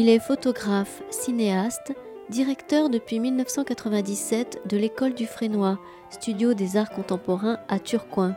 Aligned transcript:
Il 0.00 0.08
est 0.08 0.20
photographe, 0.20 1.02
cinéaste, 1.10 1.92
directeur 2.30 2.88
depuis 2.88 3.18
1997 3.18 4.60
de 4.64 4.76
l'école 4.76 5.12
du 5.12 5.26
Frénois, 5.26 5.76
studio 6.10 6.54
des 6.54 6.76
arts 6.76 6.90
contemporains 6.90 7.58
à 7.68 7.80
Turcoing. 7.80 8.36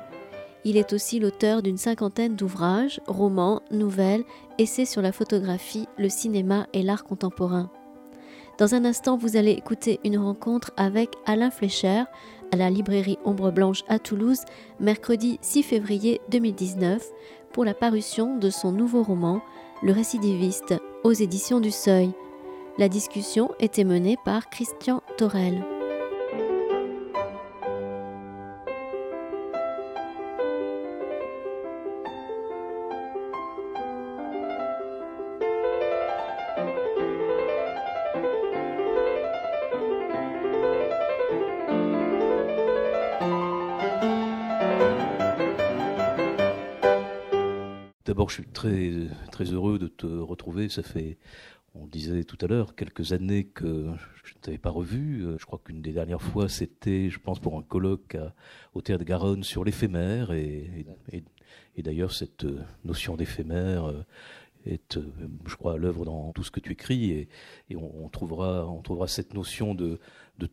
Il 0.66 0.76
est 0.76 0.92
aussi 0.92 1.20
l'auteur 1.20 1.62
d'une 1.62 1.78
cinquantaine 1.78 2.36
d'ouvrages, 2.36 3.00
romans, 3.06 3.62
nouvelles, 3.70 4.24
essais 4.58 4.86
sur 4.86 5.04
la 5.04 5.12
photographie, 5.12 5.88
le 6.00 6.10
cinéma 6.10 6.66
et 6.74 6.82
l'art 6.82 7.04
contemporain. 7.04 7.70
Dans 8.58 8.74
un 8.74 8.84
instant, 8.84 9.16
vous 9.16 9.38
allez 9.38 9.52
écouter 9.52 10.00
une 10.04 10.18
rencontre 10.18 10.72
avec 10.78 11.12
Alain 11.28 11.52
Fleischer 11.52 12.06
à 12.52 12.56
la 12.56 12.72
librairie 12.72 13.20
Ombre 13.24 13.52
Blanche 13.52 13.84
à 13.88 14.00
Toulouse, 14.00 14.42
mercredi 14.80 15.38
6 15.44 15.62
février 15.62 16.22
2019, 16.32 17.08
pour 17.54 17.66
la 17.66 17.76
parution 17.76 18.36
de 18.36 18.50
son 18.50 18.72
nouveau 18.72 19.04
roman, 19.04 19.42
Le 19.84 19.92
récidiviste, 19.94 20.74
aux 21.04 21.14
éditions 21.14 21.60
du 21.60 21.72
Seuil. 21.72 22.12
La 22.78 22.90
discussion 22.90 23.52
était 23.60 23.84
menée 23.84 24.18
par 24.24 24.50
Christian 24.50 25.02
Torel. 25.18 25.64
Je 48.32 48.36
suis 48.36 48.48
très, 48.48 48.92
très 49.32 49.44
heureux 49.44 49.78
de 49.78 49.88
te 49.88 50.06
retrouver. 50.06 50.70
Ça 50.70 50.84
fait, 50.84 51.18
on 51.76 51.86
disait 51.86 52.24
tout 52.24 52.38
à 52.40 52.48
l'heure, 52.48 52.76
quelques 52.76 53.12
années 53.12 53.44
que 53.44 53.90
je 54.24 54.34
ne 54.36 54.40
t'avais 54.40 54.58
pas 54.58 54.70
revu. 54.70 55.26
Je 55.38 55.46
crois 55.46 55.60
qu'une 55.64 55.82
des 55.82 55.92
dernières 55.92 56.22
fois, 56.22 56.48
c'était, 56.48 57.10
je 57.10 57.20
pense, 57.20 57.40
pour 57.40 57.58
un 57.58 57.62
colloque 57.62 58.16
au 58.74 58.82
Théâtre 58.82 59.04
Garonne 59.04 59.44
sur 59.44 59.66
l'éphémère. 59.66 60.32
Et, 60.32 60.86
d'ailleurs, 61.78 62.14
cette 62.14 62.46
notion 62.86 63.18
d'éphémère 63.18 63.92
est, 64.66 64.98
je 65.46 65.56
crois, 65.56 65.74
à 65.74 65.78
l'œuvre 65.78 66.06
dans 66.06 66.32
tout 66.32 66.44
ce 66.44 66.52
que 66.52 66.62
tu 66.62 66.72
écris. 66.72 67.12
Et, 67.70 67.76
on, 67.76 68.08
trouvera, 68.08 68.66
on 68.66 68.82
trouvera 68.82 69.10
cette 69.10 69.34
notion 69.34 69.76
de 69.76 70.00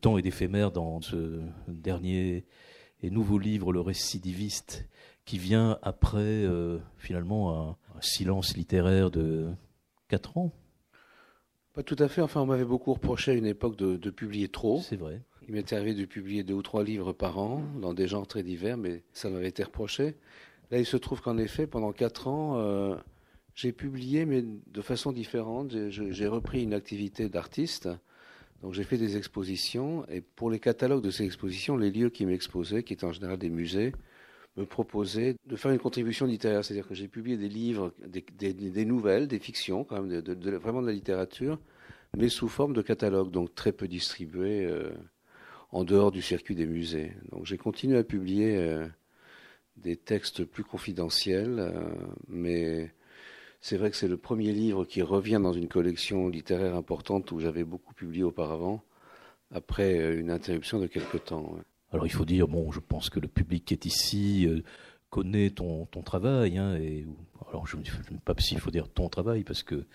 temps 0.00 0.18
et 0.18 0.22
d'éphémère 0.22 0.72
dans 0.72 1.00
ce 1.00 1.42
dernier 1.68 2.44
et 3.02 3.10
nouveau 3.10 3.38
livre, 3.38 3.72
Le 3.72 3.80
récidiviste, 3.80 4.84
qui 5.28 5.36
vient 5.36 5.78
après 5.82 6.22
euh, 6.22 6.78
finalement 6.96 7.68
un, 7.70 7.76
silence 8.00 8.56
littéraire 8.56 9.10
de 9.10 9.48
4 10.08 10.38
ans. 10.38 10.52
Pas 11.74 11.82
tout 11.82 11.96
à 11.98 12.08
fait. 12.08 12.22
Enfin, 12.22 12.40
on 12.40 12.46
m'avait 12.46 12.64
beaucoup 12.64 12.94
reproché 12.94 13.32
à 13.32 13.34
une 13.34 13.44
époque 13.44 13.76
de, 13.76 14.10
publier 14.10 14.48
trop. 14.48 14.80
C'est 14.80 14.96
vrai. 14.96 15.20
Il 15.46 15.54
m'était 15.54 15.76
arrivé 15.76 15.94
de 15.94 16.06
publier 16.06 16.44
deux 16.44 16.54
ou 16.54 16.62
trois 16.62 16.82
livres 16.82 17.12
par 17.12 17.38
an 17.38 17.62
dans 17.78 17.92
des 17.92 18.08
genres 18.08 18.26
très 18.26 18.42
divers, 18.42 18.78
mais 18.78 19.02
ça 19.12 19.28
m'avait 19.28 19.48
été 19.48 19.62
reproché. 19.62 20.14
Là, 20.70 20.78
il 20.78 20.86
se 20.86 20.96
trouve 20.96 21.20
qu'en 21.20 21.36
effet, 21.36 21.66
pendant 21.66 21.92
quatre 21.92 22.28
ans, 22.28 22.56
euh, 22.56 22.96
j'ai 23.54 23.72
publié, 23.72 24.24
mais 24.24 24.42
de 24.42 24.80
façon 24.80 25.12
différente. 25.12 25.74
J'ai 25.90 26.26
repris 26.26 26.62
une 26.62 26.72
activité 26.72 27.28
d'artiste. 27.28 27.90
Donc 28.62 28.72
j'ai 28.72 28.84
fait 28.84 28.96
des 28.96 29.18
expositions, 29.18 30.06
et 30.08 30.22
pour 30.22 30.50
les 30.50 30.58
catalogues 30.58 31.02
de 31.02 31.10
ces 31.10 31.24
expositions, 31.24 31.76
les 31.76 31.90
lieux 31.90 32.10
qui 32.10 32.24
m'exposaient, 32.24 32.82
qui 32.82 32.94
étaient 32.94 33.04
en 33.04 33.12
général 33.12 33.38
des 33.38 33.50
musées, 33.50 33.92
me 34.58 34.66
proposer 34.66 35.36
de 35.46 35.56
faire 35.56 35.70
une 35.70 35.78
contribution 35.78 36.26
littéraire. 36.26 36.64
C'est-à-dire 36.64 36.88
que 36.88 36.94
j'ai 36.94 37.08
publié 37.08 37.36
des 37.36 37.48
livres, 37.48 37.92
des, 38.06 38.84
nouvelles, 38.84 39.28
des 39.28 39.38
fictions, 39.38 39.84
quand 39.84 40.02
même, 40.02 40.20
de, 40.20 40.56
vraiment 40.56 40.82
de 40.82 40.88
la 40.88 40.92
littérature, 40.92 41.58
mais 42.16 42.28
sous 42.28 42.48
forme 42.48 42.72
de 42.72 42.82
catalogue, 42.82 43.30
donc 43.30 43.54
très 43.54 43.72
peu 43.72 43.86
distribués 43.86 44.64
euh, 44.66 44.90
en 45.70 45.84
dehors 45.84 46.10
du 46.10 46.22
circuit 46.22 46.54
des 46.54 46.66
musées. 46.66 47.12
Donc 47.30 47.46
j'ai 47.46 47.58
continué 47.58 47.98
à 47.98 48.04
publier 48.04 48.56
euh, 48.56 48.86
des 49.76 49.96
textes 49.96 50.44
plus 50.44 50.64
confidentiels, 50.64 51.58
euh, 51.58 51.84
mais 52.28 52.92
c'est 53.60 53.76
vrai 53.76 53.90
que 53.90 53.96
c'est 53.96 54.08
le 54.08 54.16
premier 54.16 54.52
livre 54.52 54.84
qui 54.84 55.02
revient 55.02 55.40
dans 55.42 55.52
une 55.52 55.68
collection 55.68 56.28
littéraire 56.28 56.74
importante 56.74 57.30
où 57.32 57.38
j'avais 57.38 57.64
beaucoup 57.64 57.94
publié 57.94 58.24
auparavant, 58.24 58.82
après 59.52 60.18
une 60.18 60.30
interruption 60.30 60.80
de 60.80 60.86
quelque 60.86 61.16
temps. 61.16 61.56
Alors 61.92 62.06
il 62.06 62.12
faut 62.12 62.24
dire, 62.24 62.48
bon, 62.48 62.70
je 62.70 62.80
pense 62.80 63.08
que 63.08 63.20
le 63.20 63.28
public 63.28 63.64
qui 63.64 63.74
est 63.74 63.86
ici 63.86 64.46
euh, 64.46 64.62
connaît 65.10 65.50
ton, 65.50 65.86
travail. 66.04 66.58
Hein, 66.58 66.78
alors 67.48 67.66
je 67.66 67.76
ne 67.76 67.84
sais 67.84 67.92
pas 68.24 68.34
s'il 68.38 68.60
faut 68.60 68.70
dire 68.70 68.88
ton 68.88 69.08
travail, 69.08 69.42
parce 69.42 69.62
que 69.62 69.86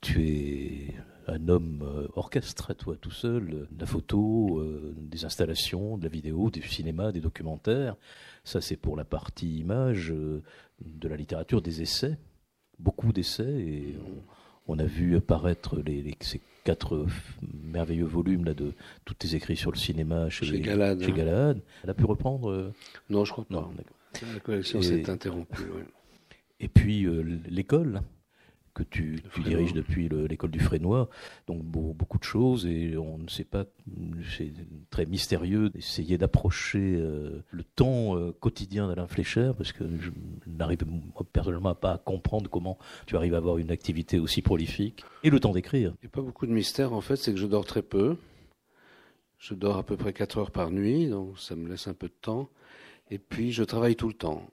tu 0.00 0.28
es 0.28 0.94
un 1.28 1.48
homme 1.48 1.82
euh, 1.82 2.08
orchestre, 2.14 2.74
toi 2.74 2.96
tout 3.00 3.12
seul, 3.12 3.68
de 3.70 3.80
la 3.80 3.86
photo, 3.86 4.58
euh, 4.58 4.94
des 4.98 5.24
installations, 5.24 5.96
de 5.98 6.04
la 6.04 6.08
vidéo, 6.08 6.50
du 6.50 6.62
cinéma, 6.62 7.12
des 7.12 7.20
documentaires. 7.20 7.96
Ça 8.44 8.60
c'est 8.60 8.76
pour 8.76 8.96
la 8.96 9.04
partie 9.04 9.58
image, 9.58 10.12
de 10.12 11.08
la 11.08 11.16
littérature, 11.16 11.62
des 11.62 11.82
essais, 11.82 12.18
beaucoup 12.78 13.12
d'essais. 13.12 13.94
On, 14.66 14.78
a 14.78 14.84
vu 14.84 15.16
apparaître 15.16 15.80
les, 15.80 16.12
quatre 16.66 17.06
merveilleux 17.64 18.04
volumes 18.04 18.44
là, 18.44 18.52
de 18.52 18.72
tous 19.04 19.14
tes 19.14 19.36
écrits 19.36 19.56
sur 19.56 19.70
le 19.70 19.76
cinéma 19.76 20.28
chez, 20.30 20.46
chez 20.46 20.60
Galad. 20.60 21.00
Chez 21.00 21.12
Galad. 21.12 21.60
Elle 21.84 21.90
a 21.90 21.94
pu 21.94 22.04
reprendre 22.04 22.50
euh, 22.50 22.74
Non, 23.08 23.24
je 23.24 23.30
crois 23.30 23.44
pas. 23.44 23.70
La 24.34 24.40
collection 24.40 24.82
s'est 24.82 25.08
interrompue. 25.08 25.62
Et 26.58 26.68
puis 26.68 27.06
euh, 27.06 27.22
l'école 27.48 28.00
que 28.76 28.82
tu, 28.82 29.22
diriges 29.42 29.72
depuis 29.72 30.08
l'école 30.28 30.50
du 30.50 30.60
Frénois. 30.60 31.08
Donc 31.46 31.62
beaucoup 31.62 32.18
de 32.18 32.24
choses 32.24 32.66
et 32.66 32.96
on 32.98 33.16
ne 33.16 33.28
sait 33.28 33.44
pas, 33.44 33.64
c'est 34.36 34.52
très 34.90 35.06
mystérieux 35.06 35.70
d'essayer 35.70 36.18
d'approcher 36.18 36.96
euh, 36.98 37.42
le 37.50 37.64
temps 37.64 38.16
euh, 38.16 38.32
quotidien 38.38 38.86
d'Alain 38.88 39.06
Flécher 39.06 39.52
parce 39.56 39.72
que 39.72 39.84
je 39.98 40.10
n'arrive 40.46 40.80
personnellement 41.32 41.74
pas 41.74 41.92
à 41.92 41.98
comprendre 41.98 42.50
comment 42.50 42.76
tu 43.06 43.16
arrives 43.16 43.32
à 43.32 43.38
avoir 43.38 43.56
une 43.56 43.70
activité 43.70 44.18
aussi 44.18 44.42
prolifique 44.42 45.04
et 45.24 45.30
le 45.30 45.40
temps 45.40 45.52
d'écrire. 45.52 45.94
Il 46.02 46.06
n'y 46.06 46.08
a 46.08 46.14
pas 46.14 46.22
beaucoup 46.22 46.46
de 46.46 46.52
mystère 46.52 46.92
en 46.92 47.00
fait, 47.00 47.16
c'est 47.16 47.32
que 47.32 47.38
je 47.38 47.46
dors 47.46 47.64
très 47.64 47.82
peu. 47.82 48.16
Je 49.38 49.54
dors 49.54 49.78
à 49.78 49.82
peu 49.84 49.96
près 49.96 50.12
4 50.12 50.38
heures 50.38 50.50
par 50.50 50.70
nuit, 50.70 51.08
donc 51.08 51.38
ça 51.38 51.56
me 51.56 51.68
laisse 51.68 51.88
un 51.88 51.94
peu 51.94 52.08
de 52.08 52.14
temps. 52.20 52.50
Et 53.10 53.18
puis 53.18 53.52
je 53.52 53.64
travaille 53.64 53.96
tout 53.96 54.08
le 54.08 54.14
temps. 54.14 54.46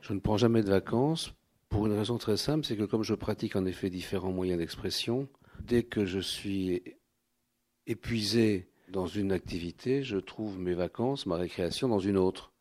Je 0.00 0.14
ne 0.14 0.20
prends 0.20 0.38
jamais 0.38 0.62
de 0.62 0.70
vacances 0.70 1.34
pour 1.68 1.86
une 1.86 1.92
raison 1.92 2.18
très 2.18 2.36
simple, 2.36 2.64
c'est 2.64 2.76
que 2.76 2.84
comme 2.84 3.02
je 3.02 3.14
pratique 3.14 3.56
en 3.56 3.66
effet 3.66 3.90
différents 3.90 4.32
moyens 4.32 4.58
d'expression, 4.58 5.28
dès 5.60 5.82
que 5.82 6.04
je 6.04 6.18
suis 6.18 6.82
épuisé 7.86 8.68
dans 8.88 9.06
une 9.06 9.32
activité, 9.32 10.02
je 10.02 10.16
trouve 10.16 10.58
mes 10.58 10.74
vacances, 10.74 11.26
ma 11.26 11.36
récréation 11.36 11.88
dans 11.88 11.98
une 11.98 12.16
autre. 12.16 12.52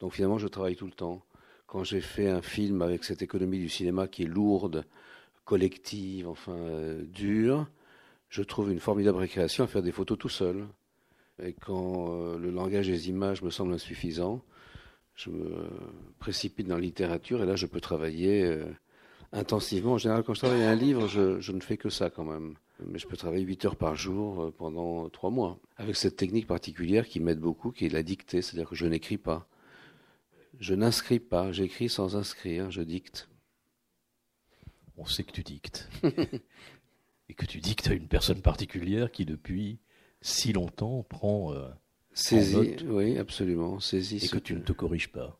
Donc 0.00 0.14
finalement, 0.14 0.38
je 0.38 0.48
travaille 0.48 0.76
tout 0.76 0.86
le 0.86 0.92
temps. 0.92 1.22
Quand 1.66 1.84
j'ai 1.84 2.00
fait 2.00 2.28
un 2.28 2.40
film 2.40 2.80
avec 2.80 3.04
cette 3.04 3.20
économie 3.20 3.58
du 3.58 3.68
cinéma 3.68 4.08
qui 4.08 4.22
est 4.22 4.26
lourde, 4.26 4.84
collective, 5.44 6.28
enfin 6.28 6.52
euh, 6.52 7.04
dure, 7.04 7.66
je 8.28 8.42
trouve 8.42 8.70
une 8.70 8.80
formidable 8.80 9.18
récréation 9.18 9.64
à 9.64 9.66
faire 9.66 9.82
des 9.82 9.92
photos 9.92 10.18
tout 10.18 10.28
seul. 10.28 10.66
Et 11.42 11.52
quand 11.52 12.10
euh, 12.10 12.38
le 12.38 12.50
langage 12.50 12.86
des 12.86 13.08
images 13.08 13.42
me 13.42 13.50
semble 13.50 13.72
insuffisant, 13.72 14.42
je 15.18 15.30
me 15.30 15.68
précipite 16.20 16.68
dans 16.68 16.76
la 16.76 16.80
littérature 16.80 17.42
et 17.42 17.46
là 17.46 17.56
je 17.56 17.66
peux 17.66 17.80
travailler 17.80 18.44
euh, 18.44 18.64
intensivement. 19.32 19.94
En 19.94 19.98
général, 19.98 20.22
quand 20.22 20.34
je 20.34 20.40
travaille 20.40 20.62
un 20.62 20.76
livre, 20.76 21.08
je, 21.08 21.52
ne 21.52 21.60
fais 21.60 21.76
que 21.76 21.90
ça 21.90 22.08
quand 22.08 22.24
même. 22.24 22.54
Mais 22.86 23.00
je 23.00 23.08
peux 23.08 23.16
travailler 23.16 23.42
8 23.42 23.64
heures 23.64 23.76
par 23.76 23.96
jour 23.96 24.44
euh, 24.44 24.54
pendant 24.56 25.08
3 25.08 25.30
mois. 25.30 25.58
Avec 25.76 25.96
cette 25.96 26.16
technique 26.16 26.46
particulière 26.46 27.08
qui 27.08 27.18
m'aide 27.18 27.40
beaucoup, 27.40 27.72
qui 27.72 27.86
est 27.86 27.92
la 27.92 28.04
dictée, 28.04 28.42
c'est-à-dire 28.42 28.68
que 28.68 28.76
je 28.76 28.86
n'écris 28.86 29.18
pas. 29.18 29.48
Je 30.60 30.74
n'inscris 30.74 31.18
pas, 31.18 31.50
j'écris 31.50 31.88
sans 31.88 32.16
inscrire, 32.16 32.70
je 32.70 32.82
dicte. 32.82 33.28
On 34.96 35.04
sait 35.04 35.24
que 35.24 35.32
tu 35.32 35.42
dictes. 35.42 35.88
et 37.28 37.34
que 37.34 37.44
tu 37.44 37.58
dictes 37.58 37.88
à 37.88 37.94
une 37.94 38.08
personne 38.08 38.40
particulière 38.40 39.10
qui, 39.10 39.24
depuis 39.24 39.80
si 40.20 40.52
longtemps, 40.52 41.02
prend 41.02 41.52
euh, 41.52 41.68
Saisie, 42.18 42.76
oui, 42.86 43.16
absolument. 43.16 43.78
Saisie. 43.78 44.18
Et 44.24 44.28
que 44.28 44.38
tu 44.38 44.54
ne 44.54 44.60
te 44.60 44.72
corriges 44.72 45.08
pas 45.08 45.38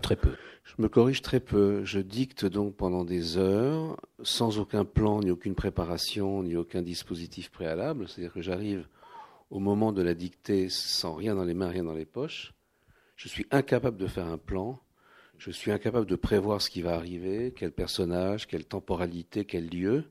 Très 0.00 0.16
peu. 0.16 0.34
Je 0.64 0.80
me 0.80 0.88
corrige 0.88 1.22
très 1.22 1.40
peu. 1.40 1.84
Je 1.84 1.98
dicte 1.98 2.46
donc 2.46 2.76
pendant 2.76 3.04
des 3.04 3.36
heures, 3.36 4.00
sans 4.22 4.58
aucun 4.58 4.84
plan, 4.84 5.20
ni 5.20 5.30
aucune 5.30 5.54
préparation, 5.54 6.42
ni 6.44 6.56
aucun 6.56 6.82
dispositif 6.82 7.50
préalable. 7.50 8.08
C'est-à-dire 8.08 8.32
que 8.32 8.40
j'arrive 8.40 8.86
au 9.50 9.58
moment 9.58 9.92
de 9.92 10.02
la 10.02 10.14
dictée 10.14 10.68
sans 10.70 11.14
rien 11.14 11.34
dans 11.34 11.44
les 11.44 11.52
mains, 11.52 11.68
rien 11.68 11.84
dans 11.84 11.94
les 11.94 12.06
poches. 12.06 12.54
Je 13.16 13.28
suis 13.28 13.46
incapable 13.50 13.98
de 13.98 14.06
faire 14.06 14.26
un 14.26 14.38
plan. 14.38 14.80
Je 15.36 15.50
suis 15.50 15.72
incapable 15.72 16.06
de 16.06 16.16
prévoir 16.16 16.62
ce 16.62 16.70
qui 16.70 16.80
va 16.80 16.94
arriver, 16.94 17.52
quel 17.56 17.72
personnage, 17.72 18.46
quelle 18.46 18.64
temporalité, 18.64 19.44
quel 19.44 19.68
lieu. 19.68 20.04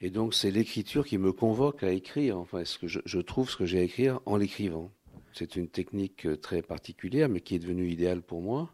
Et 0.00 0.10
donc 0.10 0.34
c'est 0.34 0.50
l'écriture 0.50 1.06
qui 1.06 1.18
me 1.18 1.32
convoque 1.32 1.82
à 1.82 1.90
écrire. 1.90 2.38
Enfin, 2.38 2.64
ce 2.64 2.78
que 2.78 2.86
je, 2.86 3.18
trouve 3.20 3.50
ce 3.50 3.56
que 3.56 3.64
j'ai 3.64 3.78
à 3.78 3.82
écrire 3.82 4.20
en 4.26 4.36
l'écrivant. 4.36 4.90
C'est 5.32 5.56
une 5.56 5.68
technique 5.68 6.26
euh, 6.26 6.36
très 6.36 6.62
particulière, 6.62 7.28
mais 7.28 7.40
qui 7.40 7.54
est 7.54 7.58
devenue 7.58 7.88
idéale 7.88 8.22
pour 8.22 8.40
moi. 8.40 8.70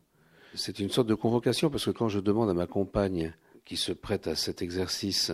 C'est 0.54 0.78
une 0.78 0.90
sorte 0.90 1.08
de 1.08 1.14
convocation 1.14 1.70
parce 1.70 1.84
que 1.84 1.90
quand 1.90 2.08
je 2.08 2.20
demande 2.20 2.50
à 2.50 2.54
ma 2.54 2.66
compagne 2.66 3.34
qui 3.64 3.76
se 3.76 3.92
prête 3.92 4.26
à 4.26 4.36
cet 4.36 4.62
exercice, 4.62 5.32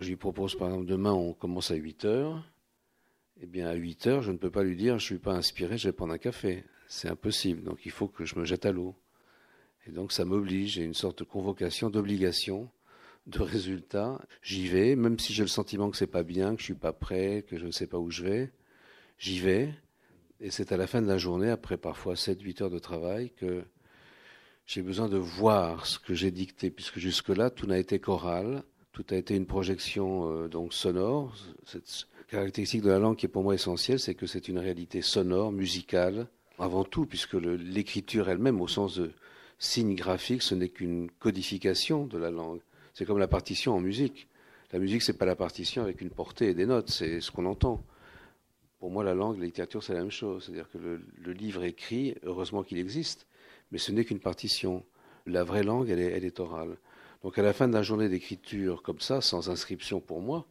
Je 0.00 0.08
lui 0.08 0.16
propose 0.16 0.56
par 0.56 0.68
exemple 0.68 0.86
demain 0.86 1.12
on 1.12 1.32
commence 1.32 1.70
à 1.70 1.76
8 1.76 2.04
heures. 2.04 2.44
Eh 3.40 3.46
bien 3.46 3.68
à 3.68 3.74
8 3.74 4.06
heures, 4.08 4.22
je 4.22 4.32
ne 4.32 4.36
peux 4.36 4.50
pas 4.50 4.64
lui 4.64 4.76
dire 4.76 4.98
je 4.98 5.04
suis 5.04 5.18
pas 5.18 5.34
inspiré, 5.34 5.78
je 5.78 5.88
vais 5.88 5.92
prendre 5.92 6.12
un 6.12 6.18
café. 6.18 6.64
C'est 6.88 7.08
impossible. 7.08 7.62
Donc 7.62 7.86
il 7.86 7.92
faut 7.92 8.08
que 8.08 8.24
je 8.24 8.38
me 8.38 8.44
jette 8.44 8.66
à 8.66 8.72
l'eau. 8.72 8.94
Et 9.86 9.90
donc 9.90 10.12
ça 10.12 10.24
m'oblige, 10.24 10.74
j'ai 10.74 10.84
une 10.84 10.94
sorte 10.94 11.20
de 11.20 11.24
convocation, 11.24 11.90
d'obligation, 11.90 12.68
de 13.26 13.42
résultat. 13.42 14.20
J'y 14.42 14.68
vais, 14.68 14.96
même 14.96 15.18
si 15.18 15.32
j'ai 15.32 15.42
le 15.42 15.48
sentiment 15.48 15.90
que 15.90 15.96
c'est 15.96 16.06
pas 16.06 16.22
bien, 16.22 16.54
que 16.54 16.60
je 16.60 16.66
suis 16.66 16.74
pas 16.74 16.92
prêt, 16.92 17.44
que 17.48 17.58
je 17.58 17.66
ne 17.66 17.70
sais 17.70 17.86
pas 17.86 17.98
où 17.98 18.10
je 18.10 18.24
vais. 18.24 18.52
J'y 19.18 19.38
vais. 19.40 19.72
Et 20.40 20.50
c'est 20.50 20.72
à 20.72 20.76
la 20.76 20.86
fin 20.86 21.00
de 21.00 21.06
la 21.06 21.18
journée, 21.18 21.50
après 21.50 21.76
parfois 21.76 22.14
7-8 22.14 22.64
heures 22.64 22.70
de 22.70 22.80
travail, 22.80 23.30
que 23.30 23.62
j'ai 24.66 24.82
besoin 24.82 25.08
de 25.08 25.16
voir 25.16 25.86
ce 25.86 25.98
que 25.98 26.14
j'ai 26.14 26.30
dicté, 26.30 26.70
puisque 26.70 26.98
jusque-là, 26.98 27.50
tout 27.50 27.66
n'a 27.66 27.78
été 27.78 28.00
choral, 28.00 28.64
tout 28.92 29.04
a 29.10 29.16
été 29.16 29.36
une 29.36 29.46
projection 29.46 30.30
euh, 30.30 30.48
donc 30.48 30.74
sonore. 30.74 31.34
Cette 31.64 32.06
caractéristique 32.28 32.82
de 32.82 32.90
la 32.90 32.98
langue 32.98 33.16
qui 33.16 33.26
est 33.26 33.28
pour 33.28 33.42
moi 33.44 33.54
essentielle, 33.54 34.00
c'est 34.00 34.14
que 34.14 34.26
c'est 34.26 34.48
une 34.48 34.58
réalité 34.58 35.00
sonore, 35.02 35.52
musicale, 35.52 36.26
avant 36.58 36.84
tout, 36.84 37.06
puisque 37.06 37.34
l'écriture 37.34 38.28
elle-même, 38.28 38.60
au 38.60 38.68
sens 38.68 38.96
de 38.96 39.12
signe 39.58 39.94
graphique, 39.94 40.42
ce 40.42 40.54
n'est 40.54 40.68
qu'une 40.68 41.10
codification 41.10 42.06
de 42.06 42.18
la 42.18 42.30
langue. 42.30 42.60
C'est 42.94 43.04
comme 43.04 43.18
la 43.18 43.28
partition 43.28 43.74
en 43.74 43.80
musique. 43.80 44.28
La 44.72 44.78
musique, 44.78 45.02
c'est 45.02 45.16
pas 45.16 45.26
la 45.26 45.36
partition 45.36 45.82
avec 45.82 46.00
une 46.00 46.10
portée 46.10 46.48
et 46.48 46.54
des 46.54 46.66
notes, 46.66 46.90
c'est 46.90 47.20
ce 47.20 47.30
qu'on 47.30 47.46
entend. 47.46 47.84
Pour 48.80 48.90
moi, 48.90 49.04
la 49.04 49.14
langue, 49.14 49.38
la 49.38 49.44
littérature, 49.44 49.82
c'est 49.82 49.92
la 49.92 50.00
même 50.00 50.10
chose. 50.10 50.44
C'est-à-dire 50.44 50.68
que 50.70 50.78
le, 50.78 51.32
livre 51.32 51.62
écrit, 51.64 52.16
heureusement 52.22 52.62
qu'il 52.62 52.78
existe, 52.78 53.26
mais 53.70 53.78
ce 53.78 53.92
n'est 53.92 54.04
qu'une 54.04 54.18
partition. 54.18 54.82
La 55.26 55.44
vraie 55.44 55.62
langue, 55.62 55.88
elle 55.88 56.00
est, 56.00 56.40
orale. 56.40 56.76
Donc 57.22 57.38
à 57.38 57.42
la 57.42 57.52
fin 57.52 57.68
de 57.68 57.74
la 57.74 57.82
journée 57.82 58.08
d'écriture, 58.08 58.82
comme 58.82 58.98
ça, 58.98 59.20
sans 59.20 59.50
inscription 59.50 60.00
pour 60.00 60.20
moi, 60.20 60.46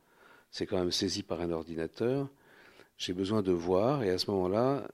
c'est 0.50 0.66
quand 0.66 0.78
même 0.78 0.92
saisi 0.92 1.24
par 1.24 1.42
un 1.42 1.52
ordinateur, 1.52 2.30
j'ai 2.98 3.14
besoin 3.14 3.42
de 3.42 3.52
voir, 3.52 4.04
et 4.04 4.12
à 4.12 4.18
ce 4.18 4.32
moment-là, 4.32 4.88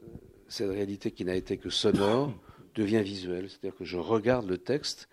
cette 0.47 0.71
réalité 0.71 1.11
qui 1.11 1.25
n'a 1.25 1.35
été 1.35 1.57
que 1.57 1.69
sonore 1.69 2.33
devient 2.73 3.03
visuelle. 3.03 3.49
C'est-à-dire 3.49 3.77
que 3.77 3.85
je 3.85 3.97
regarde 3.97 4.47
le 4.47 4.57
texte, 4.57 5.09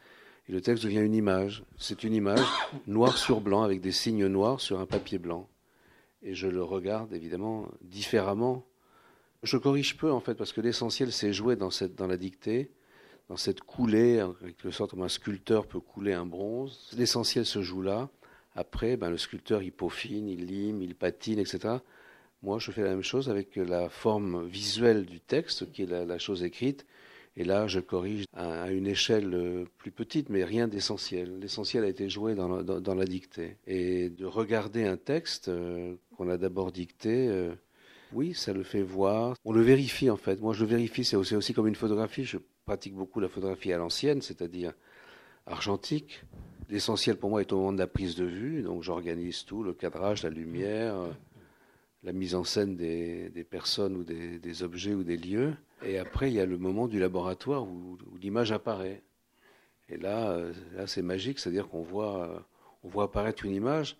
et 0.49 0.53
le 0.53 0.61
texte 0.61 0.85
devient 0.85 1.01
une 1.01 1.15
image. 1.15 1.65
C'est 1.79 2.05
une 2.05 2.15
image 2.15 2.47
noir 2.87 3.17
sur 3.17 3.41
blanc, 3.41 3.63
avec 3.63 3.81
des 3.81 3.93
signes 3.93 4.27
noirs 4.27 4.61
sur 4.61 4.81
un 4.81 4.87
papier 4.87 5.19
blanc. 5.19 5.49
Et 6.23 6.35
je 6.35 6.47
le 6.47 6.63
regarde, 6.63 7.13
évidemment, 7.13 7.69
différemment. 7.83 8.65
Je 9.43 9.57
corrige 9.57 9.97
peu, 9.97 10.11
en 10.11 10.21
fait, 10.21 10.35
parce 10.35 10.53
que 10.53 10.61
l'essentiel, 10.61 11.13
c'est 11.13 11.33
jouer 11.33 11.57
dans, 11.57 11.71
cette, 11.71 11.95
dans 11.95 12.07
la 12.07 12.17
dictée, 12.17 12.71
dans 13.29 13.37
cette 13.37 13.61
coulée, 13.61 14.23
en 14.23 14.33
quelque 14.33 14.71
sorte 14.71 14.91
comme 14.91 15.03
un 15.03 15.09
sculpteur 15.09 15.67
peut 15.67 15.81
couler 15.81 16.13
un 16.13 16.27
bronze. 16.27 16.91
L'essentiel 16.97 17.45
se 17.47 17.63
joue 17.63 17.83
là. 17.83 18.09
Après, 18.55 18.97
ben, 18.97 19.11
le 19.11 19.19
sculpteur, 19.19 19.63
il 19.63 19.73
peaufine, 19.73 20.29
il 20.29 20.47
lime, 20.47 20.83
il 20.83 20.95
patine, 20.95 21.39
etc. 21.39 21.77
Moi, 22.43 22.59
je 22.59 22.71
fais 22.71 22.83
la 22.83 22.91
même 22.91 23.03
chose 23.03 23.31
avec 23.31 23.57
la 23.57 23.89
forme 23.89 24.47
visuelle 24.47 25.07
du 25.07 25.21
texte, 25.21 25.73
qui 25.73 25.83
est 25.83 25.87
la, 25.87 26.19
chose 26.19 26.43
écrite. 26.43 26.87
Et 27.37 27.45
là, 27.45 27.67
je 27.67 27.81
corrige 27.81 28.27
à, 28.33 28.71
une 28.71 28.87
échelle 28.87 29.35
euh, 29.35 29.65
plus 29.79 29.91
petite, 29.91 30.29
mais 30.29 30.45
rien 30.45 30.69
d'essentiel. 30.69 31.41
L'essentiel 31.41 31.85
a 31.85 31.89
été 31.89 32.09
joué 32.09 32.35
dans 32.35 32.95
la, 32.95 33.05
dictée. 33.05 33.57
Et 33.67 34.09
de 34.09 34.25
regarder 34.25 34.85
un 34.85 34.97
texte 34.97 35.49
euh, 35.49 35.97
qu'on 36.17 36.29
a 36.29 36.37
d'abord 36.37 36.71
dicté, 36.71 37.29
euh, 37.29 37.53
oui, 38.13 38.35
ça 38.35 38.53
le 38.53 38.63
fait 38.63 38.83
voir. 38.83 39.37
On 39.45 39.53
le 39.53 39.63
vérifie 39.63 40.11
en 40.11 40.17
fait. 40.17 40.41
Moi, 40.41 40.55
je 40.55 40.61
le 40.61 40.71
vérifie, 40.71 41.05
c'est 41.05 41.17
aussi, 41.17 41.35
aussi 41.35 41.55
comme 41.55 41.67
une 41.67 41.75
photographie. 41.75 42.25
Je 42.25 42.39
pratique 42.65 42.95
beaucoup 42.95 43.19
la 43.19 43.29
photographie 43.29 43.73
à 43.73 43.79
l'ancienne, 43.79 44.23
c'est-à-dire 44.23 44.73
argentique. 45.47 46.23
L'essentiel 46.71 47.17
pour 47.17 47.31
moi 47.31 47.41
est 47.41 47.53
au 47.53 47.57
moment 47.57 47.73
de 47.73 47.79
la 47.79 47.89
prise 47.89 48.15
de 48.15 48.25
vue, 48.25 48.63
donc 48.63 48.83
j'organise 48.83 49.45
tout, 49.45 49.63
le 49.63 49.75
cadrage, 49.75 50.23
la 50.23 50.31
lumière, 50.31 50.95
la 52.05 52.13
mise 52.13 52.35
en 52.35 52.45
scène 52.45 52.77
des, 52.77 53.47
personnes 53.49 53.97
ou 53.97 54.05
des, 54.05 54.63
objets 54.63 54.95
ou 54.95 55.03
des 55.03 55.17
lieux. 55.17 55.55
Et 55.83 55.99
après, 55.99 56.31
il 56.31 56.35
y 56.35 56.41
a 56.41 56.47
le 56.47 56.59
moment 56.59 56.87
du 56.87 56.99
laboratoire 56.99 57.65
où, 57.65 57.99
l'image 58.21 58.53
apparaît. 58.53 59.03
Et 59.89 59.97
là, 59.97 60.39
là 60.77 60.87
c'est 60.87 61.03
magique, 61.03 61.39
c'est-à-dire 61.39 61.69
qu'on 61.69 61.83
voit, 61.83 62.47
on 62.83 62.89
voit 62.89 63.05
apparaître 63.05 63.45
une 63.45 63.55
image 63.55 63.97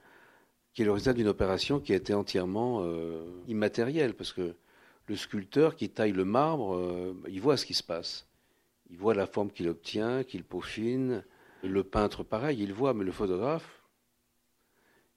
qui 0.75 0.83
est 0.83 0.85
le 0.85 0.93
résultat 0.93 1.15
d'une 1.15 1.29
opération 1.29 1.81
qui 1.81 1.93
a 1.93 1.97
été 1.97 2.15
entièrement 2.15 2.83
euh, 2.83 3.25
immatérielle, 3.47 4.15
parce 4.15 4.33
que 4.33 4.55
le 5.07 5.17
sculpteur 5.17 5.77
qui 5.77 5.89
taille 5.89 6.13
le 6.13 6.25
marbre, 6.25 6.75
euh, 6.75 7.15
il 7.29 7.41
voit 7.41 7.57
ce 7.57 7.65
qui 7.65 7.75
se 7.75 7.83
passe. 7.83 8.27
Il 8.91 8.99
voit 8.99 9.15
la 9.15 9.27
forme 9.27 9.51
qu'il 9.51 9.69
obtient, 9.69 10.25
qu'il 10.25 10.45
peaufine. 10.45 11.25
Le 11.63 11.85
peintre, 11.85 12.25
pareil, 12.25 12.61
il 12.61 12.73
voit, 12.73 12.93
mais 12.93 13.05
le 13.05 13.13
photographe, 13.13 13.83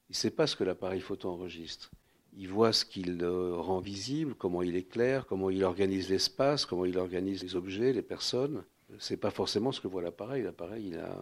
il 0.10 0.14
ne 0.14 0.16
sait 0.16 0.32
pas 0.32 0.48
ce 0.48 0.56
que 0.56 0.64
l'appareil 0.64 1.02
photo 1.02 1.30
enregistre. 1.30 1.92
Il 2.40 2.50
voit 2.50 2.72
ce 2.72 2.86
qu'il 2.86 3.24
euh, 3.24 3.56
rend 3.56 3.80
visible, 3.80 4.36
comment 4.36 4.62
il 4.62 4.76
éclaire, 4.76 5.26
comment 5.26 5.50
il 5.50 5.64
organise 5.64 6.10
l'espace, 6.10 6.66
comment 6.66 6.86
il 6.86 6.98
organise 6.98 7.44
les 7.44 7.56
objets, 7.56 7.94
les 7.94 8.04
personnes. 8.04 8.64
Ce 9.00 9.14
n'est 9.14 9.18
pas 9.18 9.32
forcément 9.32 9.72
ce 9.72 9.82
que 9.82 9.88
voit 9.88 10.04
l'appareil. 10.04 10.44
L'appareil, 10.44 10.90
il 10.90 10.98
a, 11.00 11.18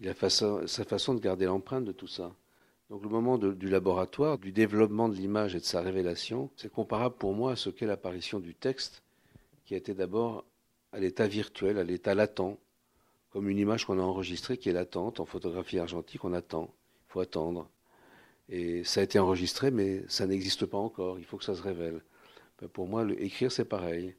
il 0.00 0.08
a 0.08 0.30
sa 0.30 0.84
façon 0.84 1.14
de 1.14 1.20
garder 1.20 1.44
l'empreinte 1.44 1.84
de 1.84 1.92
tout 1.92 2.08
ça. 2.08 2.32
Donc 2.90 3.02
le 3.02 3.08
moment 3.08 3.38
du 3.38 3.68
laboratoire, 3.68 4.38
du 4.38 4.52
développement 4.52 5.08
de 5.08 5.14
l'image 5.14 5.54
et 5.54 5.60
de 5.60 5.64
sa 5.64 5.80
révélation, 5.80 6.50
c'est 6.56 6.70
comparable 6.70 7.14
pour 7.16 7.34
moi 7.34 7.52
à 7.52 7.56
ce 7.56 7.70
qu'est 7.70 7.86
l'apparition 7.86 8.38
du 8.40 8.54
texte, 8.54 9.02
qui 9.64 9.74
a 9.74 9.76
été 9.78 9.94
d'abord 9.94 10.44
à 10.92 11.00
l'état 11.00 11.26
virtuel, 11.26 11.78
à 11.78 11.84
l'état 11.84 12.14
latent, 12.14 12.58
comme 13.30 13.48
une 13.48 13.58
image 13.58 13.86
qu'on 13.86 13.98
a 13.98 14.02
enregistrée 14.02 14.58
qui 14.58 14.68
est 14.68 14.74
latente 14.74 15.20
en 15.20 15.24
photographie 15.24 15.78
argentique, 15.78 16.24
on 16.24 16.34
attend, 16.34 16.74
il 17.08 17.12
faut 17.12 17.20
attendre. 17.20 17.68
Et 18.52 18.84
ça 18.84 19.00
a 19.00 19.02
été 19.02 19.18
enregistré, 19.18 19.70
mais 19.70 20.02
ça 20.08 20.26
n'existe 20.26 20.66
pas 20.66 20.76
encore, 20.76 21.18
il 21.18 21.24
faut 21.24 21.38
que 21.38 21.44
ça 21.44 21.54
se 21.54 21.62
révèle. 21.62 22.02
Ben, 22.60 22.68
pour 22.68 22.86
moi, 22.86 23.06
écrire, 23.18 23.50
c'est 23.50 23.64
pareil. 23.64 24.14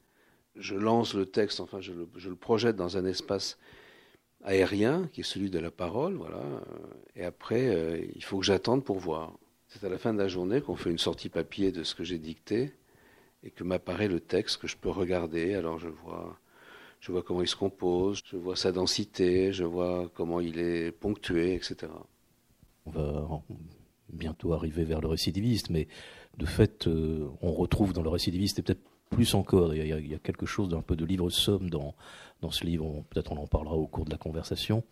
Je 0.56 0.74
lance 0.74 1.14
le 1.14 1.28
texte, 1.28 1.60
enfin, 1.60 1.82
je 1.82 1.94
le, 1.94 2.36
projette 2.36 2.76
dans 2.76 2.98
un 2.98 3.06
espace 3.06 3.60
aérien, 4.44 5.08
qui 5.14 5.22
est 5.22 5.24
celui 5.24 5.52
de 5.52 5.60
la 5.60 5.70
parole, 5.70 6.16
voilà. 6.16 6.44
Et 7.16 7.24
après, 7.24 7.68
euh, 7.68 8.04
il 8.16 8.24
faut 8.24 8.40
que 8.40 8.46
j'attende 8.46 8.84
pour 8.84 8.98
voir. 8.98 9.34
C'est 9.68 9.84
à 9.84 9.90
la 9.90 10.00
fin 10.00 10.14
de 10.14 10.20
la 10.20 10.28
journée 10.28 10.62
qu'on 10.62 10.76
fait 10.76 10.90
une 10.90 10.98
sortie 10.98 11.30
papier 11.30 11.72
de 11.72 11.84
ce 11.84 11.94
que 11.94 12.04
j'ai 12.04 12.18
dicté 12.18 12.74
et 13.44 13.52
que 13.52 13.64
m'apparaît 13.64 14.08
le 14.08 14.20
texte 14.20 14.58
que 14.58 14.68
je 14.68 14.78
peux 14.78 14.90
regarder. 14.90 15.54
Alors 15.54 15.78
je 15.80 15.90
vois 15.90 16.40
je 17.00 17.12
vois 17.12 17.22
comment 17.22 17.42
il 17.42 17.48
se 17.48 17.56
compose, 17.56 18.22
je 18.26 18.38
vois 18.38 18.56
sa 18.56 18.72
densité, 18.72 19.52
je 19.52 19.64
vois 19.66 20.10
comment 20.16 20.40
il 20.40 20.60
est 20.60 20.92
ponctué, 20.92 21.54
etc. 21.56 21.92
On 22.86 22.92
va 22.92 23.44
bientôt 24.14 24.54
arriver 24.54 24.84
vers 24.84 25.02
le 25.02 25.08
récidiviste, 25.08 25.70
mais 25.70 25.88
de 26.38 26.46
fait, 26.46 26.88
euh, 26.88 27.28
on 27.42 27.52
retrouve 27.52 27.94
dans 27.94 28.02
le 28.02 28.10
récidiviste, 28.10 28.60
et 28.60 28.62
peut-être 28.62 28.84
plus 29.10 29.36
encore, 29.36 29.76
il 29.76 29.86
y, 29.86 30.14
a, 30.14 30.20
quelque 30.20 30.46
chose 30.46 30.70
d'un 30.70 30.82
peu 30.82 30.96
de 30.96 31.06
livre-somme 31.06 31.70
dans, 31.70 31.96
dans 32.42 32.50
ce 32.50 32.66
livre, 32.66 33.04
peut-être 33.10 33.32
on 33.32 33.38
en 33.38 33.48
parlera 33.48 33.76
au 33.76 33.86
cours 33.86 34.06
de 34.06 34.12
la 34.12 34.18
conversation, 34.18 34.84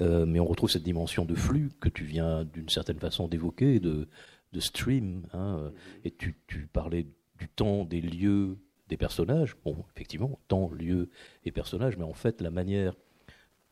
euh, 0.00 0.26
mais 0.26 0.38
on 0.38 0.46
retrouve 0.46 0.70
cette 0.70 0.84
dimension 0.84 1.24
de 1.24 1.34
flux 1.34 1.70
que 1.80 1.88
tu 1.88 2.04
viens 2.04 2.44
d'une 2.44 2.68
certaine 2.68 3.00
façon 3.00 3.26
d'évoquer, 3.26 3.80
de, 3.80 4.08
de 4.52 4.60
stream, 4.60 5.22
hein, 5.32 5.72
et 6.04 6.12
tu, 6.12 6.36
tu 6.46 6.68
parlais 6.72 7.06
du 7.38 7.48
temps, 7.48 7.84
des 7.84 8.00
lieux, 8.00 8.58
des 8.88 8.96
personnages. 8.96 9.56
Bon, 9.64 9.76
effectivement, 9.94 10.38
temps, 10.48 10.70
lieu 10.72 11.10
et 11.44 11.52
personnages, 11.52 11.96
mais 11.96 12.04
en 12.04 12.14
fait, 12.14 12.40
la 12.40 12.50
manière 12.50 12.94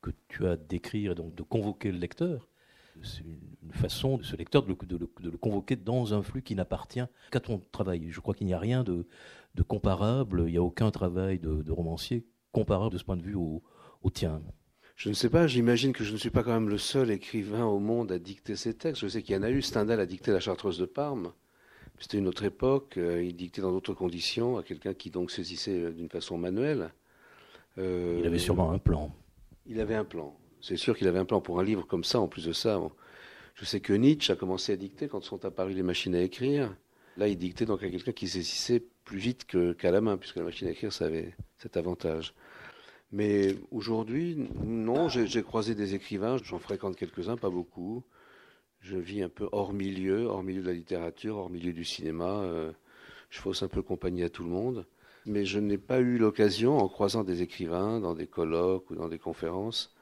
que 0.03 0.11
tu 0.29 0.47
as 0.47 0.57
d'écrire 0.57 1.13
et 1.13 1.15
donc 1.15 1.35
de 1.35 1.43
convoquer 1.43 1.91
le 1.91 1.99
lecteur, 1.99 2.49
une 3.63 3.73
façon 3.73 4.17
de 4.19 4.23
ce 4.23 4.37
lecteur 4.37 4.63
de 4.63 4.99
le, 4.99 5.37
convoquer 5.39 5.77
dans 5.77 6.15
un 6.15 6.23
flux 6.23 6.43
qui 6.43 6.55
n'appartient 6.55 7.05
qu'à 7.31 7.41
ton 7.41 7.61
travail. 7.73 8.09
Je 8.11 8.21
crois 8.21 8.35
qu'il 8.35 8.47
n'y 8.47 8.55
a 8.55 8.59
rien 8.59 8.85
de, 8.85 9.07
comparable, 9.67 10.45
il 10.47 10.53
n'y 10.53 10.59
a 10.59 10.63
aucun 10.63 10.91
travail 10.91 11.39
de, 11.39 11.71
romancier 11.73 12.27
comparable 12.53 12.93
de 12.93 12.99
ce 12.99 13.05
point 13.05 13.17
de 13.17 13.23
vue 13.23 13.35
au, 13.35 13.63
au 14.03 14.11
tien. 14.11 14.41
Je 14.97 15.11
ne 15.11 15.15
sais 15.15 15.29
pas, 15.29 15.47
j'imagine 15.47 15.93
que 15.93 16.05
je 16.05 16.13
ne 16.13 16.17
suis 16.17 16.31
pas 16.31 16.43
quand 16.43 16.55
même 16.55 16.71
le 16.71 16.79
seul 16.79 17.11
écrivain 17.11 17.67
au 17.67 17.79
monde 17.79 18.11
à 18.13 18.19
dicter 18.19 18.57
ces 18.57 18.73
textes. 18.73 19.03
Je 19.03 19.09
sais 19.09 19.23
qu'il 19.23 19.35
y 19.35 19.39
en 19.39 19.43
a 19.43 19.51
eu. 19.51 19.61
Stendhal 19.61 20.01
a 20.01 20.07
dicté 20.07 20.33
La 20.33 20.41
Chartreuse 20.41 20.79
de 20.79 20.87
Parme. 20.87 21.33
C'était 21.99 22.19
une 22.19 22.29
autre 22.29 22.45
époque, 22.45 22.99
euh, 22.99 23.23
il 23.23 23.37
dictait 23.37 23.63
dans 23.63 23.73
d'autres 23.73 23.95
conditions 23.95 24.59
à 24.59 24.63
quelqu'un 24.63 24.93
qui 24.93 25.11
donc 25.11 25.31
saisissait 25.31 25.81
euh, 25.81 25.93
d'une 25.93 26.11
façon 26.11 26.37
manuelle. 26.37 26.91
Euh, 27.79 28.19
il 28.21 28.27
avait 28.27 28.39
sûrement 28.39 28.71
un 28.71 28.79
plan. 28.79 29.13
Il 29.67 29.81
avait 29.81 29.95
un 29.95 30.05
plan. 30.05 30.37
C'est 30.67 30.77
sûr 30.77 30.97
qu'il 30.97 31.09
avait 31.09 31.19
un 31.19 31.25
plan 31.25 31.41
pour 31.41 31.61
un 31.61 31.65
livre 31.65 31.87
comme 31.87 32.05
ça. 32.05 32.21
En 32.21 32.29
plus 32.29 32.47
de 32.47 32.53
ça, 32.53 32.81
je 33.55 33.65
sais 33.65 33.81
que 33.81 33.93
Nietzsche 33.93 34.33
a 34.33 34.37
commencé 34.37 34.73
à 34.73 34.77
dicter 34.77 35.09
quand 35.09 35.23
sont 35.23 35.45
apparues 35.45 35.75
les 35.75 35.83
machines 35.83 36.15
à 36.15 36.23
écrire. 36.23 36.75
Là, 37.17 37.29
il 37.29 37.37
dictait 37.37 37.67
donc 37.67 37.83
à 37.83 37.89
quelqu'un 37.89 38.13
qui 38.13 38.29
saisissait 38.29 38.83
plus 39.05 39.19
vite 39.19 39.47
qu'à 39.47 39.91
la 39.91 40.01
main, 40.01 40.17
puisque 40.17 40.37
la 40.37 40.43
machine 40.43 40.69
à 40.69 40.73
écrire, 40.73 40.93
ça 40.93 41.07
avait 41.07 41.35
cet 41.59 41.77
avantage. 41.77 42.35
Mais 43.13 43.57
aujourd'hui, 43.71 44.49
non, 44.65 45.09
j'ai 45.09 45.43
croisé 45.43 45.75
des 45.75 45.95
écrivains, 45.95 46.37
j'en 46.39 46.59
fréquente 46.59 46.97
quelques-uns, 46.97 47.37
pas 47.37 47.51
beaucoup 47.51 48.05
je 48.87 48.97
vis 48.97 49.23
un 49.23 49.29
peu 49.29 49.49
hors 49.53 49.73
milieu, 49.73 50.27
hors 50.27 50.45
milieu 50.45 50.63
de 50.63 50.69
la 50.69 50.73
littérature, 50.73 51.37
hors 51.37 51.51
milieu 51.51 51.73
du 51.73 51.85
cinéma. 51.85 52.43
Euh, 52.43 52.73
je 53.31 53.41
fausse 53.41 53.63
un 53.63 53.69
peu 53.69 53.83
compagnie 53.83 54.23
à 54.23 54.29
tout 54.29 54.45
le 54.45 54.51
monde. 54.51 54.87
Mais 55.25 55.45
je 55.45 55.59
n'ai 55.59 55.79
pas 55.79 55.99
eu 55.99 56.19
l'occasion, 56.19 56.79
en 56.79 56.89
croisant 56.89 57.25
des 57.25 57.43
écrivains 57.43 57.99
dans 57.99 58.15
des 58.15 58.29
colloques 58.29 58.89
ou 58.91 58.95
dans 58.95 59.09
des 59.09 59.19
conférences, 59.19 59.96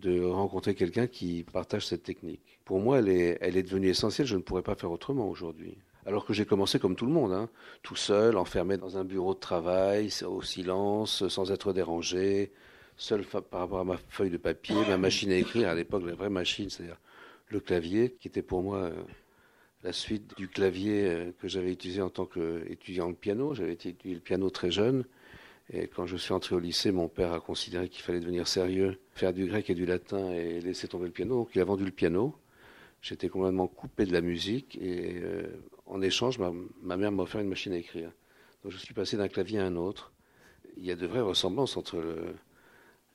de 0.00 0.22
rencontrer 0.24 0.74
quelqu'un 0.74 1.06
qui 1.06 1.44
partage 1.52 1.86
cette 1.86 2.02
technique. 2.02 2.60
Pour 2.64 2.80
moi, 2.80 2.98
elle 2.98 3.08
est, 3.08 3.38
elle 3.40 3.56
est 3.56 3.62
devenue 3.62 3.88
essentielle, 3.88 4.26
je 4.26 4.36
ne 4.36 4.42
pourrais 4.42 4.62
pas 4.62 4.74
faire 4.74 4.90
autrement 4.90 5.28
aujourd'hui. 5.28 5.76
Alors 6.06 6.24
que 6.24 6.32
j'ai 6.32 6.46
commencé 6.46 6.78
comme 6.78 6.96
tout 6.96 7.06
le 7.06 7.12
monde, 7.12 7.32
hein, 7.32 7.50
tout 7.82 7.96
seul, 7.96 8.36
enfermé 8.36 8.76
dans 8.76 8.96
un 8.96 9.04
bureau 9.04 9.34
de 9.34 9.40
travail, 9.40 10.10
au 10.26 10.42
silence, 10.42 11.28
sans 11.28 11.52
être 11.52 11.72
dérangé, 11.72 12.52
seul 12.96 13.24
par 13.24 13.60
rapport 13.60 13.80
à 13.80 13.84
ma 13.84 13.96
feuille 14.08 14.30
de 14.30 14.38
papier, 14.38 14.74
ma 14.88 14.96
machine 14.96 15.30
à 15.30 15.36
écrire, 15.36 15.68
à 15.68 15.74
l'époque 15.74 16.04
la 16.06 16.14
vraie 16.14 16.30
machine, 16.30 16.70
c'est-à-dire 16.70 16.98
le 17.48 17.60
clavier, 17.60 18.16
qui 18.20 18.28
était 18.28 18.42
pour 18.42 18.62
moi 18.62 18.78
euh, 18.78 18.92
la 19.84 19.92
suite 19.92 20.36
du 20.36 20.48
clavier 20.48 21.04
euh, 21.04 21.30
que 21.40 21.48
j'avais 21.48 21.72
utilisé 21.72 22.02
en 22.02 22.10
tant 22.10 22.26
qu'étudiant 22.26 23.10
de 23.10 23.14
piano. 23.14 23.54
J'avais 23.54 23.74
étudié 23.74 24.14
le 24.14 24.20
piano 24.20 24.50
très 24.50 24.70
jeune. 24.70 25.04
Et 25.72 25.86
quand 25.86 26.06
je 26.06 26.16
suis 26.16 26.32
entré 26.32 26.54
au 26.54 26.58
lycée, 26.58 26.90
mon 26.92 27.08
père 27.08 27.32
a 27.32 27.40
considéré 27.40 27.88
qu'il 27.88 28.02
fallait 28.02 28.20
devenir 28.20 28.48
sérieux, 28.48 28.98
faire 29.18 29.32
du 29.32 29.46
grec 29.46 29.68
et 29.68 29.74
du 29.74 29.84
latin 29.84 30.32
et 30.32 30.60
laisser 30.60 30.88
tomber 30.88 31.06
le 31.06 31.12
piano. 31.12 31.34
Donc 31.34 31.50
il 31.54 31.60
a 31.60 31.64
vendu 31.64 31.84
le 31.84 31.90
piano. 31.90 32.34
J'étais 33.02 33.28
complètement 33.28 33.66
coupé 33.66 34.06
de 34.06 34.12
la 34.12 34.20
musique 34.20 34.76
et 34.80 35.20
euh, 35.22 35.46
en 35.86 36.00
échange, 36.02 36.38
ma, 36.38 36.96
mère 36.96 37.12
m'a 37.12 37.22
offert 37.22 37.40
une 37.40 37.48
machine 37.48 37.72
à 37.72 37.76
écrire. 37.76 38.10
Donc 38.62 38.72
je 38.72 38.78
suis 38.78 38.94
passé 38.94 39.16
d'un 39.16 39.28
clavier 39.28 39.58
à 39.60 39.66
un 39.66 39.76
autre. 39.76 40.12
Il 40.76 40.84
y 40.84 40.90
a 40.90 40.96
de 40.96 41.06
vraies 41.06 41.20
ressemblances 41.20 41.76
entre 41.76 42.02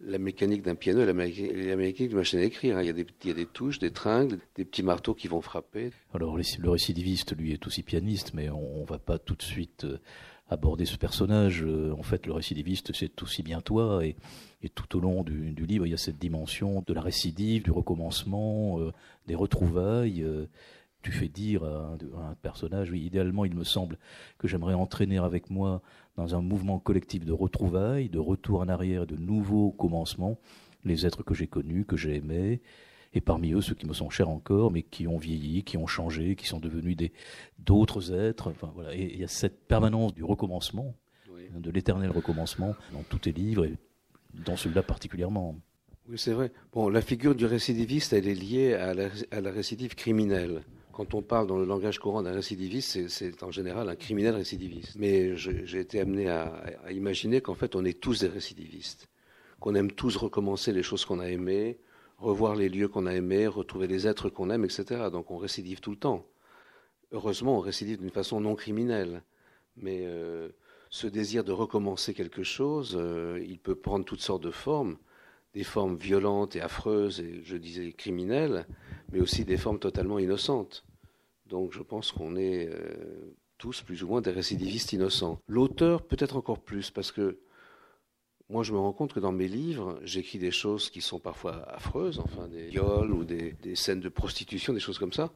la 0.02 0.18
mécanique 0.18 0.64
d'un 0.64 0.76
piano 0.76 1.02
et 1.02 1.06
la, 1.06 1.14
mécanique 1.14 2.10
d'une 2.10 2.18
machine 2.18 2.40
à 2.40 2.44
écrire. 2.44 2.82
Il 2.82 2.86
y, 2.86 2.90
a 2.90 2.94
des, 2.94 3.06
il 3.24 3.28
y, 3.28 3.32
a 3.32 3.34
des, 3.34 3.46
touches, 3.46 3.80
des 3.80 3.92
tringles, 3.92 4.40
des 4.56 4.66
petits 4.66 4.84
marteaux 4.84 5.14
qui 5.14 5.28
vont 5.28 5.42
frapper. 5.42 5.92
Alors 6.14 6.38
le 6.38 6.70
récidiviste, 6.70 7.36
lui, 7.38 7.54
est 7.54 7.66
aussi 7.68 7.84
pianiste, 7.84 8.34
mais 8.34 8.50
on 8.50 8.82
ne 8.82 8.86
va 8.86 9.00
pas 9.00 9.18
tout 9.18 9.36
de 9.36 9.44
suite 9.44 9.86
euh, 9.86 10.00
aborder 10.50 10.86
ce 10.86 10.98
personnage. 10.98 11.64
Euh, 11.64 11.94
en 11.98 12.04
fait, 12.04 12.26
le 12.26 12.34
récidiviste, 12.34 12.94
c'est 12.94 13.22
aussi 13.22 13.44
bien 13.44 13.62
toi. 13.62 14.06
Et, 14.06 14.16
tout 14.76 14.98
au 14.98 15.02
long 15.02 15.24
du, 15.24 15.66
livre, 15.66 15.86
il 15.86 15.90
y 15.90 15.94
a 15.94 15.98
cette 15.98 16.18
dimension 16.18 16.84
de 16.88 16.94
la 16.94 17.02
récidive, 17.02 17.64
du 17.64 17.72
recommencement, 17.72 18.80
euh, 18.80 18.94
des 19.28 19.36
retrouvailles. 19.36 20.24
Euh, 20.24 20.46
tu 21.02 21.12
fais 21.12 21.28
dire 21.28 21.66
à 21.66 21.98
un, 22.30 22.36
personnage, 22.42 22.90
oui, 22.90 23.02
idéalement, 23.02 23.44
il 23.44 23.54
me 23.54 23.66
semble 23.66 23.98
que 24.38 24.48
j'aimerais 24.48 24.74
entraîner 24.74 25.18
avec 25.18 25.50
moi 25.50 25.82
dans 26.16 26.34
un 26.34 26.42
mouvement 26.42 26.80
collectif 26.80 27.26
de 27.26 27.34
retrouvailles, 27.34 28.08
de 28.08 28.20
retour 28.20 28.62
en 28.62 28.70
arrière, 28.70 29.06
de 29.06 29.18
nouveaux 29.18 29.72
commencements, 29.72 30.38
les 30.86 31.06
êtres 31.06 31.24
que 31.24 31.34
j'ai 31.34 31.48
connus, 31.48 31.84
que 31.84 31.98
j'ai 31.98 32.16
aimés, 32.16 32.62
et 33.14 33.22
parmi 33.22 33.54
eux 33.54 33.62
ceux 33.62 33.76
qui 33.76 33.86
me 33.86 33.94
sont 33.94 34.10
chers 34.10 34.30
encore, 34.30 34.72
mais 34.72 34.84
qui 34.84 35.08
ont 35.08 35.18
vieilli, 35.18 35.64
qui 35.64 35.78
ont 35.78 35.88
changé, 35.88 36.36
qui 36.36 36.48
sont 36.48 36.60
devenus 36.60 36.98
des 36.98 37.12
d'autres 37.60 38.14
êtres. 38.14 38.50
Enfin 38.50 38.72
voilà, 38.74 38.96
et 38.96 39.12
il 39.14 39.20
y 39.20 39.24
a 39.24 39.28
cette 39.28 39.68
permanence 39.68 40.14
du 40.14 40.24
recommencement, 40.24 40.96
de 41.56 41.72
l'éternel 41.72 42.10
recommencement 42.10 42.76
dans 42.92 43.04
tous 43.04 43.20
tes 43.20 43.32
livres 43.32 43.66
et 43.66 43.76
dans 44.34 44.56
celui-là 44.56 44.84
particulièrement. 44.84 45.56
Oui, 46.10 46.18
c'est 46.18 46.34
vrai. 46.34 46.52
Bon, 46.74 46.90
la 46.90 47.02
figure 47.02 47.36
du 47.36 47.46
récidiviste, 47.46 48.14
elle 48.14 48.28
est 48.28 48.34
liée 48.34 48.74
à 48.74 48.94
la, 48.94 49.10
à 49.32 49.40
la 49.40 49.52
récidive 49.52 49.96
criminelle. 49.96 50.64
Quand 50.92 51.14
on 51.14 51.22
parle 51.22 51.48
dans 51.48 51.58
le 51.58 51.66
langage 51.66 51.98
courant 51.98 52.22
d'un 52.22 52.34
récidiviste, 52.34 53.08
c'est 53.08 53.42
en 53.42 53.52
général 53.52 53.90
un 53.90 53.96
criminel 53.96 54.36
récidiviste. 54.36 54.96
Mais 54.98 55.36
j'ai 55.36 55.80
été 55.80 56.00
amené 56.00 56.28
à, 56.28 56.54
à 56.86 56.92
imaginer 56.92 57.42
qu'en 57.42 57.56
fait, 57.56 57.76
on 57.76 57.86
est 57.86 58.00
tous 58.00 58.20
des 58.20 58.28
récidivistes, 58.28 59.08
qu'on 59.60 59.76
aime 59.76 59.92
tous 59.92 60.18
recommencer 60.18 60.72
les 60.72 60.84
choses 60.84 61.06
qu'on 61.06 61.20
a 61.20 61.30
aimées, 61.30 61.78
revoir 62.24 62.56
les 62.56 62.70
lieux 62.70 62.88
qu'on 62.88 63.06
a 63.06 63.14
aimés, 63.14 63.48
retrouver 63.48 63.88
les 63.88 64.08
êtres 64.08 64.30
qu'on 64.30 64.50
aime, 64.50 64.66
etc. 64.66 65.10
Donc 65.12 65.32
on 65.32 65.38
récidive 65.38 65.80
tout 65.80 65.92
le 65.92 65.98
temps. 65.98 66.26
Heureusement, 67.12 67.58
on 67.58 67.60
récidive 67.60 68.00
d'une 68.00 68.10
façon 68.10 68.42
non 68.42 68.56
criminelle. 68.56 69.22
Mais 69.76 70.04
euh, 70.06 70.50
ce 70.90 71.08
désir 71.08 71.44
de 71.44 71.52
recommencer 71.52 72.14
quelque 72.14 72.44
chose, 72.44 72.96
euh, 73.00 73.44
il 73.48 73.60
peut 73.60 73.76
prendre 73.76 74.06
toutes 74.06 74.22
sortes 74.22 74.44
de 74.44 74.52
formes, 74.52 74.98
des 75.54 75.64
formes 75.64 75.96
violentes 75.96 76.56
et 76.56 76.62
affreuses, 76.62 77.20
et 77.20 77.42
je 77.44 77.58
disais 77.58 77.92
criminelles, 77.94 78.68
mais 79.12 79.20
aussi 79.20 79.46
des 79.46 79.58
formes 79.58 79.80
totalement 79.80 80.20
innocentes. 80.20 80.86
Donc 81.48 81.74
je 81.74 81.82
pense 81.82 82.12
qu'on 82.12 82.36
est 82.36 82.68
euh, 82.68 83.36
tous 83.58 83.82
plus 83.82 84.04
ou 84.04 84.08
moins 84.08 84.22
des 84.22 84.32
récidivistes 84.32 84.94
innocents. 84.94 85.40
L'auteur 85.48 86.02
peut-être 86.04 86.36
encore 86.36 86.60
plus, 86.60 86.90
parce 86.92 87.12
que 87.12 87.40
moi, 88.54 88.62
je 88.62 88.72
me 88.72 88.78
rends 88.78 88.94
compte 88.94 89.14
que 89.14 89.20
dans 89.20 89.32
mes 89.32 89.48
livres, 89.48 90.00
j'écris 90.04 90.38
des 90.38 90.52
choses 90.52 90.92
qui 90.92 91.02
sont 91.02 91.18
parfois 91.18 91.68
affreuses, 91.70 92.20
enfin 92.20 92.48
des 92.48 92.68
viols 92.68 93.12
ou 93.12 93.24
des, 93.24 93.56
scènes 93.74 94.00
de 94.00 94.10
prostitution, 94.10 94.74
des 94.74 94.80
choses 94.80 95.00
comme 95.00 95.12
ça, 95.12 95.34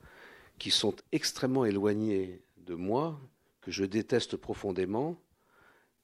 qui 0.60 0.70
sont 0.70 0.94
extrêmement 1.12 1.66
éloignées 1.66 2.44
de 2.68 2.76
moi, 2.76 3.20
que 3.62 3.72
je 3.72 3.86
déteste 3.86 4.38
profondément, 4.38 5.20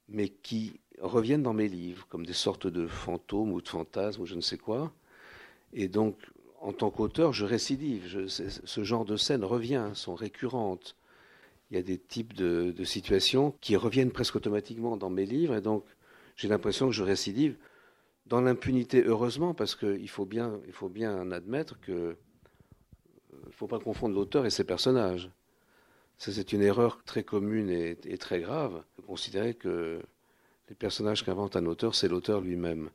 mais 0.09 0.27
qui 0.27 0.79
reviennent 0.99 1.43
dans 1.43 1.53
mes 1.53 1.67
livres 1.67 2.07
comme 2.09 2.25
des 2.25 2.33
sortes 2.33 2.65
de 2.65 2.87
fantômes 2.87 3.53
ou 3.53 3.61
de 3.61 3.69
fantasmes 3.69 4.23
ou 4.23 4.25
je 4.25 4.33
ne 4.33 4.41
sais 4.41 4.57
quoi. 4.57 4.91
Et 5.71 5.89
donc, 5.89 6.17
en 6.61 6.73
tant 6.73 6.89
qu'auteur, 6.89 7.31
je 7.31 7.45
récidive. 7.45 8.27
ce 8.27 8.83
genre 8.83 9.05
de 9.05 9.17
scènes 9.17 9.43
revient, 9.43 9.91
sont 9.93 10.15
récurrentes. 10.15 10.95
Il 11.69 11.77
y 11.77 11.79
a 11.79 11.83
des 11.83 11.99
types 11.99 12.33
de, 12.33 12.73
de 12.75 12.83
situations 12.83 13.53
qui 13.61 13.75
reviennent 13.75 14.11
presque 14.11 14.35
automatiquement 14.35 14.97
dans 14.97 15.11
mes 15.11 15.27
livres, 15.27 15.53
et 15.53 15.61
donc 15.61 15.83
j'ai 16.35 16.47
l'impression 16.47 16.87
que 16.87 16.93
je 16.93 17.03
récidive 17.03 17.55
dans 18.25 18.41
l'impunité, 18.41 19.03
heureusement, 19.05 19.53
parce 19.53 19.75
qu'il 19.75 20.09
faut 20.09 20.25
bien, 20.25 20.59
il 20.65 20.73
faut 20.73 20.89
bien 20.89 21.31
admettre 21.31 21.79
que 21.81 21.91
ne 21.91 21.97
euh, 22.07 23.51
faut 23.51 23.67
pas 23.67 23.79
confondre 23.79 24.15
l'auteur 24.15 24.45
et 24.45 24.49
ses 24.49 24.63
personnages. 24.63 25.29
Ça, 26.17 26.31
c'est 26.31 26.53
une 26.53 26.61
erreur 26.61 27.03
très 27.03 27.23
commune 27.23 27.69
et, 27.69 28.17
très 28.17 28.39
grave 28.39 28.83
de 28.97 29.01
considérer 29.01 29.55
que 29.55 29.99
les 30.69 30.75
personnages 30.75 31.23
qu'invente 31.25 31.55
un 31.55 31.65
auteur, 31.65 31.95
c'est 31.95 32.07
l'auteur 32.07 32.39
lui-même. 32.39 32.89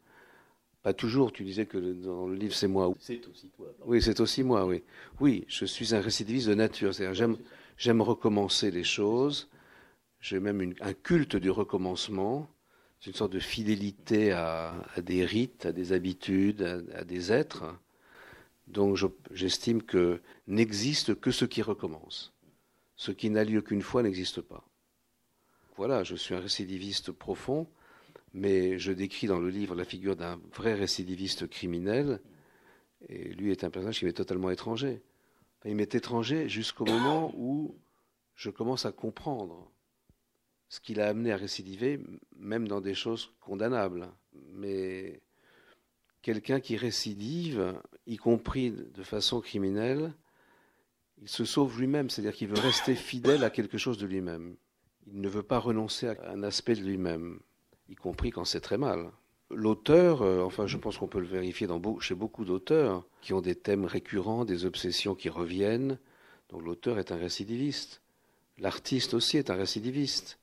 Pas 0.82 0.94
toujours. 0.94 1.32
Tu 1.32 1.44
disais 1.44 1.66
que 1.66 1.76
dans 1.76 2.26
le 2.26 2.36
livre, 2.36 2.54
c'est 2.54 2.68
moi. 2.68 2.90
C'est 3.00 3.26
aussi 3.28 3.50
toi. 3.50 3.66
Oui, 3.84 4.00
c'est 4.00 4.20
aussi 4.20 4.42
moi. 4.42 4.64
Oui, 4.64 4.82
oui. 5.20 5.44
Je 5.48 5.66
suis 5.66 5.94
un 5.94 6.00
récidiviste 6.00 6.48
de 6.48 6.54
nature. 6.54 6.94
C'est-à-dire, 6.94 7.14
j'aime, 7.14 7.36
j'aime 7.76 8.00
recommencer 8.00 8.70
les 8.70 8.84
choses. 8.84 9.48
J'ai 10.20 10.40
même 10.40 10.74
un 10.80 10.92
culte 10.94 11.36
du 11.36 11.50
recommencement. 11.50 12.48
C'est 13.00 13.10
une 13.10 13.16
sorte 13.16 13.32
de 13.32 13.38
fidélité 13.38 14.32
à, 14.32 14.74
des 14.96 15.24
rites, 15.24 15.66
à 15.66 15.72
des 15.72 15.92
habitudes, 15.92 16.62
à, 16.94 17.04
des 17.04 17.32
êtres. 17.32 17.64
Donc 18.66 18.98
j'estime 19.32 19.82
que 19.82 20.20
n'existe 20.46 21.18
que 21.18 21.30
ce 21.30 21.44
qui 21.44 21.62
recommence. 21.62 22.34
Ce 22.96 23.12
qui 23.12 23.30
n'a 23.30 23.44
lieu 23.44 23.62
qu'une 23.62 23.82
fois 23.82 24.02
n'existe 24.02 24.40
pas. 24.40 24.68
Voilà, 25.76 26.02
je 26.02 26.16
suis 26.16 26.34
un 26.34 26.40
récidiviste 26.40 27.12
profond, 27.12 27.68
mais 28.34 28.80
je 28.80 28.90
décris 28.90 29.28
dans 29.28 29.38
le 29.38 29.48
livre 29.48 29.76
la 29.76 29.84
figure 29.84 30.16
d'un 30.16 30.40
vrai 30.52 30.74
récidiviste 30.74 31.48
criminel, 31.48 32.20
et 33.08 33.28
lui 33.28 33.52
est 33.52 33.62
un 33.62 33.70
personnage 33.70 34.00
qui 34.00 34.04
m'est 34.04 34.12
totalement 34.12 34.50
étranger. 34.50 35.00
il 35.64 35.76
m'est 35.76 35.94
étranger 35.94 36.48
jusqu'au 36.48 36.84
moment 36.84 37.32
où 37.36 37.76
je 38.34 38.50
commence 38.50 38.86
à 38.86 38.92
comprendre 38.92 39.70
ce 40.68 40.80
qui 40.80 40.94
l'a 40.94 41.08
amené 41.08 41.32
à 41.32 41.36
récidiver, 41.36 42.00
même 42.36 42.68
dans 42.68 42.80
des 42.80 42.94
choses 42.94 43.32
condamnables. 43.40 44.08
Mais 44.52 45.20
quelqu'un 46.22 46.60
qui 46.60 46.76
récidive, 46.76 47.74
y 48.06 48.16
compris 48.16 48.70
de 48.70 49.02
façon 49.02 49.40
criminelle, 49.40 50.12
il 51.20 51.28
se 51.28 51.44
sauve 51.44 51.78
lui-même, 51.78 52.10
c'est-à-dire 52.10 52.34
qu'il 52.34 52.48
veut 52.48 52.60
rester 52.60 52.94
fidèle 52.94 53.44
à 53.44 53.50
quelque 53.50 53.78
chose 53.78 53.98
de 53.98 54.06
lui-même. 54.06 54.56
Il 55.06 55.20
ne 55.20 55.28
veut 55.28 55.42
pas 55.42 55.58
renoncer 55.58 56.08
à 56.08 56.30
un 56.30 56.42
aspect 56.42 56.74
de 56.74 56.82
lui-même, 56.82 57.40
y 57.88 57.94
compris 57.94 58.30
quand 58.30 58.44
c'est 58.44 58.60
très 58.60 58.78
mal. 58.78 59.10
L'auteur, 59.50 60.20
euh, 60.20 60.42
enfin 60.42 60.66
je 60.66 60.76
pense 60.76 60.98
qu'on 60.98 61.08
peut 61.08 61.20
le 61.20 61.26
vérifier 61.26 61.66
dans, 61.66 61.80
chez 62.00 62.14
beaucoup 62.14 62.44
d'auteurs, 62.44 63.04
qui 63.22 63.32
ont 63.32 63.40
des 63.40 63.54
thèmes 63.54 63.86
récurrents, 63.86 64.44
des 64.44 64.66
obsessions 64.66 65.14
qui 65.14 65.30
reviennent, 65.30 65.98
donc 66.50 66.62
l'auteur 66.62 66.98
est 66.98 67.12
un 67.12 67.16
récidiviste. 67.16 68.02
L'artiste 68.58 69.14
aussi 69.14 69.38
est 69.38 69.50
un 69.50 69.54
récidiviste. 69.54 70.38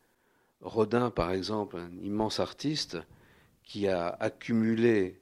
Rodin, 0.65 1.11
par 1.11 1.31
exemple, 1.31 1.77
un 1.77 1.91
immense 2.03 2.39
artiste 2.39 2.97
qui 3.63 3.87
a 3.87 4.07
accumulé 4.19 5.21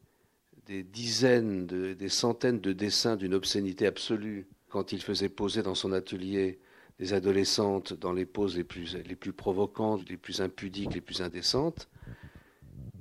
des 0.68 0.84
dizaines, 0.84 1.68
des 1.68 2.10
centaines 2.10 2.62
de 2.62 2.72
dessins 2.72 3.18
d'une 3.18 3.34
obscénité 3.34 3.86
absolue 3.86 4.48
quand 4.70 4.94
il 4.94 5.02
faisait 5.02 5.30
poser 5.30 5.62
dans 5.62 5.76
son 5.76 5.92
atelier 5.92 6.60
des 6.98 7.14
adolescentes 7.14 7.94
dans 7.94 8.14
les 8.14 8.26
poses 8.26 8.56
les 8.56 8.64
plus, 8.64 8.96
les 9.06 9.16
plus 9.16 9.34
provocantes, 9.34 10.08
les 10.10 10.16
plus 10.16 10.40
impudiques, 10.40 10.94
les 10.94 11.02
plus 11.02 11.22
indécentes. 11.22 11.90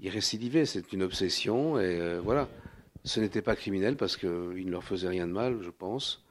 Il 0.00 0.08
récidivait, 0.10 0.66
c'est 0.66 0.92
une 0.92 1.04
obsession, 1.04 1.78
et 1.78 2.00
euh, 2.00 2.20
voilà. 2.20 2.48
Ce 3.04 3.20
n'était 3.20 3.42
pas 3.42 3.56
criminel 3.56 3.96
parce 3.96 4.16
qu'il 4.16 4.28
ne 4.30 4.70
leur 4.70 4.84
faisait 4.84 5.08
rien 5.08 5.26
de 5.28 5.32
mal, 5.32 5.58
je 5.62 5.70
pense, 5.70 6.24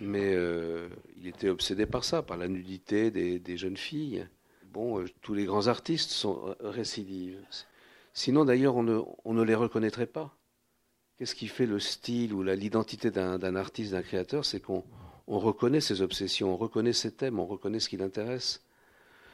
mais 0.00 0.34
euh, 0.34 0.88
il 1.16 1.26
était 1.26 1.48
obsédé 1.48 1.86
par 1.86 2.04
ça, 2.04 2.22
par 2.22 2.36
la 2.36 2.48
nudité 2.48 3.10
des 3.10 3.56
jeunes 3.56 3.76
filles. 3.76 4.26
Bon, 4.72 5.00
euh, 5.00 5.06
tous 5.22 5.34
les 5.34 5.44
grands 5.44 5.66
artistes 5.66 6.10
sont 6.10 6.48
euh, 6.48 6.70
récidives. 6.70 7.40
Sinon, 8.12 8.44
d'ailleurs, 8.44 8.76
on 8.76 8.82
ne, 8.82 9.42
les 9.42 9.54
reconnaîtrait 9.54 10.06
pas. 10.06 10.34
Qu'est-ce 11.16 11.34
qui 11.34 11.48
fait 11.48 11.66
le 11.66 11.80
style 11.80 12.32
ou 12.32 12.42
l'identité 12.42 13.10
d'un 13.10 13.56
artiste, 13.56 13.92
d'un 13.92 14.02
créateur 14.02 14.44
C'est 14.44 14.60
qu'on 14.60 14.84
reconnaît 15.26 15.80
ses 15.80 16.02
obsessions, 16.02 16.52
on 16.52 16.56
reconnaît 16.56 16.92
ses 16.92 17.12
thèmes, 17.12 17.38
on 17.38 17.46
reconnaît 17.46 17.80
ce 17.80 17.88
qui 17.88 17.96
l'intéresse. 17.96 18.62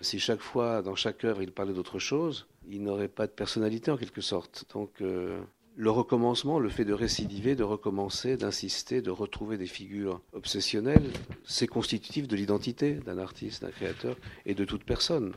Si 0.00 0.19
chaque 0.19 0.41
fois, 0.41 0.83
dans 0.83 0.95
chaque 0.95 1.25
œuvre, 1.25 1.43
il 1.43 1.53
parlait 1.53 1.73
d'autre 1.73 1.99
chose, 1.99 2.47
il 2.69 2.83
n'aurait 2.83 3.09
pas 3.09 3.26
de 3.26 3.33
personnalité 3.33 3.91
en 3.91 3.97
quelque 3.97 4.21
sorte. 4.21 4.64
Donc, 4.73 5.00
euh, 5.00 5.41
le 5.76 5.90
recommencement, 5.90 6.59
le 6.59 6.69
fait 6.69 6.85
de 6.85 6.93
récidiver, 6.93 7.57
de 7.57 7.64
recommencer, 7.64 8.37
d'insister, 8.37 9.02
de 9.02 9.11
retrouver 9.11 9.57
des 9.57 9.66
figures 9.66 10.21
obsessionnelles, 10.33 11.11
c'est 11.45 11.66
constitutif 11.66 12.28
de 12.28 12.37
l'identité 12.37 12.95
d'un 12.95 13.19
artiste, 13.19 13.62
d'un 13.62 13.71
créateur 13.71 14.16
et 14.47 14.54
de 14.54 14.64
toute 14.64 14.85
personne. 14.85 15.33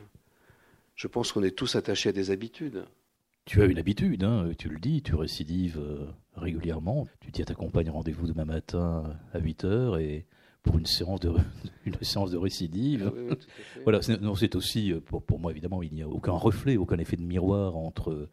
Je 0.94 1.08
pense 1.08 1.32
qu'on 1.32 1.42
est 1.42 1.56
tous 1.56 1.76
attachés 1.76 2.10
à 2.10 2.12
des 2.12 2.30
habitudes. 2.30 2.84
Tu 3.46 3.62
as 3.62 3.66
une 3.66 3.78
habitude, 3.78 4.24
hein, 4.24 4.50
tu 4.58 4.68
le 4.68 4.78
dis, 4.78 5.02
tu 5.02 5.14
récidives 5.14 5.78
euh, 5.78 6.06
régulièrement. 6.36 7.08
Tu 7.20 7.30
dis 7.30 7.42
à 7.42 7.46
ta 7.46 7.54
compagne 7.54 7.88
rendez-vous 7.88 8.26
demain 8.26 8.44
matin 8.44 9.16
à 9.32 9.38
8 9.38 9.64
heures 9.64 9.98
et 9.98 10.26
pour 10.62 10.78
une 10.78 10.86
séance 10.86 11.20
de, 11.20 11.32
une 11.86 11.96
séance 12.02 12.30
de 12.30 12.36
récidive. 12.36 13.12
Ah 13.30 13.34
voilà, 13.84 14.00
c'est 14.02 14.54
aussi, 14.54 14.92
euh, 14.92 15.00
pour, 15.00 15.22
pour, 15.22 15.38
moi 15.38 15.50
évidemment, 15.50 15.82
il 15.82 15.92
n'y 15.94 16.02
a 16.02 16.08
aucun 16.08 16.32
reflet, 16.32 16.76
aucun 16.76 16.98
effet 16.98 17.16
de 17.16 17.22
miroir 17.22 17.76
entre 17.76 18.28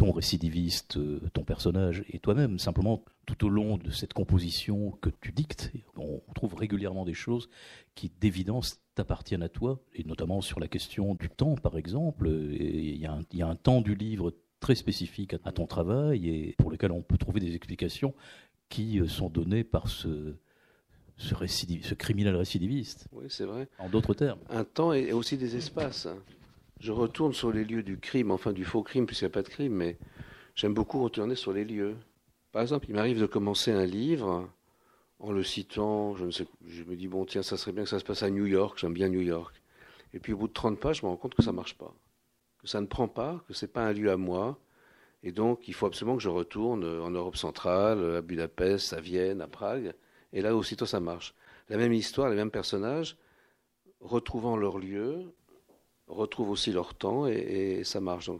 ton 0.00 0.12
récidiviste, 0.12 0.96
euh, 0.96 1.20
ton 1.34 1.44
personnage 1.44 2.04
et 2.08 2.18
toi-même. 2.20 2.58
Simplement, 2.58 3.04
tout 3.26 3.44
au 3.44 3.50
long 3.50 3.76
de 3.76 3.90
cette 3.90 4.14
composition 4.14 4.92
que 5.02 5.10
tu 5.20 5.30
dictes, 5.30 5.72
on 5.98 6.22
trouve 6.34 6.54
régulièrement 6.54 7.04
des 7.04 7.12
choses 7.12 7.50
qui, 7.94 8.10
d'évidence, 8.18 8.80
t'appartiennent 8.94 9.42
à 9.42 9.50
toi, 9.50 9.78
et 9.94 10.04
notamment 10.04 10.40
sur 10.40 10.58
la 10.58 10.68
question 10.68 11.14
du 11.14 11.28
temps, 11.28 11.54
par 11.54 11.76
exemple. 11.76 12.30
Il 12.30 12.96
y, 12.96 13.42
a 13.42 13.46
un 13.46 13.56
temps 13.56 13.82
du 13.82 13.94
livre 13.94 14.34
très 14.58 14.74
spécifique 14.74 15.34
à 15.44 15.52
ton 15.52 15.66
travail 15.66 16.30
et 16.30 16.54
pour 16.56 16.70
lequel 16.70 16.92
on 16.92 17.02
peut 17.02 17.18
trouver 17.18 17.40
des 17.40 17.54
explications 17.54 18.14
qui 18.70 19.00
euh, 19.00 19.06
sont 19.06 19.28
données 19.28 19.64
par 19.64 19.88
ce, 19.88 20.34
ce, 21.18 21.34
ce 21.34 21.94
criminel 21.94 22.36
récidiviste. 22.36 23.06
Oui, 23.12 23.26
c'est 23.28 23.44
vrai. 23.44 23.68
En 23.78 23.90
d'autres 23.90 24.14
termes. 24.14 24.40
Un 24.48 24.64
temps 24.64 24.94
et 24.94 25.12
aussi 25.12 25.36
des 25.36 25.56
espaces. 25.56 26.08
Je 26.80 26.92
retourne 26.92 27.34
sur 27.34 27.52
les 27.52 27.64
lieux 27.64 27.82
du 27.82 27.98
crime, 27.98 28.30
enfin 28.30 28.52
du 28.52 28.64
faux 28.64 28.82
crime, 28.82 29.06
puisqu'il 29.06 29.24
n'y 29.24 29.32
a 29.32 29.34
pas 29.34 29.42
de 29.42 29.48
crime, 29.48 29.74
mais 29.74 29.98
j'aime 30.54 30.72
beaucoup 30.72 31.02
retourner 31.02 31.34
sur 31.34 31.52
les 31.52 31.64
lieux. 31.64 31.96
Par 32.52 32.62
exemple, 32.62 32.86
il 32.88 32.94
m'arrive 32.94 33.20
de 33.20 33.26
commencer 33.26 33.70
un 33.70 33.84
livre 33.84 34.48
en 35.18 35.32
le 35.32 35.44
citant, 35.44 36.16
je, 36.16 36.24
me 36.24 36.96
dis, 36.96 37.06
bon, 37.06 37.26
tiens, 37.26 37.42
ça 37.42 37.58
serait 37.58 37.72
bien 37.72 37.84
que 37.84 37.90
ça 37.90 37.98
se 37.98 38.04
passe 38.04 38.22
à 38.22 38.30
New 38.30 38.46
York, 38.46 38.78
j'aime 38.78 38.94
bien 38.94 39.10
New 39.10 39.20
York. 39.20 39.54
Et 40.14 40.18
puis 40.18 40.32
au 40.32 40.38
bout 40.38 40.48
de 40.48 40.54
30 40.54 40.80
pages, 40.80 41.00
je 41.00 41.06
me 41.06 41.10
rends 41.10 41.18
compte 41.18 41.34
que 41.34 41.42
ça 41.42 41.52
ne 41.52 41.56
marche 41.56 41.76
pas, 41.76 41.94
que 42.58 42.66
ça 42.66 42.80
ne 42.80 42.86
prend 42.86 43.06
pas, 43.06 43.44
que 43.46 43.52
ce 43.52 43.66
n'est 43.66 43.70
pas 43.70 43.84
un 43.84 43.92
lieu 43.92 44.10
à 44.10 44.16
moi. 44.16 44.58
Et 45.22 45.32
donc, 45.32 45.68
il 45.68 45.74
faut 45.74 45.84
absolument 45.84 46.16
que 46.16 46.22
je 46.22 46.30
retourne 46.30 46.84
en 46.84 47.10
Europe 47.10 47.36
centrale, 47.36 48.16
à 48.16 48.22
Budapest, 48.22 48.94
à 48.94 49.00
Vienne, 49.00 49.42
à 49.42 49.46
Prague. 49.46 49.92
Et 50.32 50.40
là, 50.40 50.56
aussitôt, 50.56 50.86
ça 50.86 50.98
marche. 50.98 51.34
La 51.68 51.76
même 51.76 51.92
histoire, 51.92 52.30
les 52.30 52.36
mêmes 52.36 52.50
personnages, 52.50 53.18
retrouvant 54.00 54.56
leur 54.56 54.78
lieu, 54.78 55.34
retrouvent 56.10 56.50
aussi 56.50 56.72
leur 56.72 56.94
temps 56.94 57.26
et, 57.26 57.82
ça 57.84 58.00
marche. 58.00 58.30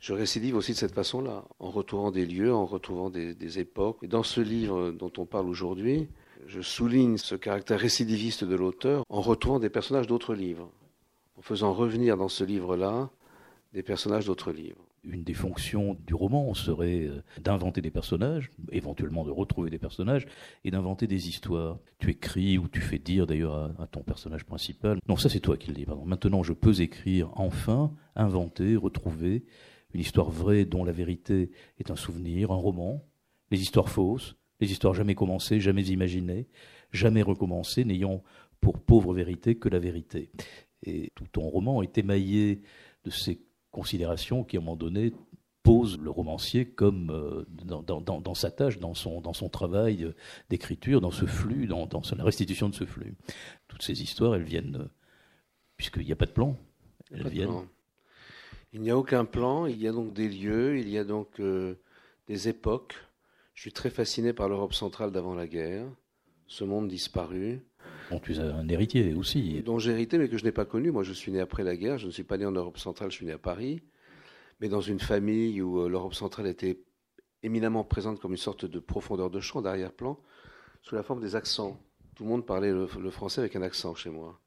Je 0.00 0.12
récidive 0.12 0.56
aussi 0.56 0.72
de 0.72 0.76
cette 0.76 0.94
façon-là, 0.94 1.44
en 1.60 1.70
retrouvant 1.70 2.10
des 2.10 2.26
lieux, 2.26 2.52
en 2.52 2.66
retrouvant 2.66 3.10
des, 3.10 3.58
époques. 3.58 3.98
Et 4.02 4.08
dans 4.08 4.22
ce 4.22 4.40
livre 4.40 4.90
dont 4.90 5.12
on 5.18 5.24
parle 5.24 5.48
aujourd'hui, 5.48 6.08
je 6.46 6.60
souligne 6.60 7.16
ce 7.16 7.34
caractère 7.34 7.80
récidiviste 7.80 8.44
de 8.44 8.54
l'auteur 8.54 9.04
en 9.08 9.20
retrouvant 9.20 9.60
des 9.60 9.70
personnages 9.70 10.06
d'autres 10.06 10.34
livres, 10.34 10.70
en 11.38 11.42
faisant 11.42 11.72
revenir 11.72 12.16
dans 12.16 12.28
ce 12.28 12.44
livre-là 12.44 13.10
des 13.72 13.82
personnages 13.82 14.26
d'autres 14.26 14.52
livres 14.52 14.84
une 15.06 15.22
des 15.22 15.34
fonctions 15.34 15.96
du 16.06 16.14
roman 16.14 16.54
serait 16.54 17.06
euh, 17.06 17.22
d'inventer 17.40 17.80
des 17.80 17.90
personnages, 17.90 18.50
éventuellement 18.72 19.24
de 19.24 19.30
retrouver 19.30 19.70
des 19.70 19.78
personnages, 19.78 20.26
et 20.64 20.70
d'inventer 20.70 21.06
des 21.06 21.28
histoires. 21.28 21.78
Tu 21.98 22.10
écris 22.10 22.58
ou 22.58 22.68
tu 22.68 22.80
fais 22.80 22.98
dire 22.98 23.26
d'ailleurs 23.26 23.72
à, 23.80 23.86
ton 23.86 24.02
personnage 24.02 24.44
principal. 24.44 24.98
Non, 25.08 25.16
ça 25.16 25.28
c'est 25.28 25.40
toi 25.40 25.56
qui 25.56 25.68
le 25.68 25.74
dis. 25.74 25.84
Pardon. 25.84 26.04
Maintenant, 26.04 26.42
je 26.42 26.52
peux 26.52 26.80
écrire 26.80 27.30
enfin, 27.34 27.92
inventer, 28.16 28.76
retrouver 28.76 29.44
une 29.92 30.00
histoire 30.00 30.30
vraie 30.30 30.64
dont 30.64 30.84
la 30.84 30.92
vérité 30.92 31.50
est 31.78 31.90
un 31.90 31.96
souvenir, 31.96 32.50
un 32.50 32.56
roman. 32.56 33.04
Les 33.50 33.60
histoires 33.60 33.88
fausses, 33.88 34.34
les 34.60 34.72
histoires 34.72 34.94
jamais 34.94 35.14
commencées, 35.14 35.60
jamais 35.60 35.84
imaginées, 35.84 36.48
jamais 36.92 37.22
recommencées, 37.22 37.84
n'ayant 37.84 38.22
pour 38.60 38.80
pauvre 38.80 39.14
vérité 39.14 39.56
que 39.56 39.68
la 39.68 39.78
vérité. 39.78 40.30
Et 40.84 41.10
tout 41.14 41.26
ton 41.30 41.42
roman 41.42 41.82
est 41.82 41.96
émaillé 41.98 42.62
de 43.04 43.10
ces 43.10 43.40
considération 43.74 44.44
qui, 44.44 44.56
à 44.56 44.60
un 44.60 44.62
moment 44.62 44.76
donné, 44.76 45.12
pose 45.64 45.98
le 45.98 46.10
romancier 46.10 46.66
comme 46.66 47.10
euh, 47.10 47.44
dans, 47.48 48.34
sa 48.34 48.50
tâche, 48.50 48.78
dans 48.78 48.94
son, 48.94 49.20
dans 49.20 49.32
son 49.32 49.48
travail 49.48 50.04
euh, 50.04 50.14
d'écriture, 50.50 51.00
dans 51.00 51.10
ce 51.10 51.24
flux, 51.24 51.66
dans, 51.66 51.88
la 52.16 52.24
restitution 52.24 52.68
de 52.68 52.74
ce 52.74 52.84
flux. 52.84 53.14
Toutes 53.66 53.82
ces 53.82 54.02
histoires, 54.02 54.36
elles 54.36 54.44
viennent, 54.44 54.76
euh, 54.76 54.88
puisqu'il 55.76 56.04
n'y 56.04 56.12
a 56.12 56.16
pas 56.16 56.26
de 56.26 56.32
plan, 56.32 56.56
elles 57.10 57.28
viennent. 57.28 57.66
Il 58.72 58.82
n'y 58.82 58.90
a 58.90 58.98
aucun 58.98 59.24
plan, 59.24 59.66
il 59.66 59.80
y 59.80 59.88
a 59.88 59.92
donc 59.92 60.12
des 60.12 60.28
lieux, 60.28 60.78
il 60.78 60.88
y 60.88 60.98
a 60.98 61.04
donc 61.04 61.40
des 62.26 62.48
époques. 62.48 62.94
Je 63.54 63.62
suis 63.62 63.72
très 63.72 63.90
fasciné 63.90 64.32
par 64.32 64.48
l'Europe 64.48 64.74
centrale 64.74 65.12
d'avant 65.12 65.34
la 65.34 65.46
guerre, 65.46 65.86
ce 66.48 66.64
monde 66.64 66.88
disparu. 66.88 67.62
Bon, 68.10 68.18
tu 68.18 68.32
es 68.32 68.38
un 68.38 68.68
héritier 68.68 69.14
aussi. 69.14 69.62
Dont 69.62 69.78
j'ai 69.78 69.92
hérité, 69.92 70.18
mais 70.18 70.28
que 70.28 70.36
je 70.36 70.44
n'ai 70.44 70.52
pas 70.52 70.64
connu. 70.64 70.90
Moi, 70.90 71.02
je 71.02 71.12
suis 71.12 71.32
né 71.32 71.40
après 71.40 71.64
la 71.64 71.76
guerre. 71.76 71.98
Je 71.98 72.06
ne 72.06 72.10
suis 72.10 72.24
pas 72.24 72.36
né 72.36 72.44
en 72.44 72.52
Europe 72.52 72.78
centrale, 72.78 73.10
je 73.10 73.16
suis 73.16 73.26
né 73.26 73.32
à 73.32 73.38
Paris. 73.38 73.82
Mais 74.60 74.68
dans 74.68 74.80
une 74.80 75.00
famille 75.00 75.60
où 75.62 75.80
euh, 75.80 75.88
l'Europe 75.88 76.14
centrale 76.14 76.46
était 76.46 76.78
éminemment 77.42 77.84
présente 77.84 78.20
comme 78.20 78.32
une 78.32 78.38
sorte 78.38 78.64
de 78.64 78.78
profondeur 78.78 79.30
de 79.30 79.40
champ, 79.40 79.62
d'arrière-plan, 79.62 80.18
sous 80.82 80.94
la 80.94 81.02
forme 81.02 81.20
des 81.20 81.36
accents. 81.36 81.78
Tout 82.14 82.24
le 82.24 82.30
monde 82.30 82.46
parlait 82.46 82.72
le, 82.72 82.86
français 83.10 83.40
avec 83.40 83.56
un 83.56 83.62
accent 83.62 83.94
chez 83.94 84.10
moi. 84.10 84.40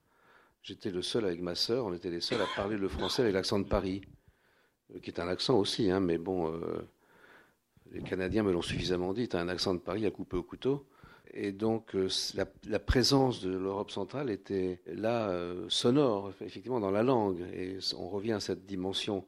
J'étais 0.64 0.90
le 0.90 1.02
seul 1.02 1.26
avec 1.26 1.42
ma 1.42 1.56
sœur, 1.56 1.86
on 1.86 1.94
était 1.94 2.10
les 2.10 2.22
seuls 2.22 2.42
à 2.42 2.48
parler 2.56 2.78
le 2.78 2.90
français 2.90 3.22
avec 3.22 3.34
l'accent 3.34 3.60
de 3.60 3.68
Paris, 3.68 4.02
euh, 4.94 5.00
qui 5.00 5.12
est 5.12 5.20
un 5.20 5.28
accent 5.28 5.58
aussi, 5.58 5.92
hein, 5.92 6.00
mais 6.00 6.18
bon, 6.18 6.52
euh, 6.52 6.90
les 7.92 8.02
Canadiens 8.02 8.44
me 8.44 8.52
l'ont 8.52 8.62
suffisamment 8.62 9.14
dit, 9.14 9.30
as 9.32 9.40
un 9.40 9.48
accent 9.48 9.74
de 9.74 9.80
Paris 9.80 10.06
à 10.06 10.12
couper 10.12 10.38
au 10.38 10.44
couteau. 10.44 10.88
Et 11.34 11.52
donc 11.52 11.96
euh, 11.96 12.10
la, 12.68 12.80
présence 12.80 13.42
de 13.42 13.56
l'Europe 13.56 13.92
centrale 13.92 14.30
était 14.30 14.82
là 14.86 15.30
euh, 15.30 15.66
sonore, 15.70 16.32
effectivement, 16.42 16.80
dans 16.80 16.92
la 16.92 17.04
langue. 17.04 17.42
Et 17.54 17.78
on 17.98 18.08
revient 18.10 18.34
à 18.34 18.40
cette 18.40 18.66
dimension 18.66 19.26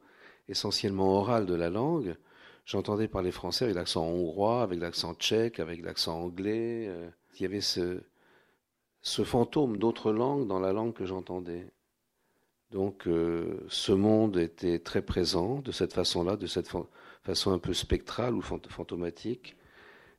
essentiellement 0.48 1.18
orale 1.18 1.46
de 1.46 1.54
la 1.54 1.70
langue. 1.70 2.16
J'entendais 2.64 3.08
parler 3.08 3.32
français 3.32 3.64
avec 3.64 3.76
l'accent 3.76 4.04
hongrois, 4.06 4.62
avec 4.62 4.80
l'accent 4.80 5.14
tchèque, 5.14 5.60
avec 5.60 5.82
l'accent 5.82 6.20
anglais. 6.20 6.86
Euh. 6.88 7.08
il 7.34 7.42
y 7.42 7.44
avait 7.44 7.60
ce, 7.60 8.00
ce 9.02 9.24
fantôme 9.24 9.76
d'autres 9.76 10.12
langues 10.12 10.46
dans 10.46 10.60
la 10.60 10.72
langue 10.72 10.94
que 10.94 11.06
j'entendais. 11.06 11.66
Donc 12.70 13.08
ce 13.68 13.90
monde 13.90 14.36
était 14.36 14.78
très 14.78 15.02
présent 15.02 15.58
de 15.58 15.72
cette 15.72 15.92
façon-là, 15.92 16.36
de 16.36 16.46
cette 16.46 16.70
façon 17.24 17.50
un 17.50 17.58
peu 17.58 17.74
spectrale 17.74 18.34
ou 18.36 18.42
fantomatique. 18.42 19.56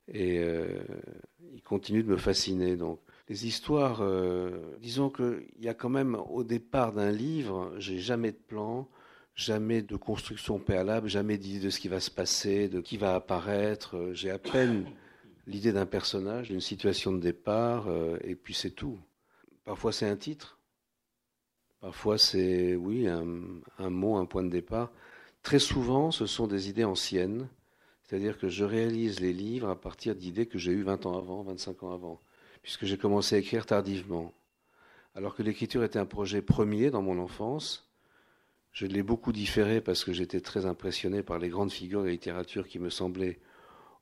Et 0.07 0.39
euh, 0.39 0.83
il 1.53 1.61
continue 1.61 2.03
de 2.03 2.09
me 2.09 2.17
fasciner. 2.17 2.75
Donc, 2.75 2.99
les 3.29 3.47
histoires, 3.47 4.01
euh, 4.01 4.75
disons 4.81 5.09
qu'il 5.09 5.45
y 5.59 5.69
a 5.69 5.73
quand 5.73 5.89
même 5.89 6.15
au 6.15 6.43
départ 6.43 6.91
d'un 6.93 7.11
livre, 7.11 7.73
j'ai 7.77 7.99
jamais 7.99 8.31
de 8.31 8.37
plan, 8.37 8.89
jamais 9.35 9.81
de 9.81 9.95
construction 9.95 10.59
préalable, 10.59 11.07
jamais 11.07 11.37
d'idée 11.37 11.65
de 11.65 11.69
ce 11.69 11.79
qui 11.79 11.87
va 11.87 11.99
se 11.99 12.11
passer, 12.11 12.67
de 12.67 12.81
qui 12.81 12.97
va 12.97 13.15
apparaître. 13.15 14.11
J'ai 14.13 14.31
à 14.31 14.37
peine 14.37 14.85
l'idée 15.47 15.71
d'un 15.71 15.85
personnage, 15.85 16.49
d'une 16.49 16.61
situation 16.61 17.11
de 17.13 17.19
départ, 17.19 17.87
euh, 17.87 18.17
et 18.23 18.35
puis 18.35 18.53
c'est 18.53 18.71
tout. 18.71 18.99
Parfois 19.63 19.91
c'est 19.91 20.07
un 20.07 20.15
titre, 20.15 20.59
parfois 21.79 22.17
c'est, 22.17 22.75
oui, 22.75 23.07
un, 23.07 23.23
mot, 23.89 24.17
un 24.17 24.25
point 24.25 24.43
de 24.43 24.49
départ. 24.49 24.91
Très 25.43 25.59
souvent, 25.59 26.11
ce 26.11 26.25
sont 26.25 26.47
des 26.47 26.69
idées 26.69 26.83
anciennes 26.83 27.47
c'est-à-dire 28.11 28.37
que 28.37 28.49
je 28.49 28.65
réalise 28.65 29.21
les 29.21 29.31
livres 29.31 29.69
à 29.69 29.79
partir 29.79 30.15
d'idées 30.15 30.45
que 30.45 30.57
j'ai 30.57 30.73
eues 30.73 30.83
20 30.83 31.05
ans 31.05 31.17
avant, 31.17 31.43
25 31.43 31.83
ans 31.83 31.93
avant, 31.93 32.19
puisque 32.61 32.83
j'ai 32.83 32.97
commencé 32.97 33.35
à 33.35 33.37
écrire 33.37 33.65
tardivement. 33.65 34.33
Alors 35.15 35.33
que 35.33 35.41
l'écriture 35.43 35.81
était 35.85 35.97
un 35.97 36.05
projet 36.05 36.41
premier 36.41 36.91
dans 36.91 37.01
mon 37.01 37.19
enfance, 37.19 37.89
je 38.73 38.85
l'ai 38.85 39.01
beaucoup 39.01 39.31
différé 39.31 39.79
parce 39.79 40.03
que 40.03 40.11
j'étais 40.11 40.41
très 40.41 40.65
impressionné 40.65 41.23
par 41.23 41.39
les 41.39 41.47
grandes 41.47 41.71
figures 41.71 42.01
de 42.01 42.07
la 42.07 42.11
littérature 42.11 42.67
qui 42.67 42.79
me 42.79 42.89
semblaient 42.89 43.39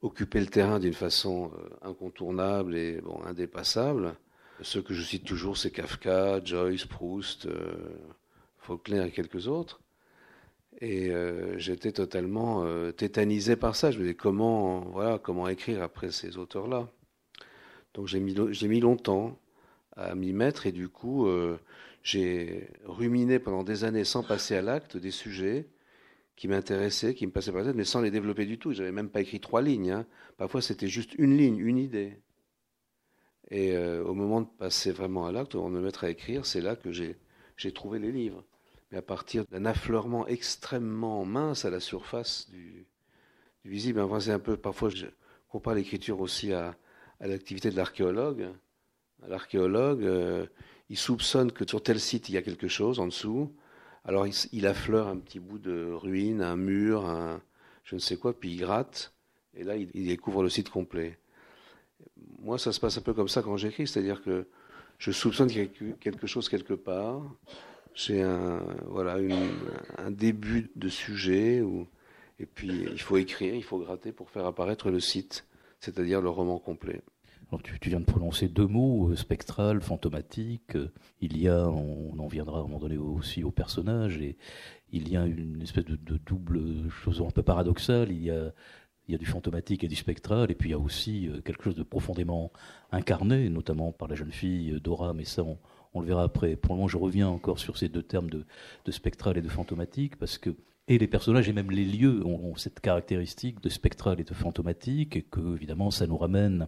occuper 0.02 0.40
le 0.40 0.48
terrain 0.48 0.80
d'une 0.80 0.96
façon 0.96 1.52
euh, 1.54 1.88
incontournable 1.88 2.76
et 2.76 3.02
indépassable. 3.26 4.16
Ceux 4.64 4.82
que 4.82 4.96
je 4.96 5.04
cite 5.04 5.24
toujours, 5.24 5.56
c'est 5.56 5.70
Kafka, 5.70 6.44
Joyce, 6.44 6.86
Proust, 6.86 7.46
euh, 7.46 7.96
Faulkner 8.58 9.06
et 9.06 9.12
quelques 9.12 9.48
autres. 9.48 9.80
Et 10.82 11.10
euh, 11.12 11.58
j'étais 11.58 11.92
totalement 11.92 12.64
euh, 12.64 12.92
tétanisé 12.92 13.56
par 13.56 13.76
ça. 13.76 13.92
Je 13.92 13.98
me 13.98 14.04
disais 14.04 14.16
comment, 14.16 14.82
voilà, 14.92 15.20
comment 15.20 15.48
écrire 15.50 15.84
après 15.84 16.12
ces 16.12 16.38
auteurs-là? 16.38 16.90
Donc 17.94 18.08
j'ai 18.08 18.20
mis, 18.20 18.36
j'ai 18.52 18.68
mis 18.68 18.80
longtemps 18.80 19.38
à 19.96 20.16
m'y 20.16 20.32
mettre 20.32 20.68
et 20.68 20.72
du 20.72 20.88
coup 20.88 21.28
euh, 21.28 21.58
j'ai 22.04 22.70
ruminé 22.86 23.40
pendant 23.40 23.64
des 23.64 23.84
années 23.84 24.06
sans 24.06 24.24
passer 24.24 24.56
à 24.56 24.62
l'acte 24.62 24.96
des 24.96 25.12
sujets 25.12 25.68
qui 26.38 26.48
m'intéressaient, 26.48 27.14
qui 27.16 27.28
me 27.28 27.32
passaient 27.32 27.52
par 27.52 27.62
la 27.62 27.68
tête, 27.68 27.76
mais 27.76 27.84
sans 27.84 28.02
les 28.02 28.12
développer 28.12 28.46
du 28.46 28.58
tout. 28.58 28.72
J'avais 28.72 28.94
même 28.94 29.10
pas 29.10 29.22
écrit 29.22 29.42
trois 29.42 29.62
lignes. 29.62 29.92
Hein. 29.92 30.06
Parfois 30.38 30.62
c'était 30.62 30.88
juste 30.88 31.14
une 31.16 31.36
ligne, 31.36 31.58
une 31.60 31.78
idée. 31.78 32.22
Et 33.52 33.76
au 33.78 34.14
moment 34.14 34.42
de 34.42 34.48
passer 34.60 34.92
vraiment 34.92 35.26
à 35.26 35.32
l'acte, 35.32 35.54
de 35.56 35.60
me 35.60 35.82
mettre 35.82 36.04
à 36.04 36.12
écrire, 36.12 36.46
c'est 36.46 36.62
là 36.62 36.76
que 36.76 36.92
j'ai, 36.92 37.18
j'ai 37.58 37.72
trouvé 37.74 37.98
les 37.98 38.12
livres 38.12 38.44
mais 38.92 38.98
à 38.98 39.02
partir 39.02 39.46
d'un 39.46 39.66
affleurement 39.66 40.28
extrêmement 40.28 41.26
mince 41.26 41.66
à 41.66 41.70
la 41.70 41.80
surface 41.80 42.50
du, 42.50 42.88
visible. 43.66 44.00
Un 44.00 44.40
peu, 44.40 44.58
parfois, 44.58 44.90
je 44.90 45.06
compare 45.48 45.76
l'écriture 45.76 46.20
aussi 46.22 46.54
à, 46.54 46.76
l'activité 47.20 47.70
de 47.70 47.76
l'archéologue. 47.76 48.50
L'archéologue, 49.28 50.04
euh, 50.04 50.46
il 50.90 50.98
soupçonne 50.98 51.52
que 51.52 51.68
sur 51.68 51.84
tel 51.84 52.00
site, 52.00 52.30
il 52.30 52.36
y 52.36 52.38
a 52.38 52.42
quelque 52.42 52.68
chose 52.68 53.00
en 53.00 53.06
dessous. 53.06 53.54
Alors, 54.06 54.26
il, 54.28 54.66
affleure 54.66 55.08
un 55.08 55.18
petit 55.18 55.40
bout 55.40 55.60
de 55.60 55.92
ruine, 55.92 56.42
un 56.42 56.56
mur, 56.56 57.06
un, 57.06 57.42
je 57.84 57.96
ne 57.96 58.00
sais 58.00 58.16
quoi, 58.16 58.34
puis 58.34 58.52
il 58.52 58.58
gratte. 58.60 59.14
Et 59.54 59.64
là, 59.64 59.76
il, 59.76 59.90
il 59.94 60.08
découvre 60.08 60.42
le 60.42 60.50
site 60.50 60.70
complet. 60.70 61.20
Moi, 62.40 62.58
ça 62.58 62.72
se 62.72 62.80
passe 62.80 62.98
un 62.98 63.02
peu 63.02 63.14
comme 63.14 63.28
ça 63.28 63.42
quand 63.42 63.58
j'écris, 63.58 63.88
c'est-à-dire 63.88 64.24
que 64.24 64.48
je 64.98 65.12
soupçonne 65.12 65.50
qu'il 65.50 65.62
y 65.62 65.92
a 65.92 65.94
quelque 66.00 66.28
chose 66.28 66.48
quelque 66.48 66.74
part. 66.74 67.22
J'ai 67.94 68.22
un, 68.22 68.64
voilà, 68.88 69.18
un 69.98 70.12
début 70.12 70.72
de 70.76 70.90
sujet, 70.90 71.62
et 72.40 72.46
puis 72.46 72.70
il 72.92 73.02
faut 73.02 73.18
écrire, 73.18 73.54
il 73.54 73.64
faut 73.64 73.80
gratter 73.80 74.12
pour 74.12 74.30
faire 74.30 74.46
apparaître 74.46 74.90
le 74.90 75.00
site, 75.00 75.48
c'est-à-dire 75.80 76.22
le 76.22 76.30
roman 76.30 76.60
complet. 76.60 77.02
Alors 77.52 77.64
tu, 77.64 77.90
viens 77.90 78.00
de 78.00 78.06
prononcer 78.06 78.48
deux 78.48 78.68
mots, 78.68 79.10
euh, 79.10 79.16
spectral, 79.16 79.82
fantomatique. 79.82 80.78
Il 81.20 81.36
y 81.36 81.48
a, 81.48 81.68
on, 81.68 82.18
en 82.20 82.28
viendra 82.28 82.58
à 82.58 82.60
un 82.60 82.64
moment 82.64 82.78
donné 82.78 82.98
aussi 82.98 83.44
au 83.44 83.50
personnage, 83.50 84.18
et 84.18 84.38
il 84.92 85.10
y 85.10 85.18
a 85.18 85.26
une 85.26 85.62
espèce 85.62 85.86
de, 85.86 85.98
double 86.18 86.90
chose 87.04 87.24
un 87.26 87.32
peu 87.32 87.42
paradoxale. 87.42 88.12
Il 88.12 88.24
y 88.24 88.30
a 88.30 88.54
il 89.10 89.14
y 89.14 89.16
a 89.16 89.18
du 89.18 89.26
fantomatique 89.26 89.84
et 89.84 89.88
du 89.88 89.96
spectral, 89.96 90.52
et 90.52 90.56
puis 90.56 90.70
il 90.70 90.72
y 90.72 90.76
a 90.76 90.80
aussi 90.80 91.28
euh, 91.28 91.42
quelque 91.42 91.64
chose 91.64 91.76
de 91.76 91.82
profondément 91.82 92.52
incarné, 92.92 93.50
notamment 93.50 93.92
par 93.92 94.08
la 94.08 94.14
jeune 94.14 94.32
fille 94.32 94.74
euh, 94.74 94.80
Dora, 94.80 95.14
mais 95.14 95.26
ça 95.26 95.44
le 95.96 96.06
verra 96.06 96.24
après. 96.24 96.56
Pour 96.56 96.74
le 96.74 96.78
moment, 96.78 96.88
je 96.88 96.98
reviens 96.98 97.28
encore 97.28 97.60
sur 97.60 97.78
ces 97.78 97.90
deux 97.90 98.04
termes 98.04 98.30
de, 98.30 98.46
spectral 98.92 99.38
et 99.38 99.42
de 99.42 99.50
fantomatique, 99.50 100.16
parce 100.18 100.38
que 100.38 100.56
et 100.88 100.98
les 100.98 101.08
personnages 101.08 101.48
et 101.48 101.54
même 101.54 101.70
les 101.70 101.86
lieux 101.86 102.26
ont, 102.26 102.56
cette 102.56 102.80
caractéristique 102.80 103.62
de 103.62 103.70
spectral 103.70 104.20
et 104.20 104.24
de 104.24 104.34
fantomatique, 104.34 105.16
et 105.16 105.22
que 105.22 105.56
évidemment 105.56 105.92
ça 105.92 106.08
nous 106.08 106.18
ramène 106.18 106.68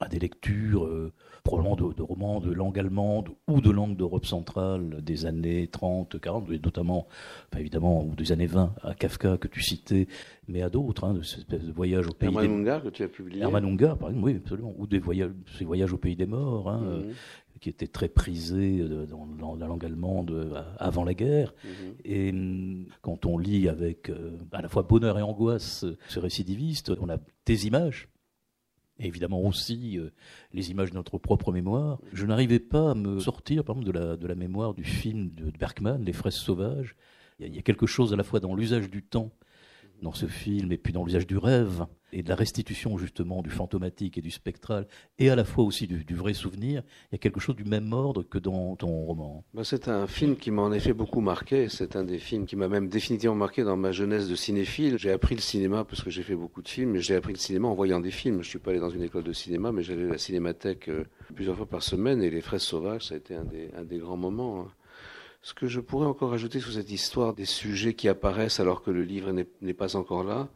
à 0.00 0.08
des 0.08 0.18
lectures 0.18 0.84
euh, 0.84 1.12
probablement 1.44 1.76
de, 1.76 2.02
romans 2.02 2.40
de 2.40 2.52
langue 2.52 2.78
allemande 2.78 3.30
ou 3.48 3.60
de 3.60 3.70
langue 3.70 3.96
d'Europe 3.96 4.26
centrale 4.26 5.02
des 5.02 5.26
années 5.26 5.68
30, 5.68 6.20
40, 6.20 6.50
et 6.50 6.58
notamment, 6.58 7.06
évidemment, 7.56 8.04
ou 8.04 8.14
des 8.14 8.32
années 8.32 8.46
20, 8.46 8.74
à 8.82 8.94
Kafka 8.94 9.38
que 9.38 9.48
tu 9.48 9.62
citais, 9.62 10.08
mais 10.48 10.62
à 10.62 10.68
d'autres, 10.68 11.04
hein, 11.04 11.14
de 11.14 11.22
ces 11.22 11.44
de 11.44 11.72
voyages 11.72 12.06
au 12.06 12.12
pays 12.12 12.30
des... 12.30 12.46
Ungar 12.46 12.82
que 12.82 12.88
tu 12.88 13.02
as 13.02 13.08
publié. 13.08 13.42
Hermann 13.42 13.64
Ungar, 13.64 13.96
par 13.96 14.10
exemple, 14.10 14.26
oui, 14.26 14.36
absolument, 14.36 14.74
ou 14.76 14.86
des 14.86 14.98
voyages, 14.98 15.30
ces 15.58 15.64
voyages 15.64 15.92
au 15.92 15.98
pays 15.98 16.16
des 16.16 16.26
morts, 16.26 16.68
hein, 16.68 16.80
mhm. 16.80 17.14
Qui 17.62 17.70
étaient 17.70 17.86
très 17.86 18.08
prisés 18.08 18.80
euh, 18.80 19.06
dans, 19.06 19.56
la 19.56 19.66
langue 19.66 19.84
allemande 19.84 20.30
euh, 20.32 20.62
avant 20.78 21.04
la 21.04 21.14
guerre. 21.14 21.54
Mhm. 21.64 21.94
Et 22.04 22.30
hum, 22.30 22.86
quand 23.00 23.24
on 23.24 23.38
lit 23.38 23.68
avec 23.68 24.12
à 24.52 24.60
la 24.60 24.68
fois 24.68 24.82
bonheur 24.82 25.18
et 25.18 25.22
angoisse 25.22 25.86
ce 26.08 26.18
récidiviste, 26.18 26.92
on 27.00 27.08
a 27.08 27.16
des 27.46 27.66
images 27.66 28.08
et 28.98 29.06
évidemment 29.06 29.40
aussi 29.40 29.98
euh, 29.98 30.10
les 30.52 30.70
images 30.70 30.90
de 30.90 30.94
notre 30.94 31.18
propre 31.18 31.52
mémoire. 31.52 31.98
Je 32.12 32.26
n'arrivais 32.26 32.60
pas 32.60 32.92
à 32.92 32.94
me 32.94 33.18
sortir, 33.18 33.64
par 33.64 33.76
exemple, 33.76 33.92
de 33.92 33.98
la, 33.98 34.16
de 34.16 34.26
la 34.26 34.34
mémoire 34.34 34.74
du 34.74 34.84
film 34.84 35.30
de 35.30 35.50
Bergman, 35.50 36.02
Les 36.04 36.12
fraises 36.12 36.34
sauvages. 36.34 36.94
il 37.40 37.54
y 37.54 37.58
a 37.58 37.62
quelque 37.62 37.86
chose 37.86 38.12
à 38.12 38.16
la 38.16 38.22
fois 38.22 38.40
dans 38.40 38.54
l'usage 38.54 38.90
du 38.90 39.02
temps 39.02 39.32
dans 40.02 40.12
ce 40.12 40.26
film, 40.26 40.72
et 40.72 40.78
puis 40.78 40.92
dans 40.92 41.04
l'usage 41.04 41.26
du 41.26 41.38
rêve, 41.38 41.86
et 42.12 42.22
de 42.22 42.28
la 42.28 42.34
restitution 42.34 42.98
justement 42.98 43.42
du 43.42 43.50
fantomatique 43.50 44.18
et 44.18 44.20
du 44.20 44.30
spectral, 44.30 44.86
et 45.18 45.30
à 45.30 45.36
la 45.36 45.44
fois 45.44 45.64
aussi 45.64 45.86
du, 45.86 46.14
vrai 46.14 46.34
souvenir, 46.34 46.82
il 47.10 47.12
y 47.12 47.14
a 47.14 47.18
quelque 47.18 47.40
chose 47.40 47.56
du 47.56 47.64
même 47.64 47.92
ordre 47.92 48.22
que 48.22 48.38
dans 48.38 48.76
ton 48.76 48.88
roman. 48.88 49.44
Ben, 49.54 49.64
c'est 49.64 49.88
un 49.88 50.06
film 50.06 50.36
qui 50.36 50.50
m'a 50.50 50.62
en 50.62 50.72
effet 50.72 50.92
beaucoup 50.92 51.20
marqué, 51.20 51.68
c'est 51.68 51.96
un 51.96 52.04
des 52.04 52.18
films 52.18 52.44
qui 52.44 52.56
m'a 52.56 52.68
même 52.68 52.88
définitivement 52.88 53.34
marqué 53.34 53.64
dans 53.64 53.76
ma 53.76 53.92
jeunesse 53.92 54.28
de 54.28 54.34
cinéphile. 54.34 54.98
J'ai 54.98 55.10
appris 55.10 55.34
le 55.34 55.40
cinéma 55.40 55.84
parce 55.84 56.02
que 56.02 56.10
j'ai 56.10 56.22
fait 56.22 56.36
beaucoup 56.36 56.62
de 56.62 56.68
films, 56.68 56.90
mais 56.90 57.00
j'ai 57.00 57.14
appris 57.14 57.32
le 57.32 57.38
cinéma 57.38 57.68
en 57.68 57.74
voyant 57.74 58.00
des 58.00 58.10
films. 58.10 58.36
Je 58.36 58.48
ne 58.48 58.50
suis 58.50 58.58
pas 58.58 58.72
allé 58.72 58.80
dans 58.80 58.90
une 58.90 59.02
école 59.02 59.24
de 59.24 59.32
cinéma, 59.32 59.72
mais 59.72 59.82
j'allais 59.82 60.04
à 60.04 60.12
la 60.12 60.18
cinémathèque 60.18 60.88
euh, 60.88 61.04
plusieurs 61.34 61.56
fois 61.56 61.66
par 61.66 61.82
semaine, 61.82 62.22
et 62.22 62.30
Les 62.30 62.42
Fraises 62.42 62.62
Sauvages, 62.62 63.06
ça 63.06 63.14
a 63.14 63.16
été 63.16 63.34
un 63.34 63.44
des, 63.44 63.70
un 63.76 63.84
des 63.84 63.98
grands 63.98 64.16
moments. 64.16 64.66
Ce 65.42 65.54
que 65.54 65.66
je 65.66 65.80
pourrais 65.80 66.06
encore 66.06 66.32
ajouter 66.32 66.60
sur 66.60 66.72
cette 66.72 66.90
histoire 66.90 67.34
des 67.34 67.44
sujets 67.44 67.94
qui 67.94 68.08
apparaissent 68.08 68.60
alors 68.60 68.82
que 68.82 68.92
le 68.92 69.02
livre 69.02 69.32
n'est 69.32 69.74
pas 69.74 69.96
encore 69.96 70.22
là, 70.22 70.48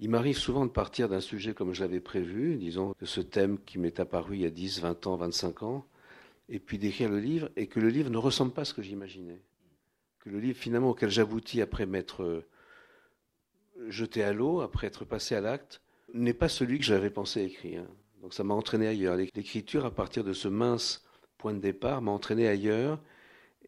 il 0.00 0.10
m'arrive 0.10 0.36
souvent 0.36 0.64
de 0.66 0.70
partir 0.70 1.08
d'un 1.08 1.20
sujet 1.20 1.54
comme 1.54 1.72
je 1.72 1.82
l'avais 1.82 2.00
prévu, 2.00 2.56
disons 2.56 2.92
que 2.94 3.06
ce 3.06 3.20
thème 3.20 3.58
qui 3.64 3.78
m'est 3.78 3.98
apparu 3.98 4.36
il 4.36 4.42
y 4.42 4.46
a 4.46 4.50
10, 4.50 4.80
20 4.80 5.06
ans, 5.06 5.16
25 5.16 5.62
ans, 5.62 5.86
et 6.48 6.58
puis 6.58 6.78
d'écrire 6.78 7.10
le 7.10 7.18
livre, 7.18 7.48
et 7.56 7.66
que 7.66 7.80
le 7.80 7.88
livre 7.88 8.10
ne 8.10 8.18
ressemble 8.18 8.52
pas 8.52 8.62
à 8.62 8.64
ce 8.64 8.74
que 8.74 8.82
j'imaginais. 8.82 9.40
Que 10.20 10.30
le 10.30 10.38
livre 10.38 10.58
finalement 10.58 10.90
auquel 10.90 11.10
j'aboutis 11.10 11.60
après 11.60 11.86
m'être 11.86 12.22
euh, 12.22 12.46
jeté 13.88 14.22
à 14.22 14.32
l'eau, 14.32 14.60
après 14.60 14.86
être 14.86 15.04
passé 15.04 15.34
à 15.34 15.40
l'acte, 15.40 15.80
n'est 16.14 16.34
pas 16.34 16.48
celui 16.48 16.78
que 16.78 16.84
j'avais 16.84 17.10
pensé 17.10 17.42
écrire. 17.42 17.84
Donc 18.22 18.34
ça 18.34 18.44
m'a 18.44 18.54
entraîné 18.54 18.86
ailleurs. 18.86 19.16
L'écriture, 19.16 19.84
à 19.84 19.90
partir 19.90 20.22
de 20.22 20.32
ce 20.32 20.48
mince 20.48 21.04
point 21.38 21.54
de 21.54 21.60
départ, 21.60 22.02
m'a 22.02 22.12
entraîné 22.12 22.46
ailleurs, 22.46 23.00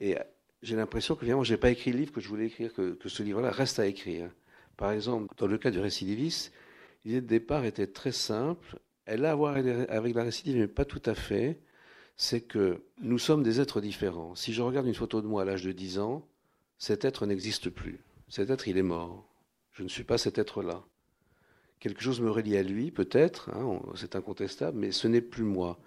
et 0.00 0.16
j'ai 0.62 0.76
l'impression 0.76 1.14
que 1.14 1.20
finalement, 1.20 1.44
je 1.44 1.54
n'ai 1.54 1.58
pas 1.58 1.70
écrit 1.70 1.92
le 1.92 1.98
livre 1.98 2.12
que 2.12 2.20
je 2.20 2.28
voulais 2.28 2.46
écrire, 2.46 2.72
que, 2.72 2.96
ce 3.06 3.22
livre-là 3.22 3.50
reste 3.50 3.78
à 3.78 3.86
écrire. 3.86 4.30
Par 4.76 4.92
exemple, 4.92 5.32
dans 5.38 5.46
le 5.46 5.58
cas 5.58 5.70
du 5.70 5.78
récidiviste, 5.78 6.52
l'idée 7.04 7.20
de 7.20 7.26
départ 7.26 7.64
était 7.64 7.86
très 7.86 8.12
simple. 8.12 8.78
Elle 9.06 9.24
a 9.24 9.32
à 9.32 9.34
voir 9.34 9.56
avec 9.56 10.14
la 10.14 10.22
récidive, 10.22 10.56
mais 10.56 10.68
pas 10.68 10.84
tout 10.84 11.02
à 11.06 11.14
fait. 11.14 11.58
C'est 12.16 12.42
que 12.42 12.82
nous 13.00 13.18
sommes 13.18 13.42
des 13.42 13.60
êtres 13.60 13.80
différents. 13.80 14.34
Si 14.34 14.52
je 14.52 14.60
regarde 14.60 14.86
une 14.86 14.94
photo 14.94 15.22
de 15.22 15.26
moi 15.26 15.42
à 15.42 15.44
l'âge 15.46 15.64
de 15.64 15.72
10 15.72 15.98
ans, 15.98 16.26
cet 16.76 17.04
être 17.06 17.24
n'existe 17.24 17.70
plus. 17.70 18.00
Cet 18.28 18.50
être, 18.50 18.68
il 18.68 18.76
est 18.76 18.82
mort. 18.82 19.26
Je 19.72 19.82
ne 19.82 19.88
suis 19.88 20.04
pas 20.04 20.18
cet 20.18 20.36
être-là. 20.38 20.84
Quelque 21.78 22.02
chose 22.02 22.20
me 22.20 22.30
relie 22.30 22.58
à 22.58 22.62
lui, 22.62 22.90
peut-être, 22.90 23.48
hein, 23.50 23.80
c'est 23.94 24.14
incontestable, 24.14 24.78
mais 24.78 24.92
ce 24.92 25.08
n'est 25.08 25.22
plus 25.22 25.44
moi. 25.44 25.78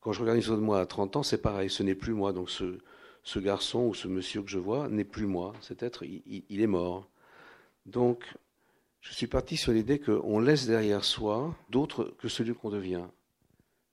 Quand 0.00 0.12
je 0.12 0.20
regarde 0.20 0.38
une 0.38 0.42
photo 0.42 0.56
de 0.56 0.62
moi 0.62 0.80
à 0.80 0.86
30 0.86 1.16
ans, 1.16 1.22
c'est 1.22 1.42
pareil, 1.42 1.68
ce 1.68 1.82
n'est 1.82 1.94
plus 1.94 2.14
moi. 2.14 2.32
Donc 2.32 2.48
ce, 2.48 2.78
ce 3.24 3.38
garçon 3.38 3.80
ou 3.86 3.94
ce 3.94 4.06
monsieur 4.06 4.42
que 4.42 4.50
je 4.50 4.58
vois 4.58 4.88
n'est 4.88 5.04
plus 5.04 5.26
moi. 5.26 5.54
Cet 5.60 5.82
être, 5.82 6.04
il, 6.04 6.60
est 6.60 6.66
mort. 6.66 7.08
Donc, 7.86 8.22
je 9.00 9.12
suis 9.12 9.26
parti 9.26 9.56
sur 9.56 9.72
l'idée 9.72 9.98
qu'on 9.98 10.38
laisse 10.38 10.66
derrière 10.66 11.04
soi 11.04 11.56
d'autres 11.70 12.14
que 12.18 12.28
celui 12.28 12.54
qu'on 12.54 12.70
devient. 12.70 13.06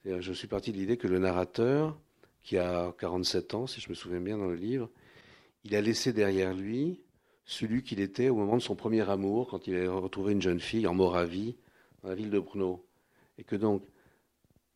Je 0.05 0.33
suis 0.33 0.47
parti 0.47 0.71
de 0.71 0.77
l'idée 0.77 0.97
que 0.97 1.07
le 1.07 1.19
narrateur, 1.19 1.97
qui 2.43 2.57
a 2.57 2.93
47 2.99 3.53
ans, 3.53 3.67
si 3.67 3.79
je 3.79 3.89
me 3.89 3.93
souviens 3.93 4.19
bien 4.19 4.37
dans 4.37 4.47
le 4.47 4.55
livre, 4.55 4.89
il 5.63 5.75
a 5.75 5.81
laissé 5.81 6.11
derrière 6.11 6.53
lui 6.53 6.99
celui 7.45 7.83
qu'il 7.83 7.99
était 7.99 8.29
au 8.29 8.35
moment 8.35 8.57
de 8.57 8.61
son 8.61 8.75
premier 8.75 9.09
amour, 9.09 9.47
quand 9.49 9.67
il 9.67 9.75
a 9.75 9.91
retrouvé 9.91 10.33
une 10.33 10.41
jeune 10.41 10.59
fille 10.59 10.87
en 10.87 10.93
Moravie, 10.93 11.55
dans 12.01 12.09
la 12.09 12.15
ville 12.15 12.29
de 12.29 12.39
Brno. 12.39 12.85
Et 13.37 13.43
que 13.43 13.55
donc, 13.55 13.83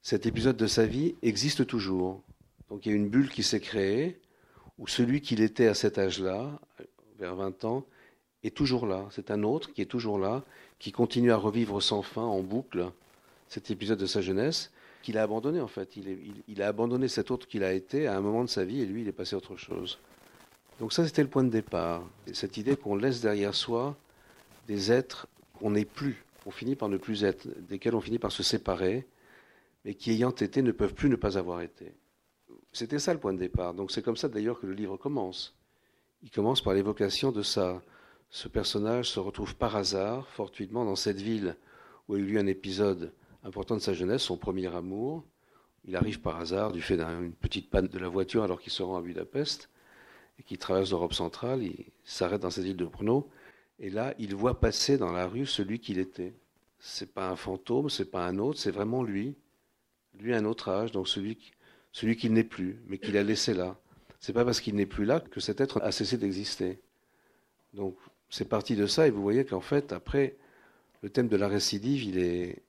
cet 0.01 0.25
épisode 0.25 0.57
de 0.57 0.67
sa 0.67 0.85
vie 0.85 1.15
existe 1.21 1.65
toujours. 1.65 2.21
Donc 2.69 2.85
il 2.85 2.89
y 2.89 2.91
a 2.93 2.95
une 2.95 3.09
bulle 3.09 3.29
qui 3.29 3.43
s'est 3.43 3.59
créée, 3.59 4.19
où 4.79 4.87
celui 4.87 5.21
qu'il 5.21 5.41
était 5.41 5.67
à 5.67 5.73
cet 5.73 5.97
âge-là, 5.97 6.59
vers 7.19 7.35
20 7.35 7.65
ans, 7.65 7.85
est 8.43 8.55
toujours 8.55 8.85
là. 8.85 9.05
C'est 9.11 9.31
un 9.31 9.43
autre 9.43 9.73
qui 9.73 9.81
est 9.81 9.85
toujours 9.85 10.19
là, 10.19 10.43
qui 10.79 10.91
continue 10.91 11.31
à 11.31 11.37
revivre 11.37 11.81
sans 11.81 12.01
fin, 12.01 12.21
en 12.21 12.41
boucle, 12.41 12.91
cet 13.47 13.71
épisode 13.71 13.99
de 13.99 14.05
sa 14.05 14.21
jeunesse, 14.21 14.71
qu'il 15.01 15.17
a 15.17 15.23
abandonné 15.23 15.61
en 15.61 15.67
fait. 15.67 15.97
Il, 16.47 16.61
a 16.61 16.67
abandonné 16.67 17.07
cet 17.07 17.31
autre 17.31 17.47
qu'il 17.47 17.63
a 17.63 17.73
été 17.73 18.07
à 18.07 18.17
un 18.17 18.21
moment 18.21 18.43
de 18.43 18.49
sa 18.49 18.65
vie 18.65 18.81
et 18.81 18.85
lui, 18.85 19.01
il 19.01 19.07
est 19.07 19.13
passé 19.13 19.35
autre 19.35 19.55
chose. 19.55 19.99
Donc 20.79 20.93
ça, 20.93 21.05
c'était 21.05 21.23
le 21.23 21.29
point 21.29 21.43
de 21.43 21.49
départ. 21.49 22.03
Cette 22.33 22.57
idée 22.57 22.75
qu'on 22.75 22.95
laisse 22.95 23.21
derrière 23.21 23.55
soi 23.55 23.95
des 24.67 24.91
êtres 24.91 25.27
qu'on 25.53 25.71
n'est 25.71 25.85
plus, 25.85 26.25
qu'on 26.43 26.51
finit 26.51 26.75
par 26.75 26.89
ne 26.89 26.97
plus 26.97 27.23
être, 27.23 27.47
desquels 27.69 27.95
on 27.95 28.01
finit 28.01 28.19
par 28.19 28.31
se 28.31 28.43
séparer, 28.43 29.05
mais 29.85 29.93
qui 29.93 30.11
ayant 30.11 30.31
été 30.31 30.61
ne 30.61 30.71
peuvent 30.71 30.95
plus 30.95 31.09
ne 31.09 31.15
pas 31.15 31.37
avoir 31.37 31.61
été. 31.61 31.93
C'était 32.75 32.99
ça 32.99 33.13
le 33.13 33.21
point 33.21 33.31
de 33.31 33.39
départ. 33.39 33.73
Donc 33.73 33.89
c'est 33.89 34.01
comme 34.01 34.17
ça 34.17 34.27
d'ailleurs 34.27 34.59
que 34.59 34.67
le 34.67 34.73
livre 34.73 34.97
commence. 34.97 35.55
Il 36.23 36.29
commence 36.29 36.61
par 36.61 36.73
l'évocation 36.73 37.31
de 37.31 37.41
ça. 37.41 37.81
Ce 38.29 38.49
personnage 38.49 39.09
se 39.09 39.21
retrouve 39.21 39.55
par 39.55 39.77
hasard, 39.77 40.27
fortuitement, 40.27 40.83
dans 40.83 40.97
cette 40.97 41.21
ville 41.21 41.55
où 42.09 42.15
a 42.15 42.17
eu 42.17 42.25
lieu 42.25 42.37
un 42.37 42.47
épisode 42.47 43.13
important 43.43 43.75
de 43.77 43.81
sa 43.81 43.93
jeunesse, 43.93 44.23
son 44.23 44.35
premier 44.35 44.67
amour. 44.75 45.23
Il 45.85 45.95
arrive 45.95 46.19
par 46.19 46.37
hasard, 46.37 46.73
du 46.73 46.81
fait 46.81 46.97
d'une 46.97 47.31
petite 47.31 47.69
panne 47.69 47.87
de 47.87 47.97
la 47.97 48.09
voiture 48.09 48.43
alors 48.43 48.59
qu'il 48.59 48.73
se 48.73 48.83
rend 48.83 48.97
à 48.97 49.01
Budapest 49.01 49.69
et 50.37 50.43
qu'il 50.43 50.57
traverse 50.57 50.91
l'Europe 50.91 51.13
centrale. 51.13 51.63
Il 51.63 51.85
s'arrête 52.03 52.41
dans 52.41 52.49
cette 52.49 52.65
ville 52.65 52.75
de 52.75 52.83
Brno. 52.83 53.29
Et 53.79 53.89
là, 53.89 54.13
il 54.19 54.35
voit 54.35 54.59
passer 54.59 54.97
dans 54.97 55.13
la 55.13 55.27
rue 55.27 55.45
celui 55.45 55.79
qu'il 55.79 55.97
était. 55.97 56.33
C'est 56.79 57.13
pas 57.13 57.29
un 57.29 57.37
fantôme, 57.37 57.89
c'est 57.89 58.11
pas 58.11 58.27
un 58.27 58.37
autre, 58.37 58.59
c'est 58.59 58.71
vraiment 58.71 59.01
lui. 59.01 59.37
Lui 60.19 60.33
un 60.33 60.43
autre 60.43 60.67
âge, 60.67 60.91
donc 60.91 61.07
celui 61.07 61.37
qui, 61.37 61.51
celui 61.95 62.17
qu'il 62.17 62.33
n'est 62.33 62.43
plus, 62.43 62.77
mais 62.87 62.97
qu'il 62.97 63.15
a 63.15 63.23
laissé 63.23 63.53
là. 63.53 63.77
C'est 64.19 64.33
pas 64.33 64.43
parce 64.43 64.59
qu'il 64.59 64.75
n'est 64.75 64.85
plus 64.85 65.05
là 65.05 65.21
que 65.21 65.39
cet 65.39 65.61
être 65.61 65.81
a 65.81 65.93
cessé 65.93 66.17
d'exister. 66.17 66.77
Donc 67.73 67.95
c'est 68.29 68.49
parti 68.49 68.75
de 68.75 68.85
ça, 68.85 69.07
et 69.07 69.11
vous 69.11 69.21
voyez 69.21 69.45
qu'en 69.45 69.61
fait, 69.61 69.93
après, 69.93 70.35
le 71.03 71.09
thème 71.09 71.29
de 71.29 71.37
la 71.37 71.47
récidive, 71.47 72.03
il 72.03 72.17
est, 72.17 72.63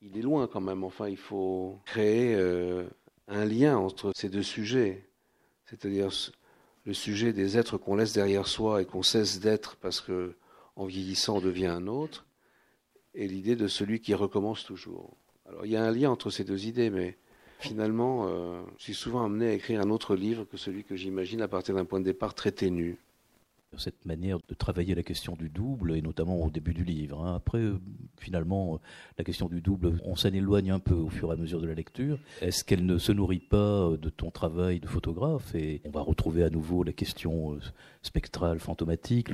il 0.00 0.16
est 0.16 0.22
loin 0.22 0.46
quand 0.46 0.60
même. 0.60 0.84
Enfin, 0.84 1.08
il 1.08 1.16
faut 1.16 1.80
créer 1.86 2.36
euh, 2.36 2.84
un 3.26 3.44
lien 3.44 3.76
entre 3.76 4.12
ces 4.14 4.28
deux 4.28 4.44
sujets, 4.44 5.04
c'est-à-dire 5.64 6.10
le 6.84 6.94
sujet 6.94 7.32
des 7.32 7.58
êtres 7.58 7.78
qu'on 7.78 7.96
laisse 7.96 8.12
derrière 8.12 8.46
soi 8.46 8.80
et 8.80 8.84
qu'on 8.84 9.02
cesse 9.02 9.40
d'être 9.40 9.74
parce 9.74 10.00
que 10.00 10.36
en 10.76 10.86
vieillissant, 10.86 11.38
on 11.38 11.40
devient 11.40 11.66
un 11.66 11.88
autre, 11.88 12.26
et 13.16 13.26
l'idée 13.26 13.56
de 13.56 13.66
celui 13.66 14.00
qui 14.00 14.14
recommence 14.14 14.62
toujours. 14.62 15.16
Alors 15.48 15.66
il 15.66 15.72
y 15.72 15.76
a 15.76 15.82
un 15.82 15.90
lien 15.90 16.12
entre 16.12 16.30
ces 16.30 16.44
deux 16.44 16.66
idées, 16.66 16.90
mais 16.90 17.18
finalement, 17.58 18.26
euh, 18.28 18.62
je 18.78 18.84
suis 18.84 18.94
souvent 18.94 19.24
amené 19.24 19.48
à 19.48 19.52
écrire 19.52 19.80
un 19.80 19.90
autre 19.90 20.16
livre 20.16 20.44
que 20.44 20.56
celui 20.56 20.84
que 20.84 20.96
j'imagine 20.96 21.42
à 21.42 21.48
partir 21.48 21.74
d'un 21.74 21.84
point 21.84 22.00
de 22.00 22.04
départ 22.04 22.34
très 22.34 22.52
ténu 22.52 22.98
cette 23.76 24.06
manière 24.06 24.38
de 24.48 24.54
travailler 24.54 24.94
la 24.94 25.02
question 25.02 25.34
du 25.34 25.50
double, 25.50 25.94
et 25.96 26.00
notamment 26.00 26.42
au 26.42 26.50
début 26.50 26.72
du 26.72 26.84
livre. 26.84 27.22
Hein. 27.22 27.36
Après, 27.36 27.58
euh, 27.58 27.78
finalement, 28.18 28.74
euh, 28.74 28.78
la 29.18 29.24
question 29.24 29.46
du 29.46 29.60
double, 29.60 30.00
on 30.04 30.16
s'en 30.16 30.30
éloigne 30.30 30.70
un 30.70 30.78
peu 30.78 30.94
au 30.94 31.10
fur 31.10 31.30
et 31.30 31.34
à 31.34 31.36
mesure 31.36 31.60
de 31.60 31.66
la 31.66 31.74
lecture. 31.74 32.18
Est-ce 32.40 32.64
qu'elle 32.64 32.86
ne 32.86 32.98
se 32.98 33.12
nourrit 33.12 33.40
pas 33.40 33.90
de 34.00 34.08
ton 34.08 34.30
travail 34.30 34.80
de 34.80 34.86
photographe? 34.86 35.54
Et 35.54 35.82
on 35.84 35.90
va 35.90 36.00
retrouver 36.00 36.44
à 36.44 36.50
nouveau 36.50 36.82
la 36.82 36.92
question 36.92 37.58
spectrale, 38.02 38.58
fantomatique, 38.58 39.28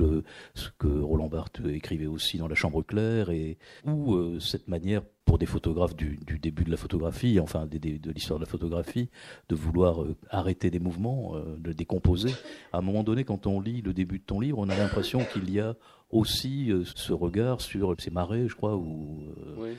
ce 0.53 0.69
que 0.77 0.87
Roland 0.87 1.27
Barthes 1.27 1.61
écrivait 1.67 2.07
aussi 2.07 2.37
dans 2.37 2.47
La 2.47 2.55
Chambre 2.55 2.81
claire, 2.83 3.29
et 3.29 3.57
où 3.85 4.39
cette 4.39 4.67
manière 4.67 5.01
pour 5.25 5.39
des 5.39 5.47
photographes 5.47 5.95
du, 5.95 6.19
début 6.39 6.63
de 6.63 6.71
la 6.71 6.77
photographie, 6.77 7.39
enfin 7.39 7.65
de 7.65 8.11
l'histoire 8.11 8.39
de 8.39 8.45
la 8.45 8.49
photographie, 8.49 9.09
de 9.49 9.55
vouloir 9.55 10.03
euh, 10.03 10.15
arrêter 10.29 10.69
des 10.69 10.79
mouvements, 10.79 11.35
euh, 11.35 11.57
de 11.57 11.73
décomposer. 11.73 12.31
À 12.71 12.77
un 12.77 12.81
moment 12.81 13.03
donné, 13.03 13.23
quand 13.23 13.47
on 13.47 13.59
lit 13.59 13.81
le 13.81 13.93
début 13.93 14.19
de 14.19 14.23
ton 14.23 14.39
livre, 14.39 14.59
on 14.59 14.69
a 14.69 14.77
l'impression 14.77 15.25
qu'il 15.33 15.51
y 15.51 15.59
a 15.59 15.75
aussi 16.11 16.71
euh, 16.71 16.83
ce 16.95 17.11
regard 17.11 17.59
sur 17.59 17.95
ces 17.99 18.11
marais, 18.11 18.47
je 18.47 18.55
crois, 18.55 18.75
ou 18.77 19.23
oui, 19.57 19.71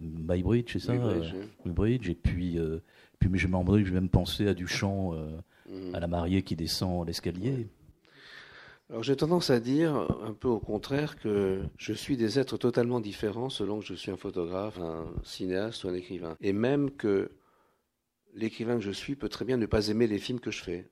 My 0.00 0.42
Bridge, 0.42 0.72
c'est 0.72 0.78
ça 0.78 0.94
My 0.94 1.72
Bridge, 1.72 2.08
et 2.08 2.14
puis, 2.14 2.58
puis 3.18 3.30
je 3.34 3.46
j'ai 3.46 3.92
même 3.92 4.08
pensé 4.08 4.48
à 4.48 4.54
Duchamp, 4.54 5.12
mm. 5.68 5.94
à 5.94 6.00
la 6.00 6.06
mariée 6.06 6.42
qui 6.42 6.56
descend 6.56 7.06
l'escalier. 7.06 7.68
Alors 8.90 9.04
j'ai 9.04 9.14
tendance 9.14 9.50
à 9.50 9.60
dire, 9.60 9.94
un 10.20 10.32
peu 10.32 10.48
au 10.48 10.58
contraire, 10.58 11.16
que 11.16 11.62
je 11.78 11.92
suis 11.92 12.16
des 12.16 12.40
êtres 12.40 12.56
totalement 12.56 12.98
différents 12.98 13.48
selon 13.48 13.78
que 13.78 13.86
je 13.86 13.94
suis 13.94 14.10
un 14.10 14.16
photographe, 14.16 14.80
un 14.80 15.06
cinéaste 15.22 15.84
ou 15.84 15.88
un 15.88 15.94
écrivain. 15.94 16.36
Et 16.40 16.52
même 16.52 16.90
que 16.90 17.30
l'écrivain 18.34 18.74
que 18.74 18.82
je 18.82 18.90
suis 18.90 19.14
peut 19.14 19.28
très 19.28 19.44
bien 19.44 19.58
ne 19.58 19.66
pas 19.66 19.90
aimer 19.90 20.08
les 20.08 20.18
films 20.18 20.40
que 20.40 20.50
je 20.50 20.60
fais. 20.64 20.90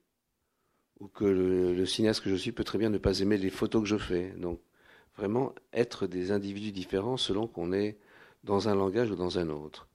Ou 1.00 1.08
que 1.08 1.24
le, 1.24 1.86
cinéaste 1.86 2.22
que 2.22 2.30
je 2.30 2.36
suis 2.36 2.52
peut 2.52 2.62
très 2.62 2.78
bien 2.78 2.88
ne 2.88 2.98
pas 2.98 3.18
aimer 3.18 3.36
les 3.36 3.50
photos 3.50 3.82
que 3.82 3.88
je 3.88 3.98
fais. 3.98 4.30
Donc 4.38 4.60
vraiment 5.16 5.52
être 5.72 6.06
des 6.06 6.30
individus 6.30 6.70
différents 6.70 7.16
selon 7.16 7.48
qu'on 7.48 7.72
est 7.72 7.98
dans 8.44 8.68
un 8.68 8.76
langage 8.76 9.10
ou 9.10 9.16
dans 9.16 9.40
un 9.40 9.48
autre. 9.48 9.88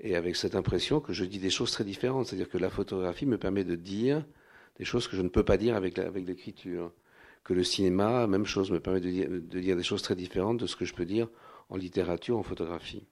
Et 0.00 0.16
avec 0.16 0.34
cette 0.34 0.56
impression 0.56 0.98
que 0.98 1.12
je 1.12 1.24
dis 1.24 1.38
des 1.38 1.50
choses 1.50 1.70
très 1.70 1.84
différentes. 1.84 2.26
C'est-à-dire 2.26 2.48
que 2.48 2.58
la 2.58 2.70
photographie 2.70 3.26
me 3.26 3.38
permet 3.38 3.62
de 3.62 3.76
dire 3.76 4.26
des 4.76 4.84
choses 4.84 5.06
que 5.06 5.16
je 5.16 5.22
ne 5.22 5.28
peux 5.28 5.44
pas 5.44 5.56
dire 5.56 5.76
avec 5.76 5.98
l'écriture 6.26 6.92
que 7.44 7.54
le 7.54 7.64
cinéma, 7.64 8.26
même 8.26 8.46
chose, 8.46 8.70
me 8.70 8.80
permet 8.80 9.00
de 9.00 9.10
dire, 9.60 9.76
des 9.76 9.82
choses 9.82 10.02
très 10.02 10.14
différentes 10.14 10.58
de 10.58 10.66
ce 10.66 10.76
que 10.76 10.84
je 10.84 10.94
peux 10.94 11.04
dire 11.04 11.28
en 11.68 11.76
littérature, 11.76 12.38
en 12.38 12.42
photographie. 12.42 13.06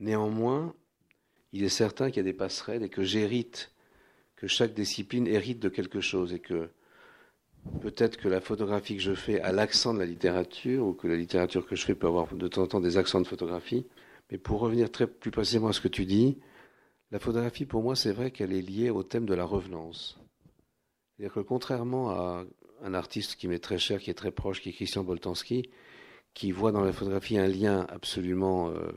Néanmoins, 0.00 0.74
il 1.52 1.64
est 1.64 1.68
certain 1.68 2.08
qu'il 2.08 2.18
y 2.18 2.20
a 2.20 2.24
des 2.24 2.32
passerelles 2.32 2.82
et 2.82 2.88
que 2.88 3.02
j'hérite, 3.02 3.72
que 4.36 4.46
chaque 4.46 4.74
discipline 4.74 5.26
hérite 5.26 5.60
de 5.60 5.68
quelque 5.68 6.00
chose 6.00 6.32
et 6.32 6.40
que 6.40 6.70
peut-être 7.80 8.16
que 8.16 8.28
la 8.28 8.40
photographie 8.40 8.96
que 8.96 9.02
je 9.02 9.14
fais 9.14 9.40
a 9.40 9.52
l'accent 9.52 9.94
de 9.94 9.98
la 9.98 10.06
littérature 10.06 10.86
ou 10.86 10.92
que 10.92 11.08
la 11.08 11.16
littérature 11.16 11.66
que 11.66 11.76
je 11.76 11.84
fais 11.84 11.94
peut 11.94 12.06
avoir 12.06 12.32
de 12.34 12.48
temps 12.48 12.62
en 12.62 12.66
temps 12.66 12.80
des 12.80 12.98
accents 12.98 13.20
de 13.20 13.26
photographie. 13.26 13.86
Mais 14.30 14.38
pour 14.38 14.60
revenir 14.60 14.90
très 14.90 15.06
plus 15.06 15.30
précisément 15.30 15.68
à 15.68 15.72
ce 15.72 15.80
que 15.80 15.88
tu 15.88 16.04
dis, 16.04 16.38
la 17.10 17.18
photographie 17.18 17.64
pour 17.64 17.82
moi 17.82 17.96
c'est 17.96 18.12
vrai 18.12 18.30
qu'elle 18.30 18.52
est 18.52 18.62
liée 18.62 18.90
au 18.90 19.02
thème 19.02 19.26
de 19.26 19.34
la 19.34 19.44
revenance. 19.44 20.20
C'est-à-dire 21.16 21.34
que 21.34 21.40
contrairement 21.40 22.10
à 22.10 22.44
un 22.82 22.94
artiste 22.94 23.36
qui 23.36 23.48
m'est 23.48 23.58
très 23.58 23.78
cher, 23.78 24.00
qui 24.00 24.10
est 24.10 24.14
très 24.14 24.30
proche, 24.30 24.60
qui 24.60 24.70
est 24.70 24.72
Christian 24.72 25.04
Boltanski, 25.04 25.70
qui 26.34 26.52
voit 26.52 26.72
dans 26.72 26.84
la 26.84 26.92
photographie 26.92 27.38
un 27.38 27.46
lien 27.46 27.86
absolument 27.88 28.70
euh, 28.70 28.92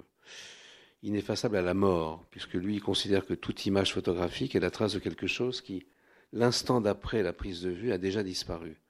ineffaçable 1.04 1.56
à 1.56 1.62
la 1.62 1.74
mort, 1.74 2.26
puisque 2.32 2.54
lui, 2.54 2.76
il 2.76 2.82
considère 2.82 3.26
que 3.26 3.34
toute 3.34 3.66
image 3.66 3.94
photographique 3.94 4.56
est 4.56 4.60
la 4.60 4.72
trace 4.72 4.94
de 4.94 5.00
quelque 5.00 5.28
chose 5.28 5.62
qui, 5.62 5.86
l'instant 6.34 6.82
d'après 6.82 7.24
la 7.24 7.34
prise 7.34 7.62
de 7.62 7.70
vue, 7.70 7.92
a 7.92 7.98
déjà 7.98 8.24
disparu. 8.24 8.82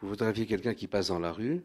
Vous 0.00 0.08
photographiez 0.08 0.46
quelqu'un 0.46 0.74
qui 0.74 0.86
passe 0.86 1.08
dans 1.08 1.18
la 1.18 1.32
rue, 1.32 1.64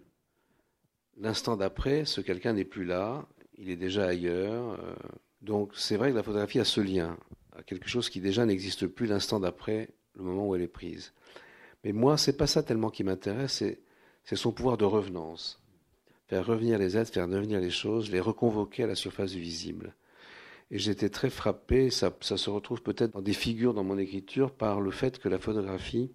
l'instant 1.18 1.58
d'après, 1.58 2.06
ce 2.06 2.22
quelqu'un 2.22 2.54
n'est 2.54 2.66
plus 2.66 2.86
là, 2.86 3.28
il 3.58 3.70
est 3.70 3.76
déjà 3.76 4.06
ailleurs. 4.06 4.80
Euh, 4.80 4.96
donc 5.42 5.74
c'est 5.76 5.98
vrai 5.98 6.12
que 6.12 6.16
la 6.16 6.24
photographie 6.24 6.60
a 6.60 6.66
ce 6.66 6.82
lien, 6.82 7.18
à 7.56 7.64
quelque 7.64 7.88
chose 7.88 8.10
qui 8.10 8.22
déjà 8.22 8.46
n'existe 8.46 8.88
plus 8.88 9.06
l'instant 9.06 9.40
d'après 9.40 9.90
le 10.16 10.24
moment 10.24 10.48
où 10.48 10.56
elle 10.56 10.62
est 10.62 10.68
prise. 10.68 11.14
Mais 11.84 11.94
moi, 11.94 12.18
c'est 12.18 12.38
pas 12.38 12.48
ça 12.48 12.64
tellement 12.64 12.90
qui 12.90 13.04
m'intéresse, 13.04 13.64
c'est 14.24 14.36
son 14.36 14.52
pouvoir 14.52 14.78
de 14.78 14.86
revenance. 14.86 15.62
Faire 16.28 16.46
revenir 16.46 16.78
les 16.78 16.98
êtres, 16.98 17.12
faire 17.12 17.28
devenir 17.28 17.60
les 17.60 17.72
choses, 17.72 18.12
les 18.12 18.20
reconvoquer 18.20 18.84
à 18.84 18.88
la 18.88 18.96
surface 18.96 19.32
du 19.32 19.40
visible. 19.40 19.96
Et 20.72 20.78
j'étais 20.78 21.10
très 21.10 21.30
frappé, 21.30 21.90
ça, 21.90 22.14
se 22.22 22.50
retrouve 22.50 22.84
peut-être 22.84 23.14
dans 23.14 23.22
des 23.22 23.34
figures 23.34 23.74
dans 23.74 23.84
mon 23.84 23.98
écriture, 23.98 24.52
par 24.52 24.82
le 24.82 24.92
fait 24.92 25.18
que 25.18 25.30
la 25.30 25.40
photographie 25.40 26.12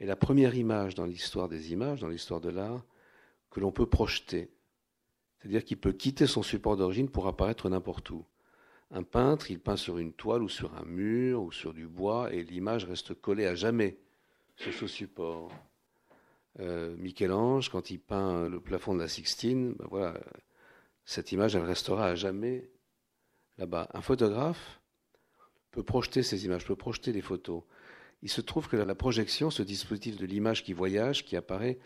est 0.00 0.06
la 0.06 0.16
première 0.16 0.54
image 0.54 0.94
dans 0.94 1.04
l'histoire 1.04 1.48
des 1.48 1.72
images, 1.72 2.00
dans 2.00 2.08
l'histoire 2.08 2.40
de 2.40 2.48
l'art, 2.48 2.82
que 3.50 3.60
l'on 3.60 3.72
peut 3.72 3.86
projeter. 3.86 4.48
C'est-à-dire 5.38 5.64
qu'il 5.64 5.78
peut 5.78 5.92
quitter 5.92 6.26
son 6.26 6.42
support 6.42 6.76
d'origine 6.76 7.10
pour 7.10 7.26
apparaître 7.26 7.68
n'importe 7.68 8.08
où. 8.10 8.24
Un 8.90 9.02
peintre, 9.02 9.50
il 9.50 9.60
peint 9.60 9.76
sur 9.76 9.98
une 9.98 10.12
toile 10.12 10.42
ou 10.42 10.48
sur 10.48 10.74
un 10.74 10.84
mur 10.84 11.42
ou 11.42 11.52
sur 11.52 11.74
du 11.74 11.86
bois 11.86 12.32
et 12.32 12.42
l'image 12.42 12.86
reste 12.86 13.14
collée 13.14 13.46
à 13.46 13.54
jamais 13.54 13.98
ce 14.60 14.86
support. 14.86 15.50
Euh, 16.58 16.94
Michel-Ange, 16.96 17.70
quand 17.70 17.90
il 17.90 17.98
peint 17.98 18.48
le 18.48 18.60
plafond 18.60 18.94
de 18.94 19.00
la 19.00 19.08
Sixtine, 19.08 19.74
ben 19.78 19.86
voilà, 19.90 20.20
cette 21.04 21.32
image, 21.32 21.56
elle 21.56 21.64
restera 21.64 22.06
à 22.06 22.14
jamais 22.14 22.70
là-bas. 23.56 23.88
Un 23.94 24.02
photographe 24.02 24.80
peut 25.70 25.82
projeter 25.82 26.22
ces 26.22 26.44
images, 26.44 26.66
peut 26.66 26.76
projeter 26.76 27.12
les 27.12 27.22
photos. 27.22 27.62
Il 28.22 28.28
se 28.28 28.40
trouve 28.40 28.68
que 28.68 28.76
la 28.76 28.94
projection, 28.94 29.50
ce 29.50 29.62
dispositif 29.62 30.16
de 30.16 30.26
l'image 30.26 30.62
qui 30.62 30.72
voyage, 30.72 31.24
qui 31.24 31.36
apparaît, 31.36 31.78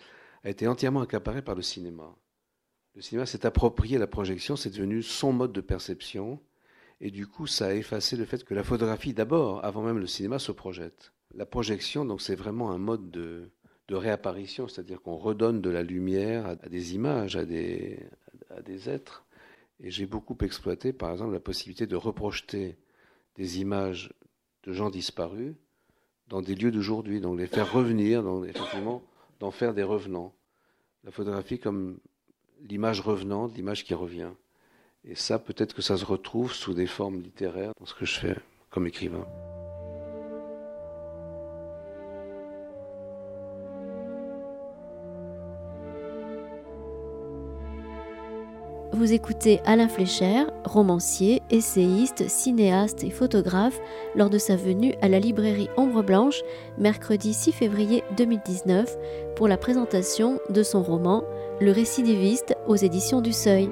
a 0.43 0.51
été 0.51 0.67
entièrement 0.67 1.01
accaparé 1.01 1.43
par 1.43 1.55
le 1.55 1.63
cinéma. 1.63 2.17
Le 2.95 3.03
cinéma 3.03 3.27
s'est 3.27 3.47
approprié 3.47 3.99
la 3.99 4.07
projection, 4.07 4.57
c'est 4.57 4.71
devenu 4.71 5.03
son 5.03 5.33
mode 5.33 5.53
de 5.53 5.61
perception, 5.61 6.41
et 7.01 7.11
du 7.11 7.27
coup, 7.27 7.47
ça 7.47 7.67
a 7.67 7.75
effacé 7.75 8.17
le 8.17 8.25
fait 8.25 8.45
que 8.45 8.55
la 8.55 8.65
photographie, 8.65 9.15
d'abord, 9.15 9.65
avant 9.65 9.83
même 9.83 9.99
le 9.99 10.07
cinéma, 10.07 10.39
se 10.39 10.53
projette. 10.53 11.13
La 11.37 11.47
projection, 11.47 12.05
donc, 12.05 12.20
c'est 12.20 12.35
vraiment 12.35 12.70
un 12.70 12.79
mode 12.79 13.11
de, 13.11 13.51
réapparition, 13.90 14.66
c'est-à-dire 14.66 15.01
qu'on 15.03 15.16
redonne 15.16 15.61
de 15.61 15.70
la 15.70 15.83
lumière 15.83 16.47
à, 16.47 16.57
des 16.57 16.94
images, 16.94 17.37
à 17.37 17.44
des, 17.44 18.01
à 18.51 18.62
des 18.62 18.88
êtres. 18.88 19.25
Et 19.81 19.90
j'ai 19.90 20.07
beaucoup 20.07 20.37
exploité, 20.42 20.92
par 20.92 21.11
exemple, 21.11 21.33
la 21.33 21.40
possibilité 21.40 21.87
de 21.87 21.97
reprojeter 21.97 22.77
des 23.37 23.61
images 23.61 24.12
de 24.62 24.73
gens 24.73 24.90
disparus 24.90 25.55
dans 26.29 26.40
des 26.40 26.55
lieux 26.55 26.70
d'aujourd'hui, 26.70 27.20
donc 27.20 27.38
les 27.38 27.47
faire 27.47 27.73
revenir, 27.73 28.23
donc 28.23 28.47
effectivement, 28.47 29.03
d'en 29.40 29.51
faire 29.51 29.75
des 29.75 29.83
revenants. 29.83 30.35
La 31.05 31.11
photographie 31.11 31.59
comme 31.59 31.99
l'image 32.62 33.01
revenante, 33.01 33.55
l'image 33.55 33.85
qui 33.85 33.94
revient. 33.94 34.31
Et 35.05 35.14
ça, 35.14 35.38
peut-être 35.38 35.75
que 35.75 35.83
ça 35.83 35.97
se 35.97 36.05
retrouve 36.05 36.53
sous 36.53 36.73
des 36.73 36.87
formes 36.87 37.20
littéraires 37.20 37.73
dans 37.79 37.87
ce 37.87 37.94
que 37.94 38.07
je 38.07 38.18
fais 38.18 38.37
comme 38.70 38.87
écrivain. 38.87 39.27
Vous 48.95 49.13
écoutez 49.13 49.61
Alain 49.65 49.89
Fléchère, 49.89 50.47
romancier, 50.65 51.43
essayiste, 51.51 52.29
cinéaste 52.29 53.03
et 53.03 53.11
photographe, 53.11 53.81
lors 54.15 54.31
de 54.31 54.39
sa 54.39 54.55
venue 54.55 54.95
à 55.03 55.09
la 55.09 55.19
librairie 55.19 55.69
Ombre 55.77 56.05
Blanche, 56.05 56.43
mercredi 56.79 57.35
6 57.35 57.51
février 57.51 58.05
2019, 58.17 58.97
pour 59.35 59.49
la 59.49 59.57
présentation 59.57 60.39
de 60.49 60.63
son 60.63 60.85
roman 60.85 61.25
Le 61.61 61.73
récidiviste 61.73 62.55
aux 62.69 62.77
éditions 62.77 63.21
du 63.21 63.33
Seuil. 63.33 63.69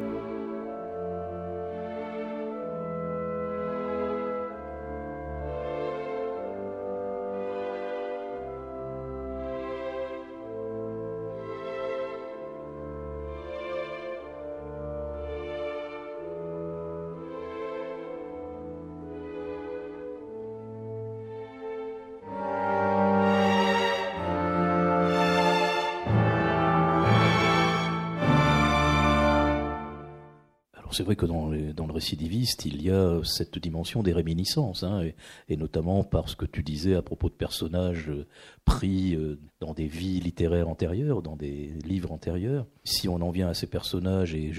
C'est 31.03 31.07
vrai 31.07 31.17
que 31.17 31.27
dans, 31.27 31.51
dans, 31.75 31.89
le 31.89 31.93
récidiviste, 31.93 32.65
il 32.65 32.81
y 32.81 32.89
a 32.89 33.21
cette 33.25 33.59
dimension 33.59 34.05
des 34.05 34.13
réminiscences, 34.13 34.85
hein, 34.85 35.03
et, 35.49 35.57
notamment 35.57 36.05
parce 36.05 36.37
que 36.37 36.45
tu 36.45 36.63
disais 36.63 36.95
à 36.95 37.03
propos 37.03 37.29
de 37.29 37.35
personnages 37.35 38.09
euh, 38.09 38.25
pris 38.65 39.17
euh, 39.17 39.37
dans 39.59 39.75
des 39.75 39.89
vies 39.89 40.21
littéraires 40.21 40.69
antérieures, 40.69 41.21
dans 41.21 41.35
des 41.35 41.73
livres 41.85 42.13
antérieurs. 42.13 42.67
Si 42.85 43.09
on 43.09 43.17
en 43.17 43.33
vient 43.33 43.49
à 43.49 43.55
ces 43.55 43.67
personnages, 43.67 44.37
et 44.37 44.53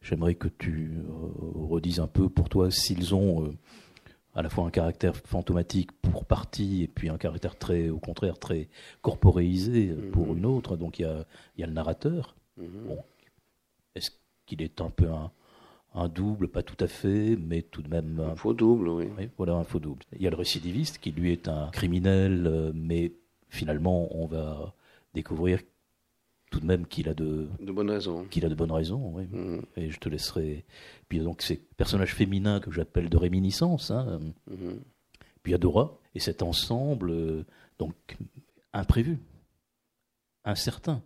j'aimerais 0.00 0.36
que 0.36 0.46
tu 0.46 0.92
euh, 0.98 1.12
redises 1.68 1.98
un 1.98 2.06
peu 2.06 2.28
pour 2.28 2.48
toi 2.48 2.70
s'ils 2.70 3.12
ont 3.12 3.52
à 4.36 4.42
la 4.42 4.48
fois 4.48 4.64
un 4.64 4.70
caractère 4.70 5.16
fantomatique 5.16 5.90
pour 5.90 6.24
partie 6.24 6.84
et 6.84 6.86
puis 6.86 7.08
un 7.08 7.18
caractère 7.18 7.58
très, 7.58 7.88
au 7.88 7.98
contraire, 7.98 8.38
très 8.38 8.68
corporéisé 9.02 9.88
pour 10.12 10.28
mhm. 10.28 10.38
une 10.38 10.46
autre. 10.46 10.76
Donc 10.76 11.00
il 11.00 11.02
y 11.02 11.06
a, 11.06 11.26
y 11.58 11.64
a 11.64 11.66
le 11.66 11.72
narrateur. 11.72 12.36
Mhm. 12.58 12.86
Bon. 12.86 12.98
Est-ce 13.96 14.12
qu'il 14.46 14.62
est 14.62 14.80
un 14.80 14.90
peu 14.90 15.10
un, 15.10 15.32
un 15.94 16.08
double, 16.08 16.48
pas 16.48 16.62
tout 16.62 16.82
à 16.82 16.86
fait, 16.86 17.36
mais 17.36 17.62
tout 17.62 17.82
de 17.82 17.88
même. 17.88 18.20
Un 18.20 18.36
faux 18.36 18.54
double, 18.54 18.88
oui. 18.88 19.06
Voilà, 19.36 19.54
un 19.54 19.64
faux 19.64 19.80
double. 19.80 20.04
Il 20.14 20.22
y 20.22 20.26
a 20.26 20.30
le 20.30 20.36
récidiviste 20.36 20.98
qui, 20.98 21.10
lui, 21.10 21.32
est 21.32 21.48
un 21.48 21.70
criminel, 21.72 22.46
euh, 22.46 22.72
mais 22.74 23.12
finalement, 23.48 24.08
on 24.16 24.26
va 24.26 24.74
découvrir 25.14 25.60
tout 26.50 26.60
de 26.60 26.66
même 26.66 26.86
qu'il 26.86 27.08
a 27.08 27.14
de, 27.14 27.48
de 27.60 27.72
bonnes 27.72 27.90
raisons. 27.90 28.24
Qu'il 28.24 28.44
a 28.44 28.48
de 28.48 28.54
bonnes 28.54 28.72
raisons, 28.72 29.12
oui. 29.14 29.24
Mm. 29.30 29.60
Et 29.76 29.90
je 29.90 29.98
te 29.98 30.08
laisserai. 30.08 30.64
Puis 31.08 31.20
donc 31.20 31.42
ces 31.42 31.56
personnages 31.56 32.14
féminins 32.14 32.60
que 32.60 32.70
j'appelle 32.70 33.08
de 33.08 33.16
réminiscence. 33.16 33.90
Hein. 33.90 34.20
Mm-hmm. 34.50 34.78
Puis 35.42 35.54
Adora 35.54 35.96
et 36.14 36.20
cet 36.20 36.42
ensemble, 36.42 37.10
euh, 37.10 37.44
donc 37.78 37.94
imprévu, 38.72 39.18
incertain. 40.44 41.02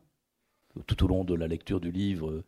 Tout 0.87 1.05
au 1.05 1.09
long 1.09 1.25
de 1.25 1.35
la 1.35 1.47
lecture 1.47 1.79
du 1.79 1.92
livre, 1.92 2.42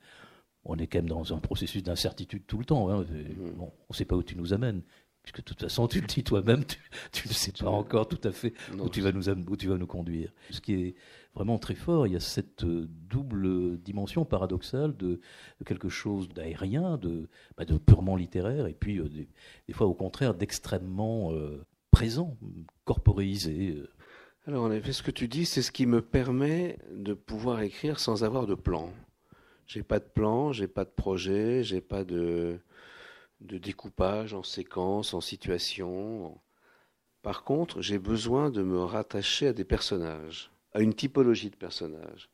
on 0.69 0.77
est 0.77 0.87
quand 0.87 0.99
même 0.99 1.09
dans 1.09 1.33
un 1.33 1.39
processus 1.39 1.83
d'incertitude 1.83 2.43
tout 2.47 2.59
le 2.59 2.65
temps. 2.65 2.91
Hein. 2.91 3.03
Mm. 3.03 3.61
on 3.61 3.73
ne 3.91 3.95
sait 3.95 4.05
pas 4.05 4.17
où 4.17 4.23
tu 4.23 4.37
nous 4.37 4.53
amènes. 4.53 4.83
Puisque 5.23 5.39
de 5.39 5.43
toute 5.45 5.61
façon, 5.61 5.89
tu 5.89 6.01
le 6.01 6.07
dis 6.07 6.23
toi-même, 6.23 6.65
tu, 7.13 7.27
ne 7.27 7.33
sais 7.33 7.51
pas 7.51 7.69
encore 7.69 8.07
tout 8.07 8.21
à 8.23 8.31
fait 8.31 8.53
où, 8.79 8.89
tu 8.89 9.01
vas 9.01 9.11
nous, 9.11 9.29
où 9.29 9.57
tu 9.57 9.67
vas 9.67 9.77
nous 9.77 9.87
conduire. 9.87 10.33
Ce 10.51 10.61
qui 10.61 10.75
est 10.75 10.95
vraiment 11.35 11.59
très 11.59 11.75
fort, 11.75 12.07
il 12.07 12.13
y 12.13 12.17
a 12.17 12.21
cette 12.21 12.63
euh, 12.63 12.87
double 12.89 13.77
dimension 13.79 14.25
paradoxale 14.25 14.97
de, 14.97 15.21
quelque 15.65 15.89
chose 15.89 16.29
d'aérien, 16.29 16.97
de, 16.97 17.29
bah, 17.57 17.65
de, 17.65 17.77
purement 17.77 18.15
littéraire, 18.15 18.69
et 18.69 18.73
puis 18.73 19.01
euh, 19.01 19.09
des, 19.09 19.75
fois 19.75 19.89
au 19.89 19.95
contraire 19.95 20.33
d'extrêmement 20.33 21.33
euh, 21.33 21.67
présent, 21.91 22.37
corporéisé. 22.85 23.83
Alors 24.47 24.63
en 24.63 24.71
effet, 24.71 24.93
ce 24.93 25.03
que 25.03 25.11
tu 25.11 25.27
dis, 25.27 25.45
c'est 25.45 25.63
ce 25.63 25.73
qui 25.73 25.87
me 25.87 26.03
permet 26.03 26.79
de 26.95 27.15
pouvoir 27.15 27.63
écrire 27.63 27.99
sans 27.99 28.23
avoir 28.23 28.47
de 28.47 28.55
plan. 28.55 28.93
J'ai 29.67 29.83
pas 29.83 29.99
de 29.99 30.05
plan, 30.05 30.53
j'ai 30.53 30.69
pas 30.69 30.85
de 30.85 30.91
projet, 30.91 31.65
j'ai 31.65 31.81
pas 31.81 32.05
de, 32.05 32.61
découpage 33.41 34.33
en 34.33 34.45
séquence, 34.45 35.13
en 35.13 35.21
situation. 35.21 36.39
Par 37.23 37.43
contre, 37.43 37.83
j'ai 37.83 37.99
besoin 37.99 38.51
de 38.51 38.63
me 38.63 38.79
rattacher 38.79 39.49
à 39.49 39.53
des 39.53 39.65
personnages, 39.65 40.53
à 40.73 40.81
une 40.81 40.95
typologie 40.95 41.51
de 41.51 41.57
personnages. 41.57 42.31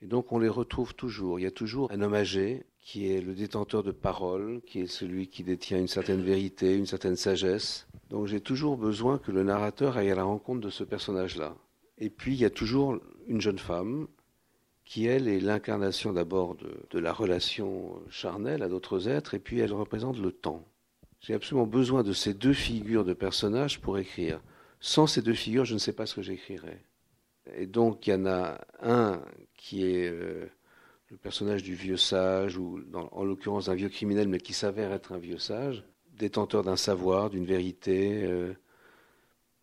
Et 0.00 0.06
donc 0.06 0.32
on 0.32 0.38
les 0.38 0.48
retrouve 0.48 0.94
toujours. 0.94 1.38
Il 1.38 1.42
y 1.42 1.46
a 1.46 1.50
toujours 1.50 1.92
un 1.92 2.00
homme 2.00 2.14
âgé 2.14 2.64
qui 2.80 3.12
est 3.12 3.20
le 3.20 3.34
détenteur 3.34 3.82
de 3.82 3.90
parole, 3.90 4.62
qui 4.62 4.80
est 4.80 4.86
celui 4.86 5.28
qui 5.28 5.44
détient 5.44 5.78
une 5.78 5.88
certaine 5.88 6.22
vérité, 6.22 6.74
une 6.74 6.86
certaine 6.86 7.16
sagesse. 7.16 7.86
Donc 8.08 8.26
j'ai 8.26 8.40
toujours 8.40 8.78
besoin 8.78 9.18
que 9.18 9.30
le 9.30 9.42
narrateur 9.42 9.98
aille 9.98 10.10
à 10.10 10.14
la 10.14 10.24
rencontre 10.24 10.60
de 10.60 10.70
ce 10.70 10.84
personnage-là. 10.84 11.54
Et 11.98 12.08
puis 12.08 12.32
il 12.32 12.40
y 12.40 12.46
a 12.46 12.50
toujours 12.50 12.98
une 13.26 13.42
jeune 13.42 13.58
femme 13.58 14.08
qui, 14.90 15.06
elle, 15.06 15.28
est 15.28 15.38
l'incarnation 15.38 16.12
d'abord 16.12 16.56
de, 16.56 16.98
la 16.98 17.12
relation 17.12 18.02
charnelle 18.10 18.64
à 18.64 18.68
d'autres 18.68 19.06
êtres, 19.06 19.34
et 19.34 19.38
puis 19.38 19.60
elle 19.60 19.72
représente 19.72 20.18
le 20.18 20.32
temps. 20.32 20.66
J'ai 21.20 21.32
absolument 21.32 21.68
besoin 21.68 22.02
de 22.02 22.12
ces 22.12 22.34
deux 22.34 22.52
figures 22.52 23.04
de 23.04 23.12
personnages 23.12 23.80
pour 23.80 23.98
écrire. 23.98 24.40
Sans 24.80 25.06
ces 25.06 25.22
deux 25.22 25.34
figures, 25.34 25.64
je 25.64 25.74
ne 25.74 25.78
sais 25.78 25.92
pas 25.92 26.06
ce 26.06 26.16
que 26.16 26.22
j'écrirais. 26.22 26.82
Et 27.54 27.66
donc, 27.66 28.08
il 28.08 28.10
y 28.10 28.14
en 28.14 28.26
a 28.26 28.58
un 28.82 29.22
qui 29.56 29.84
est 29.84 30.10
euh, 30.10 30.50
le 31.08 31.16
personnage 31.16 31.62
du 31.62 31.76
vieux 31.76 31.96
sage, 31.96 32.56
ou 32.58 32.80
en 32.92 33.22
l'occurrence 33.22 33.68
un 33.68 33.74
vieux 33.74 33.90
criminel, 33.90 34.26
mais 34.26 34.40
qui 34.40 34.54
s'avère 34.54 34.92
être 34.92 35.12
un 35.12 35.18
vieux 35.18 35.38
sage, 35.38 35.84
détenteur 36.18 36.64
d'un 36.64 36.74
savoir, 36.74 37.30
d'une 37.30 37.46
vérité, 37.46 38.24
euh, 38.24 38.54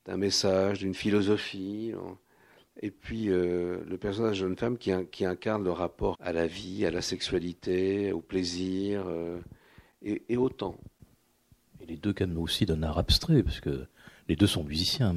d'un 0.05 0.15
message, 0.15 0.79
d'une 0.79 0.93
philosophie 0.93 1.91
et 2.81 2.91
puis 2.91 3.29
euh, 3.29 3.79
le 3.87 3.97
personnage 3.97 4.39
de 4.39 4.45
jeune 4.45 4.55
femme 4.55 4.77
qui, 4.77 4.91
qui, 5.11 5.25
incarne 5.25 5.63
le 5.63 5.71
rapport 5.71 6.15
à 6.19 6.31
la 6.31 6.47
vie, 6.47 6.85
à 6.85 6.91
la 6.91 7.01
sexualité, 7.01 8.11
au 8.11 8.21
plaisir 8.21 9.05
euh, 9.07 9.39
et, 10.01 10.37
au 10.37 10.49
temps. 10.49 10.77
Et 11.81 11.85
les 11.85 11.97
deux 11.97 12.13
canons 12.13 12.41
aussi 12.41 12.65
d'un 12.65 12.83
art 12.83 12.97
abstrait, 12.97 13.43
parce 13.43 13.59
que 13.59 13.85
les 14.27 14.35
deux 14.35 14.47
sont 14.47 14.63
musiciens. 14.63 15.15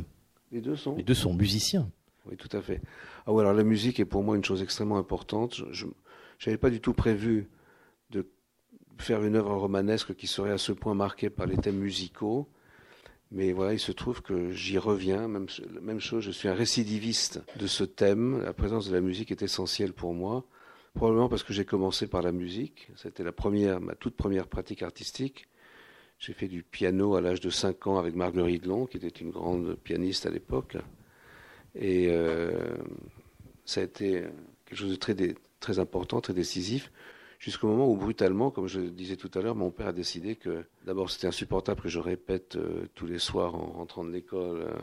Les 0.53 0.61
deux 0.61 0.77
sont 0.77 0.97
Les 0.97 1.03
deux 1.03 1.15
sont 1.15 1.35
musiciens. 1.35 1.91
Oui, 2.27 2.37
tout 2.37 2.55
à 2.57 2.61
fait. 2.61 2.81
Ah 3.27 3.31
alors 3.31 3.53
la 3.53 3.65
musique 3.65 4.01
est 4.01 4.05
pour 4.05 4.23
moi 4.23 4.37
une 4.37 4.45
chose 4.45 4.63
extrêmement 4.63 4.99
importante. 4.99 5.63
Je 5.73 5.87
n'avais 6.47 6.59
pas 6.59 6.71
du 6.71 6.81
tout 6.81 6.93
prévu 6.93 7.49
de 8.11 8.27
faire 8.99 9.25
une 9.25 9.37
œuvre 9.37 9.55
romanesque 9.55 10.15
qui 10.15 10.27
serait 10.27 10.51
à 10.51 10.59
ce 10.59 10.73
point 10.73 10.95
marquée 10.95 11.31
par 11.31 11.47
les 11.47 11.57
thèmes 11.57 11.79
musicaux. 11.79 12.49
Mais 13.33 13.53
voilà, 13.53 13.73
il 13.73 13.79
se 13.79 13.93
trouve 13.93 14.23
que 14.23 14.51
j'y 14.51 14.77
reviens, 14.77 15.29
même, 15.29 15.47
même 15.81 16.01
chose, 16.01 16.25
je 16.25 16.33
suis 16.33 16.49
un 16.49 16.55
récidiviste 16.55 17.41
de 17.57 17.67
ce 17.69 17.85
thème. 17.85 18.43
La 18.43 18.53
présence 18.53 18.89
de 18.89 18.95
la 18.95 19.01
musique 19.01 19.31
est 19.31 19.43
essentielle 19.43 19.93
pour 19.93 20.15
moi, 20.15 20.45
probablement 20.95 21.29
parce 21.29 21.45
que 21.45 21.53
j'ai 21.53 21.65
commencé 21.65 22.09
par 22.09 22.23
la 22.23 22.33
musique. 22.33 22.89
C'était 22.97 23.23
la 23.23 23.33
première, 23.33 23.81
ma 23.81 23.95
toute 23.95 24.17
première 24.17 24.49
pratique 24.49 24.83
artistique. 24.83 25.47
J'ai 26.19 26.33
fait 26.33 26.49
du 26.49 26.65
piano 26.65 27.15
à 27.15 27.21
l'âge 27.21 27.41
de 27.41 27.51
5 27.51 27.87
ans 27.87 27.99
avec 27.99 28.17
Marguerite 28.17 28.67
Long, 28.67 28.87
qui 28.87 28.97
était 28.97 29.09
une 29.09 29.31
grande 29.31 29.77
pianiste 29.77 30.27
à 30.27 30.31
l'époque. 30.31 30.77
Et 31.77 32.09
euh, 32.11 32.77
ça 33.65 33.81
a 33.81 33.85
été 33.85 34.25
quelque 34.67 34.79
chose 34.79 34.91
de 34.91 34.97
très, 34.97 35.15
très 35.61 35.79
important, 35.79 36.21
très 36.21 36.35
décisif 36.35 36.91
jusqu'au 37.41 37.67
moment 37.67 37.91
où 37.91 37.97
brutalement, 37.97 38.51
comme 38.51 38.69
je 38.69 38.81
disais 38.81 39.17
tout 39.17 39.31
à 39.35 39.41
l'heure, 39.41 39.57
mon 39.57 39.71
père 39.71 39.89
a 39.89 39.93
décidé 39.93 40.37
que 40.37 40.65
d'abord 40.85 41.11
c'était 41.11 41.27
insupportable 41.27 41.81
que 41.81 41.89
je 41.89 41.99
répète 41.99 42.57
euh, 42.57 42.87
tous 42.95 43.07
les 43.07 43.19
soirs 43.19 43.55
en 43.55 43.73
rentrant 43.73 44.05
de 44.05 44.11
l'école 44.11 44.61
euh, 44.61 44.79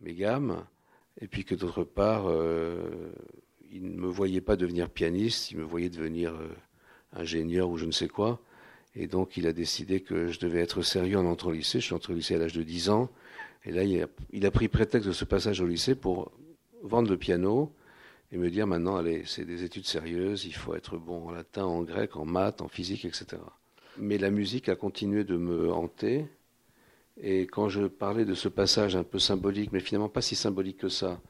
mes 0.00 0.14
gammes, 0.14 0.64
et 1.20 1.28
puis 1.28 1.44
que 1.44 1.54
d'autre 1.54 1.84
part, 1.84 2.24
euh, 2.26 3.12
il 3.70 3.84
ne 3.84 4.00
me 4.00 4.08
voyait 4.08 4.40
pas 4.40 4.56
devenir 4.56 4.88
pianiste, 4.88 5.50
il 5.52 5.58
me 5.58 5.62
voyait 5.62 5.90
devenir 5.90 6.34
ingénieur 7.12 7.68
ou 7.68 7.76
je 7.76 7.84
ne 7.84 7.92
sais 7.92 8.08
quoi. 8.08 8.40
Et 8.96 9.06
donc 9.06 9.36
il 9.36 9.46
a 9.46 9.52
décidé 9.52 10.00
que 10.00 10.28
je 10.28 10.38
devais 10.40 10.60
être 10.60 10.82
sérieux 10.82 11.18
en 11.18 11.26
entrant 11.26 11.50
au 11.50 11.52
lycée. 11.52 11.80
Je 11.80 11.86
suis 11.86 11.94
entré 11.94 12.12
au 12.12 12.16
lycée 12.16 12.34
à 12.34 12.38
l'âge 12.38 12.52
de 12.52 12.62
10 12.62 12.90
ans. 12.90 13.10
Et 13.64 13.72
là, 13.72 13.82
il 13.82 14.46
a 14.46 14.50
pris 14.50 14.68
prétexte 14.68 15.08
de 15.08 15.12
ce 15.12 15.24
passage 15.24 15.60
au 15.60 15.66
lycée 15.66 15.96
pour 15.96 16.30
vendre 16.82 17.10
le 17.10 17.16
piano 17.16 17.72
et 18.34 18.36
me 18.36 18.50
dire 18.50 18.66
maintenant, 18.66 18.96
allez, 18.96 19.22
c'est 19.26 19.44
des 19.44 19.62
études 19.62 19.86
sérieuses, 19.86 20.44
il 20.44 20.54
faut 20.54 20.74
être 20.74 20.98
bon 20.98 21.28
en 21.28 21.30
latin, 21.30 21.66
en 21.66 21.82
grec, 21.82 22.16
en 22.16 22.24
maths, 22.24 22.62
en 22.62 22.68
physique, 22.68 23.04
etc. 23.04 23.40
Mais 23.96 24.18
la 24.18 24.30
musique 24.30 24.68
a 24.68 24.74
continué 24.74 25.22
de 25.22 25.36
me 25.36 25.72
hanter. 25.72 26.26
Et 27.16 27.42
quand 27.42 27.68
je 27.68 27.86
parlais 27.86 28.24
de 28.24 28.34
ce 28.34 28.48
passage 28.48 28.96
un 28.96 29.04
peu 29.04 29.20
symbolique, 29.20 29.70
mais 29.70 29.78
finalement 29.78 30.08
pas 30.08 30.20
si 30.20 30.34
symbolique 30.34 30.78
que 30.78 30.88
ça, 30.88 31.20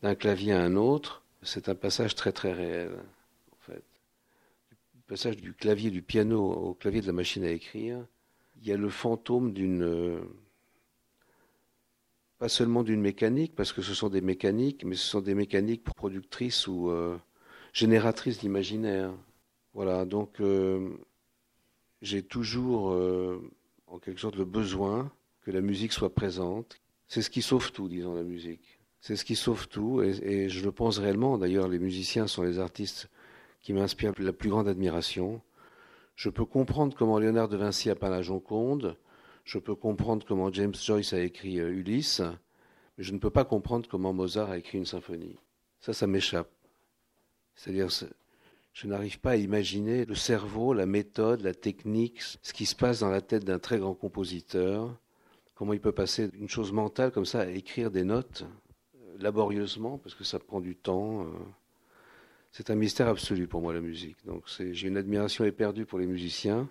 d'un 0.00 0.14
clavier 0.14 0.54
à 0.54 0.62
un 0.62 0.76
autre, 0.76 1.22
c'est 1.42 1.68
un 1.68 1.74
passage 1.74 2.14
très 2.14 2.32
très 2.32 2.54
réel, 2.54 2.92
en 3.52 3.56
fait. 3.60 3.84
Le 4.94 5.00
passage 5.08 5.36
du 5.36 5.52
clavier 5.52 5.90
du 5.90 6.00
piano 6.00 6.42
au 6.42 6.72
clavier 6.72 7.02
de 7.02 7.06
la 7.06 7.12
machine 7.12 7.44
à 7.44 7.50
écrire, 7.50 7.98
il 8.62 8.66
y 8.66 8.72
a 8.72 8.78
le 8.78 8.88
fantôme 8.88 9.52
d'une 9.52 10.22
pas 12.38 12.48
seulement 12.48 12.82
d'une 12.82 13.00
mécanique, 13.00 13.54
parce 13.54 13.72
que 13.72 13.82
ce 13.82 13.94
sont 13.94 14.08
des 14.08 14.20
mécaniques, 14.20 14.84
mais 14.84 14.94
ce 14.94 15.06
sont 15.06 15.20
des 15.20 15.34
mécaniques 15.34 15.84
productrices 15.84 16.66
ou 16.66 16.90
euh, 16.90 17.16
génératrices 17.72 18.38
d'imaginaire. 18.38 19.12
Voilà, 19.72 20.04
donc 20.04 20.40
euh, 20.40 20.90
j'ai 22.02 22.22
toujours, 22.22 22.90
euh, 22.90 23.40
en 23.86 23.98
quelque 23.98 24.20
sorte, 24.20 24.36
le 24.36 24.44
besoin 24.44 25.10
que 25.42 25.50
la 25.50 25.60
musique 25.60 25.92
soit 25.92 26.14
présente. 26.14 26.78
C'est 27.08 27.22
ce 27.22 27.30
qui 27.30 27.42
sauve 27.42 27.72
tout, 27.72 27.88
disons, 27.88 28.14
la 28.14 28.22
musique. 28.22 28.80
C'est 29.00 29.16
ce 29.16 29.24
qui 29.24 29.36
sauve 29.36 29.68
tout, 29.68 30.02
et, 30.02 30.18
et 30.22 30.48
je 30.48 30.64
le 30.64 30.72
pense 30.72 30.98
réellement. 30.98 31.38
D'ailleurs, 31.38 31.68
les 31.68 31.78
musiciens 31.78 32.26
sont 32.26 32.42
les 32.42 32.58
artistes 32.58 33.08
qui 33.62 33.72
m'inspirent 33.72 34.12
la 34.18 34.32
plus 34.32 34.50
grande 34.50 34.68
admiration. 34.68 35.40
Je 36.16 36.28
peux 36.28 36.44
comprendre 36.44 36.94
comment 36.96 37.18
Léonard 37.18 37.48
de 37.48 37.56
Vinci 37.56 37.90
a 37.90 37.94
peint 37.94 38.10
la 38.10 38.22
Joconde, 38.22 38.96
je 39.46 39.58
peux 39.58 39.76
comprendre 39.76 40.26
comment 40.26 40.52
James 40.52 40.74
Joyce 40.74 41.12
a 41.12 41.20
écrit 41.20 41.60
euh, 41.60 41.70
Ulysse, 41.70 42.20
mais 42.98 43.04
je 43.04 43.12
ne 43.12 43.18
peux 43.18 43.30
pas 43.30 43.44
comprendre 43.44 43.88
comment 43.88 44.12
Mozart 44.12 44.50
a 44.50 44.58
écrit 44.58 44.76
une 44.76 44.84
symphonie. 44.84 45.36
Ça, 45.80 45.92
ça 45.92 46.08
m'échappe. 46.08 46.50
C'est-à-dire, 47.54 47.88
je 48.72 48.86
n'arrive 48.88 49.20
pas 49.20 49.30
à 49.30 49.36
imaginer 49.36 50.04
le 50.04 50.16
cerveau, 50.16 50.74
la 50.74 50.84
méthode, 50.84 51.42
la 51.42 51.54
technique, 51.54 52.20
ce 52.42 52.52
qui 52.52 52.66
se 52.66 52.74
passe 52.74 53.00
dans 53.00 53.08
la 53.08 53.20
tête 53.20 53.44
d'un 53.44 53.60
très 53.60 53.78
grand 53.78 53.94
compositeur, 53.94 54.92
comment 55.54 55.72
il 55.72 55.80
peut 55.80 55.92
passer 55.92 56.26
d'une 56.26 56.48
chose 56.48 56.72
mentale 56.72 57.12
comme 57.12 57.24
ça 57.24 57.42
à 57.42 57.46
écrire 57.46 57.92
des 57.92 58.02
notes 58.02 58.44
euh, 58.96 59.16
laborieusement, 59.20 59.96
parce 59.98 60.16
que 60.16 60.24
ça 60.24 60.40
prend 60.40 60.60
du 60.60 60.74
temps. 60.74 61.22
Euh. 61.22 61.28
C'est 62.50 62.70
un 62.70 62.74
mystère 62.74 63.06
absolu 63.06 63.46
pour 63.46 63.60
moi, 63.60 63.72
la 63.72 63.80
musique. 63.80 64.16
Donc 64.26 64.42
j'ai 64.48 64.88
une 64.88 64.96
admiration 64.96 65.44
éperdue 65.44 65.86
pour 65.86 66.00
les 66.00 66.06
musiciens. 66.06 66.68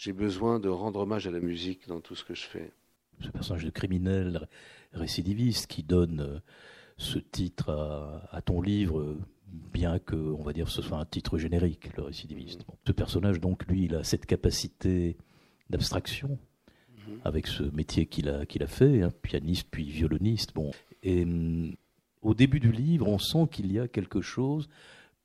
J'ai 0.00 0.14
besoin 0.14 0.58
de 0.60 0.70
rendre 0.70 1.00
hommage 1.00 1.26
à 1.26 1.30
la 1.30 1.40
musique 1.40 1.86
dans 1.86 2.00
tout 2.00 2.14
ce 2.14 2.24
que 2.24 2.34
je 2.34 2.44
fais. 2.44 2.72
Ce 3.20 3.28
personnage 3.28 3.66
de 3.66 3.70
criminel 3.70 4.48
récidiviste 4.94 5.66
qui 5.66 5.82
donne 5.82 6.20
euh, 6.20 6.38
ce 6.96 7.18
titre 7.18 7.68
à, 8.32 8.40
ton 8.40 8.62
livre, 8.62 9.14
bien 9.46 9.98
que, 9.98 10.16
on 10.16 10.42
va 10.42 10.54
dire, 10.54 10.70
ce 10.70 10.80
soit 10.80 10.96
un 10.96 11.04
titre 11.04 11.36
générique, 11.36 11.94
le 11.98 12.04
récidiviste. 12.04 12.64
ce 12.86 12.92
personnage, 12.92 13.40
donc, 13.40 13.66
lui, 13.66 13.84
il 13.84 13.94
a 13.94 14.02
cette 14.02 14.24
capacité 14.24 15.18
d'abstraction 15.68 16.38
mhm. 17.06 17.20
avec 17.24 17.46
ce 17.46 17.64
métier 17.64 18.06
qu'il 18.06 18.30
a, 18.30 18.46
qu'il 18.46 18.62
a 18.62 18.66
fait, 18.66 19.02
hein, 19.02 19.10
pianiste 19.20 19.68
puis 19.70 19.84
violoniste. 19.84 20.54
Bon. 20.54 20.70
Et 21.02 21.24
hum, 21.24 21.74
au 22.22 22.32
début 22.32 22.60
du 22.60 22.72
livre, 22.72 23.06
on 23.06 23.18
sent 23.18 23.48
qu'il 23.50 23.70
y 23.70 23.78
a 23.78 23.86
quelque 23.86 24.22
chose 24.22 24.70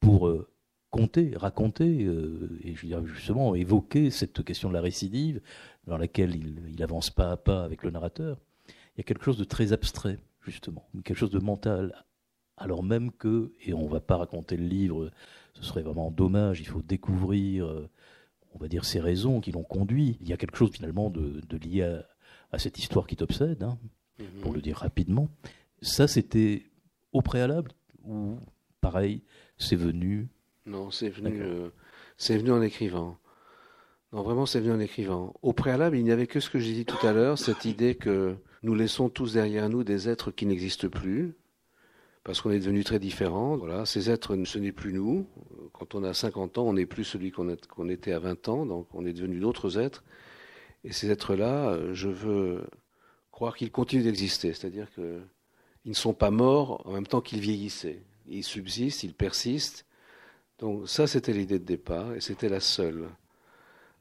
pour 0.01 0.27
euh, 0.27 0.49
compter, 0.95 1.33
raconter, 1.35 2.05
euh, 2.05 2.57
et 2.63 2.73
je 2.73 2.87
veux 2.87 3.05
justement 3.07 3.53
évoquer 3.53 4.09
cette 4.11 4.41
question 4.45 4.69
de 4.69 4.73
la 4.73 4.79
récidive, 4.79 5.41
dans 5.87 5.97
laquelle 5.97 6.33
il, 6.33 6.61
il 6.73 6.81
avance 6.81 7.09
pas 7.09 7.31
à 7.31 7.37
pas 7.37 7.65
avec 7.65 7.83
le 7.83 7.91
narrateur. 7.91 8.39
Il 8.69 8.99
y 8.99 9.01
a 9.01 9.03
quelque 9.03 9.25
chose 9.25 9.37
de 9.37 9.43
très 9.43 9.73
abstrait 9.73 10.19
justement, 10.41 10.87
quelque 11.03 11.17
chose 11.17 11.31
de 11.31 11.39
mental, 11.39 12.05
alors 12.55 12.81
même 12.81 13.11
que, 13.11 13.51
et 13.65 13.73
on 13.73 13.83
ne 13.83 13.89
va 13.89 13.99
pas 13.99 14.15
raconter 14.15 14.55
le 14.55 14.67
livre, 14.67 15.11
ce 15.53 15.63
serait 15.63 15.81
vraiment 15.81 16.11
dommage, 16.11 16.61
il 16.61 16.67
faut 16.67 16.81
découvrir, 16.81 17.65
euh, 17.65 17.89
on 18.53 18.59
va 18.59 18.69
dire, 18.69 18.85
ces 18.85 19.01
raisons 19.01 19.41
qui 19.41 19.51
l'ont 19.51 19.63
conduit. 19.63 20.17
Il 20.21 20.29
y 20.29 20.33
a 20.33 20.37
quelque 20.37 20.55
chose 20.55 20.71
finalement 20.71 21.09
de, 21.09 21.57
lié 21.57 21.99
à, 22.53 22.57
cette 22.57 22.79
histoire 22.79 23.05
qui 23.05 23.17
t'obsède, 23.17 23.63
hein, 23.63 23.77
mhm. 24.17 24.41
pour 24.41 24.53
le 24.53 24.61
dire 24.61 24.77
rapidement. 24.77 25.27
Ça, 25.81 26.07
c'était 26.07 26.63
au 27.11 27.21
préalable 27.21 27.71
ou 28.05 28.39
pareil, 28.79 29.23
c'est 29.57 29.75
venu 29.75 30.29
Non, 30.65 30.89
c'est 30.89 31.09
venu, 31.09 31.41
euh, 31.41 31.69
c'est 32.17 32.37
venu 32.37 32.51
en 32.51 32.61
écrivant. 32.61 33.17
Non, 34.13 34.23
vraiment, 34.23 34.45
c'est 34.45 34.59
venu 34.59 34.73
en 34.73 34.79
écrivant. 34.79 35.33
Au 35.41 35.53
préalable, 35.53 35.97
il 35.97 36.03
n'y 36.03 36.11
avait 36.11 36.27
que 36.27 36.39
ce 36.39 36.49
que 36.49 36.57
j'ai 36.57 36.73
dit 36.73 36.85
tout 36.85 37.05
à 37.05 37.13
l'heure, 37.13 37.37
cette 37.37 37.65
idée 37.65 37.95
que 37.95 38.35
nous 38.63 38.73
laissons 38.73 39.09
tous 39.09 39.33
derrière 39.33 39.69
nous 39.69 39.83
des 39.83 40.09
êtres 40.09 40.31
qui 40.31 40.47
n'existent 40.47 40.89
plus, 40.89 41.35
parce 42.23 42.41
qu'on 42.41 42.49
est 42.49 42.59
devenus 42.59 42.85
très 42.85 42.97
différents. 42.97 43.57
Voilà, 43.57 43.85
ces 43.85 44.09
êtres, 44.09 44.35
ce 44.45 44.57
n'est 44.57 44.71
plus 44.71 44.93
nous. 44.93 45.27
Quand 45.73 45.93
on 45.93 46.03
a 46.03 46.13
50 46.13 46.57
ans, 46.57 46.63
on 46.63 46.73
n'est 46.73 46.87
plus 46.87 47.03
celui 47.03 47.31
qu'on 47.31 47.89
était 47.89 48.13
à 48.13 48.19
20 48.19 48.49
ans, 48.49 48.65
donc 48.65 48.87
on 48.93 49.05
est 49.05 49.13
devenus 49.13 49.41
d'autres 49.41 49.77
êtres. 49.77 50.03
Et 50.83 50.91
ces 50.91 51.11
êtres-là, 51.11 51.93
je 51.93 52.09
veux 52.09 52.63
croire 53.31 53.55
qu'ils 53.55 53.71
continuent 53.71 54.03
d'exister, 54.03 54.53
c'est-à-dire 54.53 54.87
qu'ils 54.95 55.21
ne 55.85 55.93
sont 55.93 56.13
pas 56.13 56.31
morts 56.31 56.81
en 56.87 56.93
même 56.93 57.05
temps 57.05 57.21
qu'ils 57.21 57.41
vieillissaient. 57.41 58.01
Ils 58.27 58.43
subsistent, 58.43 59.03
ils 59.03 59.13
persistent. 59.13 59.85
Donc 60.59 60.87
ça, 60.87 61.07
c'était 61.07 61.33
l'idée 61.33 61.59
de 61.59 61.65
départ, 61.65 62.13
et 62.13 62.21
c'était 62.21 62.49
la 62.49 62.59
seule 62.59 63.09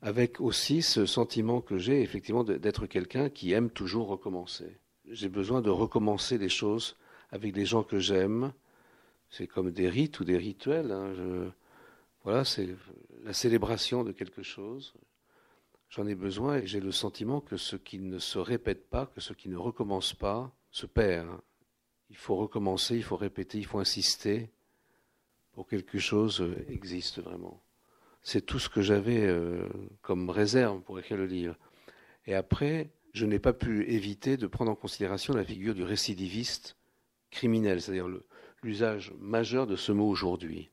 avec 0.05 0.38
aussi 0.38 0.82
ce 0.82 1.07
sentiment 1.07 1.62
que 1.62 1.78
j'ai 1.78 2.02
effectivement 2.02 2.44
d'être 2.44 2.86
quelqu'un 2.86 3.30
qui 3.30 3.52
aime 3.52 3.70
toujours 3.70 4.09
recommencer. 4.09 4.76
J'ai 5.11 5.30
besoin 5.30 5.62
de 5.62 5.70
recommencer 5.70 6.36
les 6.36 6.50
choses 6.50 6.96
avec 7.30 7.57
les 7.57 7.64
gens 7.64 7.82
que 7.82 7.98
j'aime. 7.98 8.52
C'est 9.30 9.46
comme 9.46 9.70
des 9.70 9.88
rites 9.88 10.20
ou 10.20 10.24
des 10.24 10.36
rituels. 10.36 10.92
Hein. 10.92 11.14
voilà, 12.22 12.44
c'est 12.44 12.68
la 13.24 13.32
célébration 13.32 14.05
de 14.05 14.12
quelque 14.12 14.42
chose. 14.42 14.92
J'en 15.88 16.07
ai 16.07 16.14
besoin 16.14 16.59
et 16.59 16.66
j'ai 16.66 16.80
le 16.80 16.92
sentiment 16.92 17.40
que 17.40 17.57
ce 17.57 17.76
qui 17.76 17.98
ne 17.98 18.18
se 18.18 18.38
répète 18.38 18.90
pas, 18.90 19.07
que 19.07 19.22
ce 19.22 19.32
qui 19.32 19.48
ne 19.48 19.57
recommence 19.57 20.12
pas, 20.12 20.55
se 20.70 20.84
perd. 20.84 21.30
Il 22.11 22.16
faut 22.16 22.36
recommencer, 22.36 22.94
il 22.94 23.05
faut 23.05 23.16
répéter, 23.16 23.57
il 23.57 23.64
faut 23.64 23.78
insister 23.78 24.50
pour 25.55 25.66
que 25.66 25.76
quelque 25.76 25.98
chose 25.98 26.44
existe 26.68 27.20
vraiment. 27.20 27.62
C'est 28.22 28.44
tout 28.44 28.59
ce 28.59 28.68
que 28.68 28.82
j'avais 28.82 29.26
euh, 29.26 29.68
comme 30.02 30.30
réserve 30.30 30.80
pour 30.80 30.98
écrire 30.98 31.18
le 31.18 31.26
livre. 31.26 31.57
Et 32.26 32.34
après, 32.34 32.90
je 33.12 33.26
n'ai 33.26 33.38
pas 33.38 33.52
pu 33.52 33.88
éviter 33.90 34.36
de 34.36 34.46
prendre 34.46 34.70
en 34.70 34.74
considération 34.74 35.34
la 35.34 35.44
figure 35.44 35.74
du 35.74 35.84
récidiviste 35.84 36.76
criminel, 37.30 37.80
c'est-à-dire 37.80 38.09
l'usage 38.62 39.12
majeur 39.20 39.66
de 39.66 39.76
ce 39.76 39.92
mot 39.92 40.09
aujourd'hui. 40.09 40.70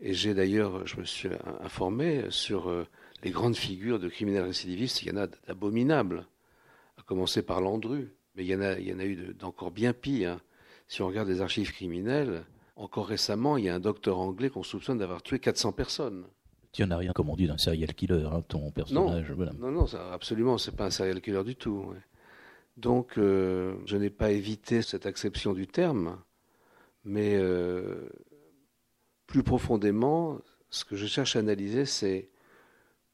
Et 0.00 0.14
j'ai 0.14 0.32
d'ailleurs, 0.32 0.86
je 0.86 0.96
me 0.98 1.04
suis 1.04 1.28
informé 1.60 2.24
sur 2.30 2.68
euh, 2.68 2.86
les 3.22 3.30
grandes 3.30 3.56
figures 3.56 3.98
de 3.98 4.08
criminels 4.08 4.44
récidivistes. 4.44 5.02
Il 5.02 5.08
y 5.08 5.10
en 5.10 5.18
a 5.18 5.26
d'abominables, 5.26 6.26
à 6.96 7.02
commencer 7.02 7.42
par 7.42 7.60
Landru, 7.60 8.14
mais 8.34 8.44
il 8.44 8.48
y 8.48 8.54
en 8.54 8.62
a, 8.62 8.78
il 8.78 8.88
y 8.88 8.94
en 8.94 8.98
a 8.98 9.04
eu 9.04 9.34
d'encore 9.34 9.72
bien 9.72 9.92
pire. 9.92 10.38
Si 10.88 11.02
on 11.02 11.08
regarde 11.08 11.28
les 11.28 11.42
archives 11.42 11.72
criminelles, 11.72 12.44
encore 12.80 13.06
récemment, 13.06 13.56
il 13.56 13.64
y 13.64 13.68
a 13.68 13.74
un 13.74 13.80
docteur 13.80 14.18
anglais 14.18 14.48
qu'on 14.48 14.62
soupçonne 14.62 14.98
d'avoir 14.98 15.22
tué 15.22 15.38
400 15.38 15.72
personnes. 15.72 16.24
Tu 16.72 16.82
n'en 16.82 16.92
as 16.92 16.96
rien, 16.96 17.12
comme 17.12 17.28
on 17.28 17.36
dit, 17.36 17.46
d'un 17.46 17.58
serial 17.58 17.94
killer, 17.94 18.26
hein, 18.32 18.42
ton 18.48 18.70
personnage. 18.70 19.30
Non, 19.32 19.52
non, 19.58 19.70
non, 19.70 19.86
ça, 19.86 20.12
absolument, 20.12 20.56
c'est 20.56 20.74
pas 20.74 20.86
un 20.86 20.90
serial 20.90 21.20
killer 21.20 21.44
du 21.44 21.56
tout. 21.56 21.92
Donc, 22.76 23.18
euh, 23.18 23.74
je 23.86 23.96
n'ai 23.96 24.10
pas 24.10 24.30
évité 24.30 24.82
cette 24.82 25.04
acception 25.04 25.52
du 25.52 25.66
terme, 25.66 26.18
mais 27.04 27.34
euh, 27.34 28.08
plus 29.26 29.42
profondément, 29.42 30.38
ce 30.70 30.84
que 30.84 30.96
je 30.96 31.06
cherche 31.06 31.36
à 31.36 31.40
analyser, 31.40 31.84
c'est 31.84 32.30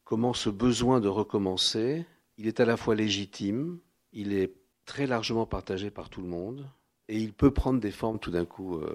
comment 0.03 0.33
ce 0.33 0.49
besoin 0.49 1.01
de 1.01 1.09
recommencer, 1.09 2.05
il 2.37 2.47
est 2.47 2.59
à 2.59 2.65
la 2.65 2.77
fois 2.77 2.95
légitime, 2.95 3.79
il 4.13 4.33
est 4.33 4.53
très 4.85 5.07
largement 5.07 5.45
partagé 5.45 5.89
par 5.89 6.09
tout 6.09 6.21
le 6.21 6.27
monde, 6.27 6.69
et 7.09 7.17
il 7.17 7.33
peut 7.33 7.51
prendre 7.51 7.79
des 7.79 7.91
formes 7.91 8.19
tout 8.19 8.31
d'un 8.31 8.45
coup 8.45 8.77
euh, 8.77 8.87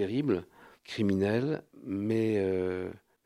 terribles, 0.00 0.44
criminelles, 0.84 1.62
mais 1.84 2.38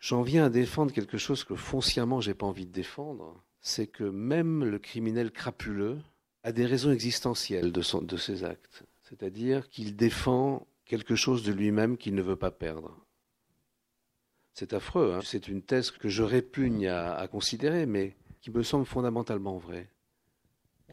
J'en 0.05 0.20
viens 0.20 0.45
à 0.45 0.51
défendre 0.51 0.93
quelque 0.93 1.16
chose 1.16 1.45
que 1.45 1.55
foncièrement 1.55 2.20
j'ai 2.20 2.35
pas 2.35 2.45
envie 2.45 2.66
de 2.66 2.70
défendre, 2.72 3.43
c'est 3.62 3.87
que 3.87 4.05
même 4.05 4.62
le 4.62 4.79
criminel 4.79 5.31
crapuleux 5.31 5.97
a 6.43 6.53
des 6.53 6.66
raisons 6.66 6.93
existentielles 6.93 7.72
de, 7.72 8.01
de 8.05 8.16
ses 8.18 8.45
actes. 8.45 8.85
C'est-à-dire 9.01 9.66
qu'il 9.70 9.97
défend 9.97 10.66
quelque 10.85 11.16
chose 11.16 11.43
de 11.43 11.55
lui-même 11.55 11.97
qu'il 11.97 12.14
ne 12.14 12.20
veut 12.20 12.37
pas 12.37 12.51
perdre. 12.51 12.95
C'est 14.53 14.75
affreux, 14.75 15.14
hein. 15.14 15.20
c'est 15.25 15.49
une 15.49 15.62
thèse 15.62 15.91
que 15.91 16.11
je 16.11 16.22
répugne 16.22 16.87
à, 16.87 17.27
considérer, 17.27 17.87
mais 17.87 18.14
qui 18.43 18.51
me 18.51 18.62
semble 18.62 18.85
fondamentalement 18.85 19.57
vraie. 19.57 19.89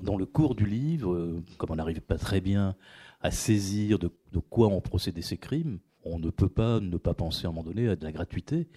Dans 0.02 0.16
le 0.16 0.26
cours 0.26 0.56
du 0.56 0.66
livre, 0.66 1.42
comme 1.58 1.72
on 1.72 1.76
n'arrive 1.76 2.00
pas 2.00 2.18
très 2.18 2.40
bien 2.40 2.78
à 3.20 3.30
saisir 3.30 4.00
de, 4.00 4.10
de, 4.32 4.40
quoi 4.40 4.68
ont 4.68 4.82
procédé 4.82 5.22
ces 5.22 5.38
crimes, 5.38 5.80
on 6.04 6.20
ne 6.20 6.30
peut 6.30 6.50
pas 6.50 6.80
ne 6.80 6.98
pas 6.98 7.14
penser 7.14 7.46
à 7.46 7.50
un 7.50 7.52
moment 7.52 7.64
donné 7.64 7.88
à 7.90 7.96
de 7.96 8.04
la 8.04 8.12
gratuité 8.12 8.68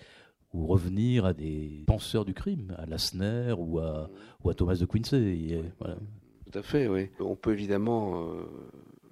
ou 0.53 0.67
revenir 0.67 1.25
à 1.25 1.33
des 1.33 1.83
penseurs 1.87 2.25
du 2.25 2.33
crime, 2.33 2.75
à 2.79 2.87
Lassner 2.87 3.55
ou 3.59 3.81
à, 3.81 4.09
ou 4.43 4.51
à 4.51 4.55
Thomas 4.55 4.77
de 4.77 4.85
Quincy. 4.85 5.57
Tout 5.81 6.59
à 6.59 6.63
fait, 6.63 6.87
oui. 6.87 7.11
On 7.19 7.35
peut 7.35 7.53
évidemment 7.53 8.29
euh, 8.31 8.45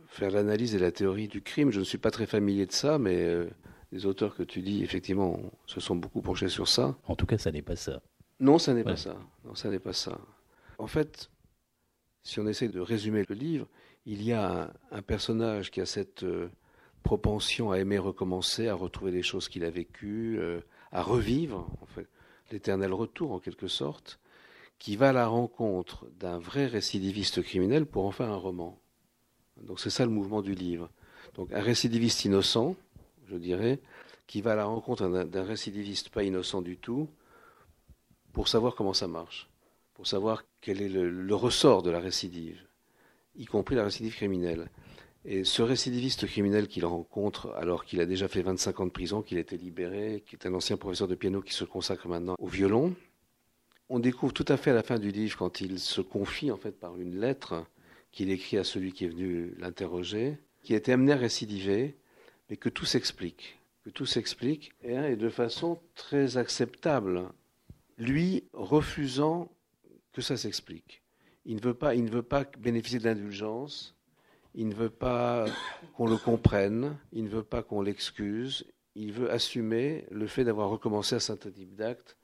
faire 0.07 0.31
l'analyse 0.31 0.75
et 0.77 0.79
la 0.79 0.93
théorie 0.93 1.27
du 1.27 1.43
crime. 1.43 1.71
Je 1.71 1.81
ne 1.81 1.85
suis 1.85 1.99
pas 1.99 2.13
très 2.13 2.27
familier 2.27 2.67
de 2.67 2.73
ça, 2.73 2.99
mais 2.99 3.25
euh, 3.25 3.51
les 3.91 4.07
auteurs 4.07 4.37
que 4.37 4.45
tu 4.45 4.63
dis, 4.63 4.85
effectivement, 4.85 5.41
se 5.67 5.81
sont 5.81 5.97
beaucoup 5.97 6.23
penchés 6.23 6.49
sur 6.49 6.69
ça. 6.69 6.97
En 7.07 7.17
tout 7.17 7.27
cas, 7.27 7.39
ça 7.39 7.51
n'est 7.51 7.63
pas 7.63 7.77
ça. 7.77 8.03
Non, 8.39 8.59
ça 8.59 8.75
n'est 8.75 8.85
pas 8.85 8.97
ça. 8.97 9.17
Non, 9.45 9.55
ça 9.55 9.69
n'est 9.69 9.81
pas 9.81 9.93
ça. 9.93 10.19
En 10.79 10.87
fait, 10.87 11.31
si 12.23 12.39
on 12.41 12.47
essaie 12.47 12.69
de 12.69 12.81
résumer 12.81 13.25
le 13.29 13.35
livre, 13.35 13.67
il 14.07 14.23
y 14.23 14.33
a 14.33 14.73
un, 14.91 15.03
personnage 15.03 15.71
qui 15.71 15.81
a 15.81 15.87
cette 15.87 16.25
euh, 16.25 16.49
propension 17.03 17.71
à 17.71 17.79
aimer 17.79 17.99
recommencer, 17.99 18.69
à 18.69 18.75
retrouver 18.75 19.13
des 19.13 19.23
choses 19.23 19.49
qu'il 19.49 19.65
a 19.65 19.71
vécues, 19.71 20.41
à 20.93 21.03
revivre, 21.03 21.69
en 21.81 21.87
fait, 21.87 22.07
l'éternel 22.51 22.93
retour 22.93 23.33
en 23.33 23.39
quelque 23.39 23.67
sorte, 23.67 24.21
qui 24.79 24.97
va 24.97 25.11
à 25.11 25.13
la 25.13 25.27
rencontre 25.27 26.07
d'un 26.19 26.39
vrai 26.39 26.67
récidiviste 26.67 27.43
criminel 27.43 27.87
pour 27.87 28.05
en 28.05 28.11
faire 28.11 28.31
un 28.31 28.37
roman. 28.37 28.79
Donc 29.63 29.81
c'est 29.81 29.91
ça 29.91 30.05
le 30.05 30.11
mouvement 30.11 30.43
du 30.43 30.55
livre. 30.55 30.91
Donc 31.35 31.53
un 31.53 31.61
récidiviste 31.61 32.25
innocent, 32.25 32.77
je 33.29 33.37
dirais, 33.37 33.81
qui 34.27 34.43
va 34.43 34.53
à 34.53 34.57
la 34.57 34.65
rencontre 34.65 35.07
d'un 35.07 35.45
récidiviste 35.45 36.09
pas 36.09 36.25
innocent 36.25 36.63
du 36.63 36.77
tout, 36.77 37.09
pour 38.33 38.49
savoir 38.49 38.75
comment 38.75 38.95
ça 38.95 39.09
marche, 39.09 39.49
pour 39.95 40.07
savoir 40.07 40.45
quel 40.61 40.81
est 40.81 40.89
le 40.89 41.35
ressort 41.35 41.83
de 41.83 41.91
la 41.91 42.01
récidive, 42.01 42.61
y 43.37 43.47
compris 43.47 43.75
la 43.75 43.85
récidive 43.85 44.15
criminelle. 44.15 44.69
Et 45.25 45.45
ce 45.45 45.63
récidiviste 45.63 46.27
criminel 46.27 46.67
qu'il 46.67 46.85
rencontre, 46.85 47.53
alors 47.57 47.85
qu'il 47.85 48.01
a 48.01 48.07
déjà 48.07 48.27
fait 48.27 48.43
25 48.43 48.81
ans 48.81 48.87
de 48.87 48.91
prison, 48.91 49.23
qu'il 49.23 49.39
a 49.39 49.41
été 49.41 49.57
libéré, 49.57 50.25
qui 50.27 50.35
est 50.35 50.47
un 50.47 50.55
ancien 50.55 50.77
professeur 50.77 51.07
de 51.07 51.15
piano 51.15 51.41
qui 51.41 51.55
se 51.55 51.65
consacre 51.65 52.09
maintenant 52.09 52.35
au 52.39 52.49
violon, 52.49 52.95
on 53.89 53.99
découvre 53.99 54.33
tout 54.33 54.45
à 54.49 54.57
fait 54.57 54.71
à 54.71 54.75
la 54.75 54.83
fin 54.83 54.99
du 54.99 55.11
livre, 55.11 55.37
quand 55.37 55.61
il 55.61 55.79
se 55.79 56.01
confie 56.01 56.51
en 56.51 56.57
fait 56.57 56.73
par 56.73 56.99
une 56.99 57.21
lettre 57.21 57.67
qu'il 58.11 58.31
écrit 58.31 58.59
à 58.59 58.65
celui 58.65 58.93
qui 58.93 59.05
est 59.05 59.09
venu 59.09 59.55
l'interroger, 59.59 60.39
qui 60.63 60.75
a 60.75 60.79
été 60.79 60.93
amené 60.93 61.13
à 61.13 61.17
récidiver, 61.17 61.97
mais 62.49 62.57
que 62.57 62.69
tout 62.69 62.85
s'explique, 62.85 63.59
que 63.85 63.91
tout 63.91 64.07
s'explique, 64.07 64.73
et 64.83 65.17
de 65.17 65.29
façon 65.29 65.79
très 65.95 66.37
acceptable, 66.37 67.29
lui 67.99 68.45
refusant 68.53 69.53
que 70.13 70.23
ça 70.23 70.37
s'explique. 70.37 71.02
Il 71.45 71.57
ne 71.57 71.61
veut 71.61 71.75
pas, 71.75 71.95
il 71.95 72.05
ne 72.05 72.11
veut 72.11 72.23
pas 72.23 72.45
bénéficier 72.59 72.99
de 72.99 73.05
l'indulgence, 73.05 73.97
il 74.55 74.69
ne 74.69 74.75
veut 74.75 74.91
pas 74.91 75.47
qu'on 75.97 76.07
le 76.07 76.17
comprenne, 76.17 76.97
il 77.13 77.25
ne 77.25 77.29
veut 77.29 77.43
pas 77.43 77.63
qu'on 77.63 77.83
l'excuse, 77.83 78.67
il 78.95 79.13
veut 79.13 79.31
assumer 79.31 80.07
le 80.11 80.27
fait 80.27 80.45
d'avoir 80.45 80.69
recommencé 80.69 81.17
un 81.17 81.21
certain 81.21 81.51
type 81.51 81.75
d'acte 81.75 82.17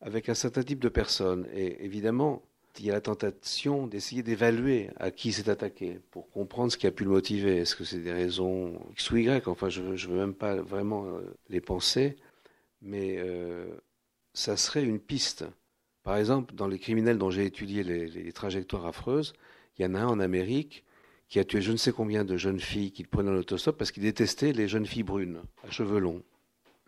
avec 0.00 0.28
un 0.28 0.34
certain 0.34 0.62
type 0.62 0.78
de 0.78 0.88
personnes. 0.88 1.46
Et 1.52 1.84
évidemment, 1.84 2.42
il 2.78 2.86
y 2.86 2.90
a 2.90 2.94
la 2.94 3.00
tentation 3.00 3.86
d'essayer 3.86 4.22
d'évaluer 4.22 4.90
à 4.96 5.10
qui 5.10 5.32
s'est 5.32 5.50
attaqué 5.50 6.00
pour 6.10 6.30
comprendre 6.30 6.72
ce 6.72 6.78
qui 6.78 6.86
a 6.86 6.90
pu 6.90 7.04
le 7.04 7.10
motiver. 7.10 7.58
Est-ce 7.58 7.76
que 7.76 7.84
c'est 7.84 7.98
des 7.98 8.12
raisons 8.12 8.80
X 8.92 9.10
ou 9.10 9.16
Y? 9.18 9.48
Enfin, 9.48 9.68
je 9.68 9.82
ne 9.82 9.96
veux 9.96 10.18
même 10.18 10.34
pas 10.34 10.56
vraiment 10.56 11.06
euh, 11.06 11.20
les 11.48 11.60
penser, 11.60 12.16
mais 12.80 13.16
euh, 13.18 13.66
ça 14.32 14.56
serait 14.56 14.84
une 14.84 15.00
piste. 15.00 15.44
Par 16.02 16.16
exemple, 16.16 16.54
dans 16.54 16.66
les 16.66 16.78
criminels 16.78 17.18
dont 17.18 17.30
j'ai 17.30 17.44
étudié 17.44 17.82
les, 17.82 18.32
trajectoires 18.32 18.86
affreuses, 18.86 19.34
il 19.78 19.82
y 19.82 19.86
en 19.86 19.94
a 19.94 20.00
un 20.00 20.08
en 20.08 20.20
Amérique 20.20 20.84
qui 21.28 21.38
a 21.38 21.44
tué 21.44 21.60
je 21.60 21.72
ne 21.72 21.76
sais 21.76 21.92
combien 21.92 22.24
de 22.24 22.36
jeunes 22.36 22.58
filles 22.60 22.90
qu'il 22.90 23.06
prenait 23.06 23.30
en 23.30 23.36
autostop 23.36 23.76
parce 23.76 23.92
qu'il 23.92 24.02
détestait 24.02 24.52
les 24.52 24.66
jeunes 24.66 24.86
filles 24.86 25.04
brunes, 25.04 25.42
à 25.62 25.70
cheveux 25.70 26.00
longs. 26.00 26.22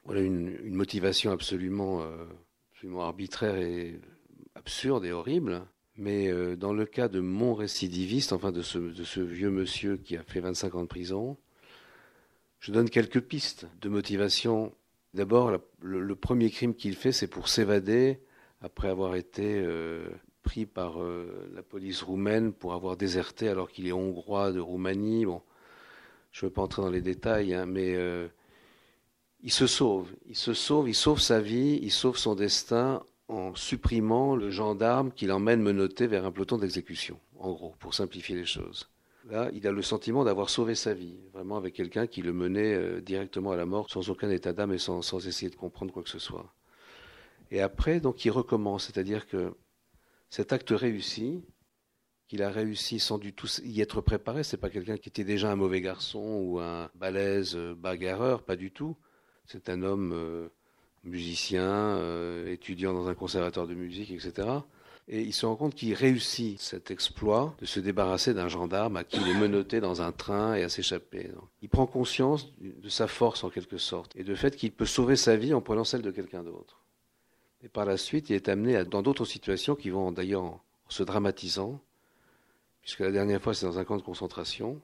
Voilà 0.04 0.20
une, 0.20 0.74
motivation 0.74 1.30
absolument, 1.30 2.02
euh, 2.02 2.24
absolument 2.72 3.02
arbitraire 3.02 3.56
et 3.56 4.00
absurde 4.54 5.04
et 5.04 5.12
horrible. 5.12 5.62
Mais 5.96 6.28
euh, 6.28 6.56
dans 6.56 6.72
le 6.72 6.86
cas 6.86 7.08
de 7.08 7.20
mon 7.20 7.54
récidiviste, 7.54 8.32
enfin 8.32 8.50
de 8.50 8.62
ce, 8.62 9.20
vieux 9.20 9.50
monsieur 9.50 9.96
qui 9.96 10.16
a 10.16 10.22
fait 10.22 10.40
25 10.40 10.74
ans 10.74 10.82
de 10.82 10.88
prison, 10.88 11.36
je 12.60 12.72
donne 12.72 12.88
quelques 12.88 13.20
pistes 13.20 13.66
de 13.80 13.88
motivation. 13.88 14.72
D'abord, 15.14 15.58
le, 15.82 16.16
premier 16.16 16.50
crime 16.50 16.74
qu'il 16.74 16.94
fait, 16.94 17.12
c'est 17.12 17.26
pour 17.26 17.48
s'évader 17.48 18.20
après 18.62 18.88
avoir 18.88 19.16
été 19.16 19.60
euh, 19.60 20.08
pris 20.42 20.66
par 20.66 21.02
euh, 21.02 21.50
la 21.54 21.62
police 21.62 22.02
roumaine 22.02 22.52
pour 22.52 22.72
avoir 22.72 22.96
déserté 22.96 23.48
alors 23.48 23.70
qu'il 23.70 23.86
est 23.86 23.92
hongrois 23.92 24.52
de 24.52 24.60
Roumanie. 24.60 25.26
Bon, 25.26 25.42
je 26.30 26.44
ne 26.44 26.48
veux 26.48 26.52
pas 26.54 26.62
entrer 26.62 26.82
dans 26.82 26.90
les 26.90 27.02
détails, 27.02 27.54
hein, 27.54 27.66
mais 27.66 27.96
il 29.42 29.52
se 29.52 29.66
sauve. 29.66 30.08
Il 30.28 30.36
se 30.36 30.54
sauve, 30.54 30.88
il 30.88 30.94
sauve 30.94 31.20
sa 31.20 31.40
vie, 31.40 31.78
il 31.82 31.90
sauve 31.90 32.16
son 32.16 32.34
destin 32.34 33.02
en 33.28 33.54
supprimant 33.54 34.36
le 34.36 34.50
gendarme 34.50 35.10
qui 35.12 35.26
l'emmène 35.26 35.62
menotter 35.62 36.06
vers 36.06 36.24
un 36.24 36.32
peloton 36.32 36.58
d'exécution, 36.58 37.18
en 37.38 37.52
gros, 37.52 37.74
pour 37.78 37.94
simplifier 37.94 38.36
les 38.36 38.44
choses. 38.44 38.88
Là, 39.30 39.50
il 39.52 39.66
a 39.66 39.72
le 39.72 39.82
sentiment 39.82 40.24
d'avoir 40.24 40.50
sauvé 40.50 40.74
sa 40.74 40.94
vie, 40.94 41.16
vraiment 41.32 41.56
avec 41.56 41.74
quelqu'un 41.74 42.06
qui 42.06 42.22
le 42.22 42.32
menait 42.32 42.74
euh, 42.74 43.00
directement 43.00 43.52
à 43.52 43.56
la 43.56 43.66
mort, 43.66 43.88
sans 43.88 44.10
aucun 44.10 44.28
état 44.30 44.52
d'âme 44.52 44.72
et 44.72 44.78
sans, 44.78 45.00
sans, 45.00 45.26
essayer 45.26 45.48
de 45.48 45.56
comprendre 45.56 45.92
quoi 45.92 46.02
que 46.02 46.08
ce 46.08 46.18
soit. 46.18 46.52
Et 47.52 47.60
après, 47.60 48.00
donc, 48.00 48.24
il 48.24 48.30
recommence, 48.30 48.86
c'est-à-dire 48.86 49.26
que 49.26 49.54
cet 50.30 50.54
acte 50.54 50.70
réussi, 50.70 51.42
qu'il 52.26 52.42
a 52.42 52.48
réussi 52.48 52.98
sans 52.98 53.18
du 53.18 53.34
tout 53.34 53.46
y 53.62 53.82
être 53.82 54.00
préparé, 54.00 54.42
c'est 54.42 54.56
pas 54.56 54.70
quelqu'un 54.70 54.96
qui 54.96 55.10
était 55.10 55.22
déjà 55.22 55.52
un 55.52 55.56
mauvais 55.56 55.82
garçon 55.82 56.40
ou 56.42 56.60
un 56.60 56.88
balèze 56.94 57.54
euh, 57.54 57.74
bagarreur, 57.74 58.42
pas 58.42 58.56
du 58.56 58.70
tout. 58.70 58.96
C'est 59.44 59.68
un 59.68 59.82
homme 59.82 60.12
euh, 60.14 60.48
musicien, 61.04 61.62
euh, 61.62 62.50
étudiant 62.50 62.94
dans 62.94 63.08
un 63.08 63.14
conservatoire 63.14 63.66
de 63.66 63.74
musique, 63.74 64.10
etc. 64.12 64.48
Et 65.08 65.20
il 65.20 65.34
se 65.34 65.44
rend 65.44 65.56
compte 65.56 65.74
qu'il 65.74 65.92
réussit 65.92 66.58
cet 66.58 66.90
exploit 66.90 67.54
de 67.58 67.66
se 67.66 67.80
débarrasser 67.80 68.32
d'un 68.32 68.48
gendarme 68.48 68.96
à 68.96 69.04
qui 69.04 69.20
il 69.20 69.28
est 69.28 69.38
menotté 69.38 69.80
dans 69.80 70.00
un 70.00 70.12
train 70.12 70.54
et 70.54 70.62
à 70.62 70.70
s'échapper. 70.70 71.30
Il 71.60 71.68
prend 71.68 71.84
conscience 71.84 72.50
de 72.60 72.88
sa 72.88 73.08
force 73.08 73.44
en 73.44 73.50
quelque 73.50 73.76
sorte 73.76 74.16
et 74.16 74.24
de 74.24 74.34
fait 74.34 74.56
qu'il 74.56 74.72
peut 74.72 74.86
sauver 74.86 75.16
sa 75.16 75.36
vie 75.36 75.52
en 75.52 75.60
prenant 75.60 75.84
celle 75.84 76.00
de 76.00 76.10
quelqu'un 76.10 76.44
d'autre. 76.44 76.81
Et 77.62 77.68
par 77.68 77.84
la 77.84 77.96
suite, 77.96 78.30
il 78.30 78.34
est 78.34 78.48
amené 78.48 78.84
dans 78.84 79.02
d'autres 79.02 79.24
situations 79.24 79.76
qui 79.76 79.90
vont 79.90 80.10
d'ailleurs 80.12 80.58
se 80.88 81.02
dramatisant, 81.02 81.80
puisque 82.80 83.00
la 83.00 83.12
dernière 83.12 83.40
fois 83.40 83.54
c'est 83.54 83.66
dans 83.66 83.78
un 83.78 83.84
camp 83.84 83.96
de 83.96 84.02
concentration 84.02 84.80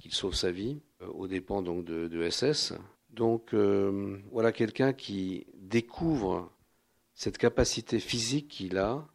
qu'il 0.00 0.12
sauve 0.12 0.34
sa 0.34 0.50
vie, 0.50 0.78
euh, 1.02 1.06
aux 1.08 1.26
dépens 1.26 1.62
donc 1.62 1.84
de, 1.84 2.08
de 2.08 2.28
SS, 2.30 2.74
donc 3.10 3.54
euh, 3.54 4.18
voilà 4.30 4.52
quelqu'un 4.52 4.92
qui 4.92 5.46
découvre 5.54 6.50
cette 7.14 7.38
capacité 7.38 7.98
physique 7.98 8.48
qu'il 8.48 8.78
a 8.78 9.06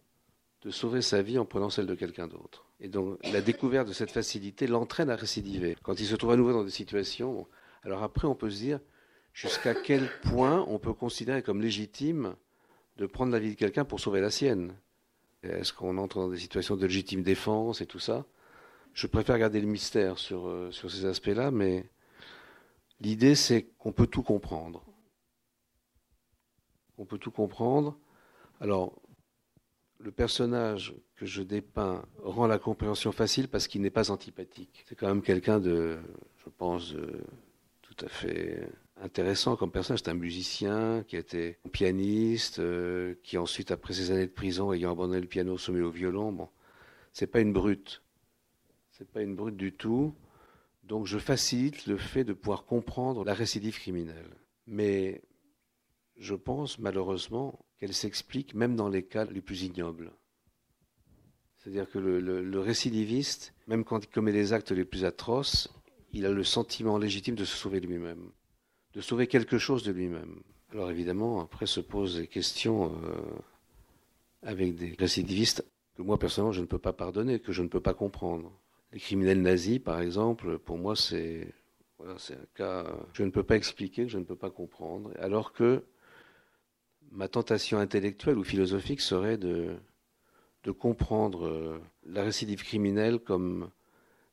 de 0.61 0.69
sauver 0.69 1.01
sa 1.01 1.21
vie 1.21 1.37
en 1.37 1.45
prenant 1.45 1.69
celle 1.69 1.85
de 1.85 1.95
quelqu'un 1.95 2.27
d'autre. 2.27 2.65
Et 2.79 2.87
donc 2.87 3.19
la 3.31 3.41
découverte 3.41 3.87
de 3.87 3.93
cette 3.93 4.11
facilité 4.11 4.67
l'entraîne 4.67 5.09
à 5.09 5.15
récidiver. 5.15 5.75
Quand 5.83 5.99
il 5.99 6.05
se 6.05 6.15
trouve 6.15 6.31
à 6.31 6.37
nouveau 6.37 6.53
dans 6.53 6.63
des 6.63 6.71
situations, 6.71 7.47
alors 7.83 8.03
après 8.03 8.27
on 8.27 8.35
peut 8.35 8.49
se 8.49 8.57
dire 8.57 8.79
jusqu'à 9.33 9.73
quel 9.73 10.09
point 10.21 10.65
on 10.67 10.79
peut 10.79 10.93
considérer 10.93 11.41
comme 11.41 11.61
légitime 11.61 12.35
de 12.99 13.07
prendre 13.07 13.31
la 13.31 13.39
vie 13.39 13.49
de 13.49 13.55
quelqu'un 13.55 13.85
pour 13.85 13.99
sauver 13.99 14.21
la 14.21 14.29
sienne. 14.29 14.75
Est-ce 15.41 15.73
qu'on 15.73 15.97
entre 15.97 16.19
dans 16.19 16.29
des 16.29 16.37
situations 16.37 16.75
de 16.75 16.85
légitime 16.85 17.23
défense 17.23 17.81
et 17.81 17.87
tout 17.87 17.99
ça? 17.99 18.25
Je 18.93 19.07
préfère 19.07 19.39
garder 19.39 19.59
le 19.59 19.67
mystère 19.67 20.19
sur, 20.19 20.47
euh, 20.47 20.69
sur 20.71 20.91
ces 20.91 21.05
aspects-là, 21.05 21.49
mais 21.49 21.85
L'idée, 23.01 23.35
c'est 23.35 23.63
qu'on 23.77 23.93
peut 23.93 24.07
tout 24.07 24.23
comprendre. 24.23 24.83
On 26.97 27.05
peut 27.05 27.17
tout 27.17 27.31
comprendre. 27.31 27.97
Alors, 28.59 28.93
le 29.99 30.11
personnage 30.11 30.93
que 31.15 31.25
je 31.25 31.41
dépeins 31.41 32.03
rend 32.23 32.47
la 32.47 32.59
compréhension 32.59 33.11
facile 33.11 33.47
parce 33.47 33.67
qu'il 33.67 33.81
n'est 33.81 33.89
pas 33.89 34.11
antipathique. 34.11 34.83
C'est 34.87 34.95
quand 34.95 35.07
même 35.07 35.21
quelqu'un 35.21 35.59
de, 35.59 35.97
je 36.43 36.49
pense, 36.49 36.93
tout 37.81 38.05
à 38.05 38.09
fait 38.09 38.67
intéressant 39.01 39.55
comme 39.55 39.71
personnage. 39.71 40.01
C'est 40.03 40.09
un 40.09 40.13
musicien 40.13 41.03
qui 41.07 41.15
était 41.15 41.59
pianiste, 41.71 42.59
euh, 42.59 43.15
qui 43.23 43.37
ensuite, 43.37 43.71
après 43.71 43.93
ses 43.93 44.11
années 44.11 44.27
de 44.27 44.31
prison, 44.31 44.73
ayant 44.73 44.91
abandonné 44.91 45.21
le 45.21 45.27
piano, 45.27 45.57
se 45.57 45.71
met 45.71 45.81
au 45.81 45.91
violon. 45.91 46.31
Bon, 46.31 46.49
c'est 47.13 47.27
pas 47.27 47.39
une 47.39 47.53
brute. 47.53 48.01
C'est 48.91 49.09
pas 49.09 49.21
une 49.21 49.35
brute 49.35 49.57
du 49.57 49.73
tout. 49.73 50.13
Donc 50.83 51.05
je 51.05 51.19
facilite 51.19 51.85
le 51.85 51.97
fait 51.97 52.23
de 52.23 52.33
pouvoir 52.33 52.65
comprendre 52.65 53.23
la 53.23 53.33
récidive 53.33 53.77
criminelle. 53.77 54.35
Mais 54.65 55.21
je 56.17 56.35
pense 56.35 56.79
malheureusement 56.79 57.65
qu'elle 57.77 57.93
s'explique 57.93 58.53
même 58.53 58.75
dans 58.75 58.89
les 58.89 59.03
cas 59.03 59.25
les 59.25 59.41
plus 59.41 59.63
ignobles. 59.63 60.11
C'est-à-dire 61.57 61.89
que 61.89 61.99
le, 61.99 62.59
récidiviste, 62.59 63.53
même 63.67 63.83
quand 63.83 64.03
il 64.03 64.07
commet 64.07 64.31
les 64.31 64.53
actes 64.53 64.71
les 64.71 64.85
plus 64.85 65.05
atroces, 65.05 65.69
il 66.11 66.25
a 66.25 66.31
le 66.31 66.43
sentiment 66.43 66.97
légitime 66.97 67.35
de 67.35 67.45
se 67.45 67.55
sauver 67.55 67.79
lui-même, 67.79 68.31
de 68.93 69.01
sauver 69.01 69.27
quelque 69.27 69.57
chose 69.57 69.83
de 69.83 69.91
lui-même. 69.91 70.41
Alors 70.71 70.91
évidemment, 70.91 71.41
après 71.41 71.65
se 71.65 71.79
posent 71.79 72.17
des 72.17 72.27
questions 72.27 72.93
euh, 73.03 73.21
avec 74.43 74.75
des 74.75 74.95
récidivistes 74.97 75.65
que 75.95 76.01
moi 76.01 76.17
personnellement 76.17 76.51
je 76.51 76.61
ne 76.61 76.65
peux 76.65 76.77
pas 76.77 76.93
pardonner, 76.93 77.39
que 77.39 77.51
je 77.51 77.61
ne 77.61 77.67
peux 77.67 77.81
pas 77.81 77.93
comprendre. 77.93 78.51
Les 78.93 78.99
criminels 78.99 79.41
nazis, 79.41 79.79
par 79.79 79.99
exemple, 79.99 80.57
pour 80.57 80.77
moi, 80.77 80.95
c'est 80.95 81.53
un 82.01 82.45
cas 82.55 82.83
que 82.83 82.89
je 83.13 83.23
ne 83.23 83.29
peux 83.29 83.43
pas 83.43 83.55
expliquer, 83.55 84.03
que 84.03 84.11
je 84.11 84.17
ne 84.17 84.23
peux 84.23 84.35
pas 84.35 84.49
comprendre, 84.49 85.11
alors 85.19 85.53
que 85.53 85.83
ma 87.11 87.27
tentation 87.27 87.77
intellectuelle 87.79 88.37
ou 88.37 88.43
philosophique 88.43 89.01
serait 89.01 89.37
de, 89.37 89.75
de 90.63 90.71
comprendre 90.71 91.45
euh, 91.45 91.81
la 92.05 92.23
récidive 92.23 92.63
criminelle 92.63 93.19
comme 93.19 93.69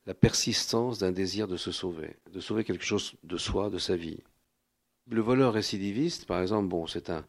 la 0.06 0.14
persistance 0.14 0.98
d'un 0.98 1.12
désir 1.12 1.48
de 1.48 1.56
se 1.56 1.72
sauver, 1.72 2.16
de 2.32 2.40
sauver 2.40 2.64
quelque 2.64 2.84
chose 2.84 3.14
de 3.24 3.36
soi, 3.36 3.70
de 3.70 3.78
sa 3.78 3.96
vie. 3.96 4.20
Le 5.08 5.20
voleur 5.20 5.52
récidiviste, 5.52 6.26
par 6.26 6.42
exemple, 6.42 6.68
bon, 6.68 6.86
c'est 6.86 7.10
un, 7.10 7.24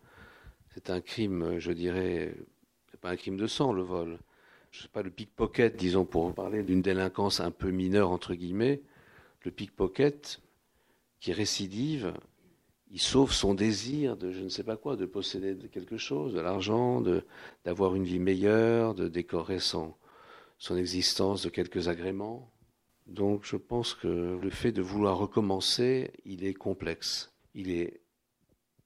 c'est 0.74 0.90
un 0.90 1.00
crime, 1.00 1.60
je 1.60 1.72
dirais, 1.72 2.36
pas 3.02 3.12
un 3.12 3.16
crime 3.16 3.38
de 3.38 3.46
sang, 3.46 3.72
le 3.72 3.84
vol, 3.84 4.18
je 4.72 4.82
sais 4.82 4.88
pas, 4.88 5.04
le 5.04 5.12
pickpocket, 5.12 5.76
disons, 5.76 6.06
pour 6.06 6.34
parler 6.34 6.64
d'une 6.64 6.82
délinquance 6.82 7.40
un 7.40 7.52
peu 7.52 7.70
mineure, 7.70 8.10
entre 8.10 8.34
guillemets, 8.34 8.82
le 9.44 9.52
pickpocket, 9.52 10.42
qui 11.20 11.34
récidive, 11.34 12.14
il 12.92 13.00
sauve 13.00 13.34
son 13.34 13.54
désir 13.54 14.18
de 14.18 14.32
je 14.32 14.44
ne 14.44 14.50
sais 14.50 14.64
pas 14.64 14.78
quoi, 14.78 14.96
de 14.96 15.06
posséder 15.06 15.56
quelque 15.70 15.98
chose, 15.98 16.34
de 16.34 16.40
l'argent, 16.40 17.04
d'avoir 17.66 17.96
une 17.96 18.06
vie 18.06 18.20
meilleure, 18.20 18.96
de 18.96 19.08
décorer 19.08 19.60
son, 19.60 19.94
son 20.58 20.78
existence 20.78 21.44
de 21.44 21.50
quelques 21.50 21.88
agréments. 21.88 22.52
Donc 23.08 23.46
je 23.46 23.56
pense 23.56 23.94
que 23.94 24.40
le 24.42 24.50
fait 24.50 24.72
de 24.72 24.82
vouloir 24.82 25.18
recommencer, 25.18 26.12
il 26.26 26.46
est 26.46 26.54
complexe. 26.54 27.32
Il 27.58 27.72
est 27.72 28.02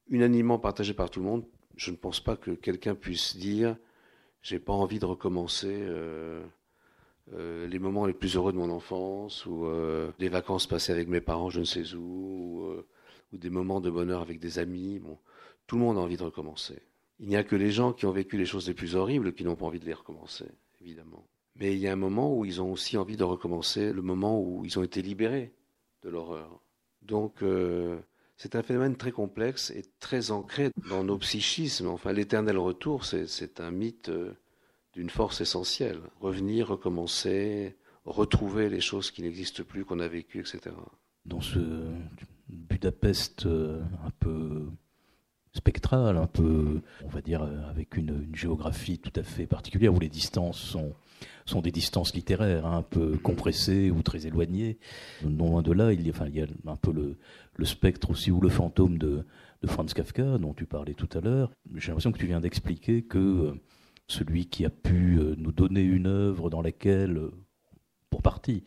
unanimement 0.07 0.57
partagé 0.57 0.93
par 0.93 1.09
tout 1.09 1.19
le 1.19 1.26
monde. 1.26 1.45
Je 1.76 1.91
ne 1.91 1.97
pense 1.97 2.22
pas 2.22 2.38
que 2.38 2.51
quelqu'un 2.51 2.95
puisse 2.95 3.36
dire 3.36 3.76
j'ai 4.41 4.59
pas 4.59 4.72
envie 4.72 4.97
de 4.97 5.05
recommencer 5.05 5.67
euh, 5.69 6.41
euh, 7.34 7.67
les 7.67 7.80
moments 7.80 8.05
les 8.05 8.13
plus 8.13 8.38
heureux 8.38 8.53
de 8.53 8.57
mon 8.57 8.69
enfance 8.69 9.45
ou 9.45 9.65
euh, 9.65 10.13
des 10.19 10.30
vacances 10.30 10.67
passées 10.67 10.93
avec 10.93 11.09
mes 11.09 11.19
parents, 11.19 11.49
je 11.49 11.59
ne 11.59 11.65
sais 11.65 11.93
où, 11.95 12.65
ou, 13.34 13.38
des 13.38 13.49
moments 13.49 13.82
de 13.82 13.89
bonheur 13.89 14.22
avec 14.22 14.39
des 14.39 14.57
amis. 14.57 14.99
Bon, 14.99 15.17
tout 15.67 15.76
le 15.76 15.82
monde 15.82 15.97
a 15.97 16.01
envie 16.01 16.17
de 16.17 16.24
recommencer. 16.24 16.82
Il 17.19 17.28
n'y 17.28 17.36
a 17.36 17.43
que 17.43 17.57
les 17.57 17.72
gens 17.72 17.91
qui 17.91 18.05
ont 18.05 18.11
vécu 18.11 18.38
les 18.38 18.45
choses 18.45 18.69
les 18.69 18.74
plus 18.74 18.95
horribles 18.95 19.34
qui 19.34 19.43
n'ont 19.43 19.57
pas 19.57 19.65
envie 19.65 19.82
de 19.82 19.86
les 19.86 19.93
recommencer, 19.93 20.47
évidemment. 20.80 21.28
Mais 21.57 21.74
il 21.74 21.80
y 21.80 21.89
a 21.89 21.91
un 21.91 21.97
moment 21.97 22.34
où 22.34 22.45
ils 22.45 22.61
ont 22.61 22.72
aussi 22.72 22.97
envie 22.97 23.17
de 23.17 23.26
recommencer, 23.26 23.91
le 23.91 24.01
moment 24.01 24.41
où 24.41 24.63
ils 24.63 24.80
ont 24.80 24.84
été 24.84 25.01
libérés 25.01 25.51
de 26.03 26.09
l'horreur. 26.09 26.61
Donc, 27.01 27.43
c'est 28.42 28.56
un 28.56 28.64
phénomène 28.64 28.96
très 28.96 29.12
complexe 29.12 29.70
et 29.70 29.84
très 30.00 30.32
ancré 30.32 30.72
dans 30.89 31.04
nos 31.04 31.20
psychismes. 31.20 31.86
Enfin, 31.86 32.12
l'éternel 32.12 32.58
retour, 32.58 33.06
c'est 33.06 33.60
un 33.60 33.70
mythe 33.70 34.10
euh, 34.10 34.34
d'une 34.94 35.12
force 35.12 35.42
essentielle. 35.42 36.00
Revenir, 36.20 36.70
recommencer, 36.70 37.76
retrouver 38.04 38.68
les 38.68 38.82
choses 38.82 39.12
qui 39.12 39.22
n'existent 39.22 39.62
plus, 39.64 39.86
qu'on 39.86 40.00
a 40.00 40.08
vécues, 40.08 40.39
etc. 40.39 40.76
Dans 41.24 41.39
ce 41.39 41.60
Budapest 42.50 43.46
euh, 43.46 43.80
un 44.04 44.10
peu 44.20 44.66
spectrale, 45.54 46.18
un 46.18 46.26
peu, 46.26 46.82
on 47.04 47.10
va 47.10 47.22
dire, 47.22 47.44
avec 47.70 47.96
une, 47.96 48.28
géographie 48.34 48.98
tout 48.98 49.14
à 49.20 49.24
fait 49.24 49.46
particulière, 49.46 49.94
où 49.94 50.00
les 50.00 50.10
distances 50.10 50.58
sont, 51.46 51.62
des 51.62 51.72
distances 51.72 52.16
littéraires, 52.16 52.66
hein, 52.66 52.78
un 52.78 52.82
peu 52.82 53.18
compressées 53.18 53.92
ou 53.92 54.02
très 54.02 54.26
éloignées. 54.26 54.80
Non 55.24 55.52
loin 55.52 55.62
de 55.62 55.74
là, 55.74 55.94
il 55.94 56.08
y 56.08 56.10
a 56.10 56.48
un 56.66 56.76
peu 56.78 56.92
le, 56.92 57.18
le 57.62 57.66
spectre 57.66 58.09
aussi, 58.09 58.32
ou 58.32 58.41
le 58.41 58.49
fantôme 58.49 58.97
de, 58.97 59.24
Franz 59.66 59.93
Kafka, 59.93 60.39
dont 60.39 60.55
tu 60.55 60.66
parlais 60.66 60.95
tout 60.95 61.09
à 61.16 61.22
l'heure. 61.22 61.51
J'ai 61.76 61.89
l'impression 61.89 62.12
que 62.12 62.18
tu 62.18 62.26
viens 62.26 62.39
d'expliquer 62.39 63.03
que 63.03 63.20
euh, 63.20 63.53
celui 64.07 64.47
qui 64.47 64.66
a 64.66 64.72
pu 64.72 65.20
euh, 65.20 65.36
nous 65.38 65.51
donner 65.51 65.84
une 65.84 66.07
œuvre 66.07 66.49
dans 66.49 66.64
laquelle, 66.64 67.18
euh, 67.18 67.32
pour 68.09 68.24
partie, 68.24 68.64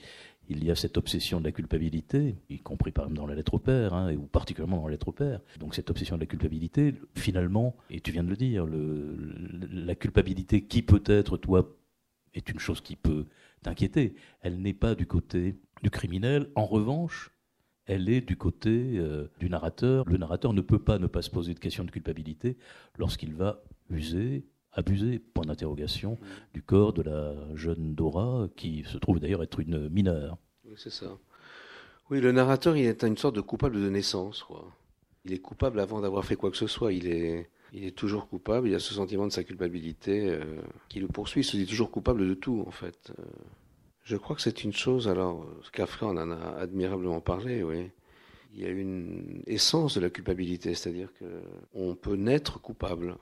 il 0.49 0.63
y 0.63 0.71
a 0.71 0.77
cette 0.77 0.97
obsession 0.97 1.41
de 1.41 1.45
la 1.45 1.51
culpabilité, 1.51 2.37
y 2.49 2.61
compris 2.61 2.93
par 2.93 3.07
exemple 3.07 3.19
dans 3.19 3.27
la 3.27 3.35
lettre 3.35 3.55
au 3.55 3.59
père, 3.59 3.95
hein, 3.95 4.15
ou 4.15 4.27
particulièrement 4.27 4.77
dans 4.77 4.87
la 4.87 4.93
lettre 4.93 5.09
au 5.09 5.13
père. 5.13 5.41
Donc 5.59 5.75
cette 5.75 5.91
obsession 5.91 6.15
de 6.15 6.21
la 6.21 6.27
culpabilité, 6.27 6.95
finalement, 7.17 7.75
et 7.91 8.01
tu 8.01 8.13
viens 8.13 8.23
de 8.23 8.31
le 8.31 8.37
dire, 8.37 8.65
la 8.69 9.97
culpabilité 9.97 10.63
qui 10.67 10.83
peut-être, 10.83 11.37
toi, 11.37 11.77
est 12.35 12.49
une 12.49 12.61
chose 12.61 12.81
qui 12.81 12.95
peut 12.95 13.27
t'inquiéter. 13.63 14.15
Elle 14.43 14.61
n'est 14.63 14.75
pas 14.75 14.95
du 14.95 15.07
côté 15.07 15.57
du 15.83 15.91
criminel. 15.91 16.51
En 16.55 16.67
revanche, 16.67 17.34
elle 17.87 18.09
est 18.09 18.21
du 18.21 18.37
côté 18.37 18.95
euh, 18.97 19.31
du 19.39 19.51
narrateur. 19.51 20.09
Le 20.09 20.17
narrateur 20.17 20.53
ne 20.53 20.61
peut 20.61 20.79
pas 20.79 20.99
ne 20.99 21.07
pas 21.07 21.23
se 21.23 21.31
poser 21.31 21.55
de 21.55 21.59
questions 21.59 21.85
de 21.85 21.91
culpabilité 21.91 22.57
lorsqu'il 22.99 23.35
va 23.35 23.63
user, 23.91 24.45
abuser, 24.73 25.19
point 25.19 25.45
d'interrogation, 25.45 26.19
du 26.53 26.63
corps 26.63 26.93
de 26.93 27.03
la 27.03 27.35
jeune 27.55 27.95
Dora, 27.95 28.49
qui 28.57 28.85
se 28.85 28.99
trouve 28.99 29.21
d'ailleurs 29.21 29.43
être 29.43 29.61
une 29.61 29.89
mineure. 29.89 30.39
Oui, 30.65 30.75
c'est 30.77 30.93
ça. 30.93 31.19
Oui, 32.11 32.21
le 32.21 32.33
narrateur, 32.33 32.77
il 32.77 32.87
est 32.87 33.03
une 33.03 33.17
sorte 33.17 33.37
de 33.37 33.41
coupable 33.41 33.81
de 33.81 33.89
naissance. 33.89 34.45
Il 35.25 35.33
est 35.33 35.39
coupable 35.39 35.81
avant 35.81 36.01
d'avoir 36.01 36.25
fait 36.25 36.37
quoi 36.37 36.51
que 36.51 36.57
ce 36.57 36.67
soit. 36.67 36.93
Il 36.93 37.07
est, 37.07 37.49
il 37.73 37.85
est 37.85 37.97
toujours 37.97 38.29
coupable. 38.29 38.69
Il 38.69 38.75
a 38.75 38.79
ce 38.79 38.93
sentiment 38.93 39.27
de 39.27 39.33
sa 39.33 39.45
culpabilité 39.45 40.29
euh, 40.29 40.61
qui 40.89 41.01
le 41.01 41.07
poursuit. 41.07 41.41
Il 41.41 41.45
se 41.45 41.57
dit 41.57 41.67
toujours 41.67 41.91
coupable 41.91 42.27
de 42.29 42.35
tout, 42.35 42.63
en 42.67 42.71
fait. 42.71 43.13
Euh, 43.19 43.23
je 44.05 44.17
crois 44.17 44.37
que 44.37 44.43
c'est 44.43 44.65
une 44.65 44.73
chose, 44.73 45.09
alors, 45.09 45.47
Kafka 45.73 46.07
en 46.07 46.17
a 46.17 46.57
admirablement 46.59 47.21
parlé, 47.21 47.63
oui. 47.63 47.91
Il 48.53 48.61
y 48.61 48.67
a 48.67 48.69
une 48.69 49.43
essence 49.47 49.97
de 49.97 50.01
la 50.01 50.11
culpabilité, 50.11 50.75
c'est-à-dire 50.75 51.09
qu'on 51.19 51.97
peut 51.97 52.15
naître 52.15 52.61
coupable. 52.61 53.17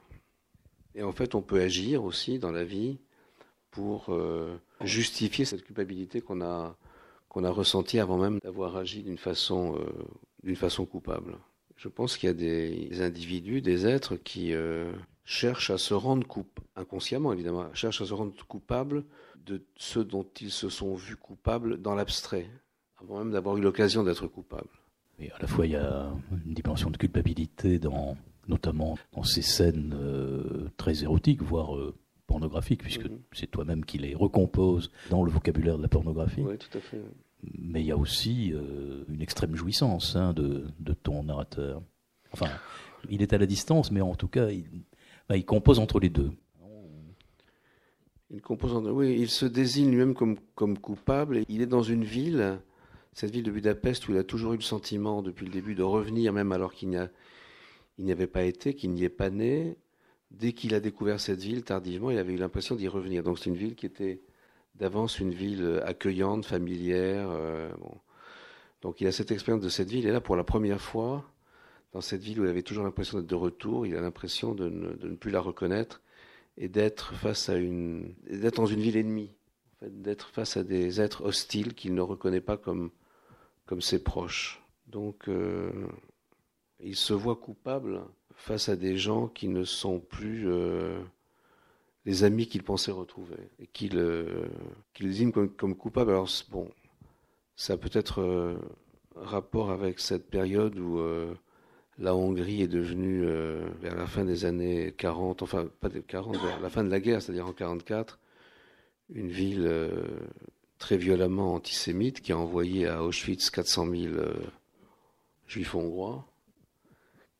Et 0.95 1.03
en 1.03 1.13
fait, 1.13 1.35
on 1.35 1.41
peut 1.41 1.61
agir 1.61 2.05
aussi 2.05 2.39
dans 2.39 2.53
la 2.53 2.65
vie 2.65 2.99
pour 3.71 4.07
euh, 4.11 4.59
justifier 4.83 5.45
cette 5.47 5.65
culpabilité 5.65 6.21
qu'on 6.21 6.43
a, 6.43 6.77
qu'on 7.29 7.45
a 7.45 7.51
ressentie 7.51 7.99
avant 7.99 8.19
même 8.19 8.39
d'avoir 8.41 8.77
agi 8.77 9.03
d'une 9.03 9.17
façon, 9.17 9.79
euh, 10.45 10.55
façon 10.55 10.85
coupable. 10.85 11.39
Je 11.77 11.89
pense 11.89 12.19
qu'il 12.19 12.27
y 12.27 12.31
a 12.31 12.35
des 12.35 13.01
individus, 13.01 13.63
des 13.63 13.87
êtres 13.87 14.17
qui 14.17 14.53
euh, 14.53 14.93
cherchent 15.25 15.71
à 15.71 15.79
se 15.79 15.95
rendre 15.95 16.27
coupables, 16.27 16.67
inconsciemment 16.77 17.33
évidemment, 17.33 17.73
cherchent 17.73 18.03
à 18.03 18.07
se 18.07 18.13
rendre 18.13 18.35
coupables 18.47 19.05
de 19.47 19.63
ce 19.77 20.01
dont 20.01 20.27
ils 20.41 20.51
se 20.51 20.69
sont 20.69 20.95
vus 20.95 21.17
coupables 21.17 21.81
dans 21.81 21.95
l'abstrait, 21.95 22.49
avant 23.01 23.19
même 23.19 23.33
d'avoir 23.33 23.57
eu 23.57 23.61
l'occasion 23.61 24.03
d'être 24.03 24.27
coupables. 24.27 24.69
Et 25.19 25.31
à 25.31 25.39
la 25.41 25.47
fois, 25.47 25.67
il 25.67 25.73
y 25.73 25.77
a 25.77 26.13
une 26.45 26.55
dimension 26.55 26.91
de 26.91 26.97
culpabilité, 26.97 27.79
dans, 27.79 28.17
notamment 28.49 28.99
dans 29.13 29.23
ces 29.23 29.43
scènes 29.43 29.95
euh, 29.95 30.69
très 30.77 31.03
érotiques, 31.03 31.43
voire 31.43 31.77
euh, 31.77 31.95
pornographiques, 32.27 32.83
puisque 32.83 33.05
mhm. 33.05 33.21
c'est 33.33 33.51
toi-même 33.51 33.85
qui 33.85 33.99
les 33.99 34.15
recompose 34.15 34.91
dans 35.11 35.23
le 35.23 35.31
vocabulaire 35.31 35.77
de 35.77 35.83
la 35.83 35.89
pornographie. 35.89 36.41
Oui, 36.41 36.59
tout 36.59 36.77
à 36.77 36.81
fait. 36.81 37.01
Mais 37.59 37.81
il 37.81 37.87
y 37.87 37.93
a 37.93 37.97
aussi 37.97 38.53
euh, 38.53 39.05
une 39.09 39.21
extrême 39.21 39.55
jouissance 39.55 40.17
hein, 40.17 40.33
de, 40.33 40.67
de, 40.79 40.93
ton 40.93 41.25
narrateur. 41.25 41.83
Enfin, 42.33 42.49
il 43.11 43.21
est 43.21 43.33
à 43.33 43.39
la 43.39 43.47
distance, 43.47 43.91
mais 43.91 44.01
en 44.01 44.15
tout 44.15 44.29
cas, 44.29 44.49
il, 44.51 44.65
bah, 45.29 45.37
il 45.37 45.45
compose 45.45 45.79
entre 45.79 45.99
les 45.99 46.09
deux. 46.09 46.31
Il 48.33 49.29
se 49.29 49.45
désigne 49.47 49.91
lui-même 49.91 50.15
comme, 50.15 50.79
coupable. 50.79 51.39
Et 51.39 51.45
il 51.49 51.61
est 51.61 51.67
dans 51.67 51.83
une 51.83 52.05
ville, 52.05 52.59
cette 53.13 53.31
ville 53.31 53.43
de 53.43 53.51
Budapest, 53.51 54.09
où 54.09 54.13
il 54.13 54.19
a 54.19 54.25
toujours 54.25 54.55
eu 54.55 54.57
le 54.57 54.63
sentiment, 54.63 55.23
depuis 55.23 55.45
le 55.45 55.53
début, 55.53 55.75
de 55.75 55.83
revenir, 55.83 56.33
même 56.33 56.53
alors 56.53 56.73
qu'il 56.73 56.89
n'y 57.99 58.13
avait 58.13 58.27
pas 58.27 58.45
été, 58.45 58.75
qu'il 58.75 58.93
n'y 58.93 59.05
est 59.05 59.11
pas 59.11 59.31
né. 59.31 59.77
Dès 60.31 60.55
qu'il 60.55 60.75
a 60.75 60.81
découvert 60.81 61.21
cette 61.21 61.43
ville, 61.43 61.63
tardivement, 61.63 62.11
il 62.11 62.17
avait 62.17 62.33
eu 62.33 62.39
l'impression 62.39 62.75
d'y 62.75 62.89
revenir. 62.89 63.23
Donc 63.23 63.39
c'est 63.39 63.51
une 63.51 63.57
ville 63.57 63.75
qui 63.75 63.85
était 63.85 64.23
d'avance 64.77 65.19
une 65.19 65.35
ville 65.35 65.83
accueillante, 65.85 66.47
familière. 66.47 67.29
Euh, 67.31 67.71
Donc 68.81 69.03
il 69.03 69.07
a 69.07 69.13
cette 69.13 69.31
expérience 69.31 69.63
de 69.63 69.69
cette 69.69 69.91
ville. 69.91 70.07
Et 70.07 70.11
là, 70.11 70.23
pour 70.23 70.37
la 70.37 70.45
première 70.45 70.81
fois, 70.81 71.31
dans 71.93 72.01
cette 72.01 72.23
ville 72.23 72.41
où 72.41 72.45
il 72.45 72.49
avait 72.49 72.63
toujours 72.63 72.85
l'impression 72.85 73.19
d'être 73.19 73.29
de 73.29 73.35
retour, 73.35 73.87
il 73.87 73.95
a 73.95 74.01
l'impression 74.01 74.55
de 74.55 74.71
ne, 74.71 75.15
plus 75.15 75.31
la 75.31 75.41
reconnaître 75.41 76.01
et 76.57 76.69
d'être 76.69 77.15
face 77.15 77.49
à 77.49 77.57
une, 77.57 78.15
d'être 78.29 78.57
dans 78.57 78.67
une 78.67 78.81
ville 78.81 78.97
ennemie, 78.97 79.35
d'être 79.83 80.31
face 80.31 80.57
à 80.57 80.65
des 80.65 81.01
êtres 81.01 81.25
hostiles 81.25 81.75
qu'il 81.75 81.95
ne 81.95 82.03
reconnaît 82.03 82.41
pas 82.41 82.57
comme, 82.57 82.91
comme 83.67 83.81
ses 83.81 84.03
proches. 84.03 84.63
Donc, 84.87 85.29
euh, 85.29 85.71
il 86.81 86.97
se 86.97 87.15
voit 87.15 87.37
coupable 87.37 88.03
face 88.35 88.69
à 88.69 88.77
des 88.77 88.97
gens 88.97 89.29
qui 89.29 89.49
ne 89.49 89.65
sont 89.65 90.01
plus 90.01 90.49
euh, 90.49 91.01
les 92.05 92.25
amis 92.25 92.47
qu'il 92.47 92.63
pensait 92.63 92.91
retrouver 92.91 93.51
et 93.59 93.67
qu'il 93.67 93.97
euh, 93.97 94.49
désigne 95.01 95.33
comme, 95.33 95.51
comme, 95.51 95.77
coupable. 95.77 96.11
Alors, 96.11 96.29
bon, 96.51 96.69
ça 97.57 97.75
a 97.75 97.77
peut-être 97.77 98.21
euh, 98.21 98.57
rapport 99.15 99.71
avec 99.71 100.01
cette 100.01 100.29
période 100.29 100.79
où 100.79 101.01
la 102.03 102.17
Hongrie 102.17 102.63
est 102.63 102.69
devenue, 102.69 103.23
euh, 103.25 103.65
vers 103.81 103.95
la 103.95 104.07
fin 104.07 104.25
des 104.25 104.45
années 104.45 104.93
40, 104.99 105.43
enfin 105.43 105.69
pas 105.81 105.89
des 105.89 106.03
40, 106.03 106.37
vers 106.37 106.61
la 106.61 106.69
fin 106.69 106.83
de 106.83 106.91
la 106.91 106.99
guerre, 106.99 107.23
c'est-à-dire 107.23 107.47
en 107.47 107.53
44, 107.53 108.19
une 109.15 109.29
ville 109.29 109.65
euh, 109.65 110.03
très 110.79 110.97
violemment 110.97 111.55
antisémite 111.55 112.21
qui 112.21 112.33
a 112.33 112.39
envoyé 112.39 112.89
à 112.89 113.05
Auschwitz 113.05 113.51
400 113.51 113.87
000 113.89 114.15
euh, 114.15 114.35
juifs 115.47 115.77
hongrois, 115.77 116.27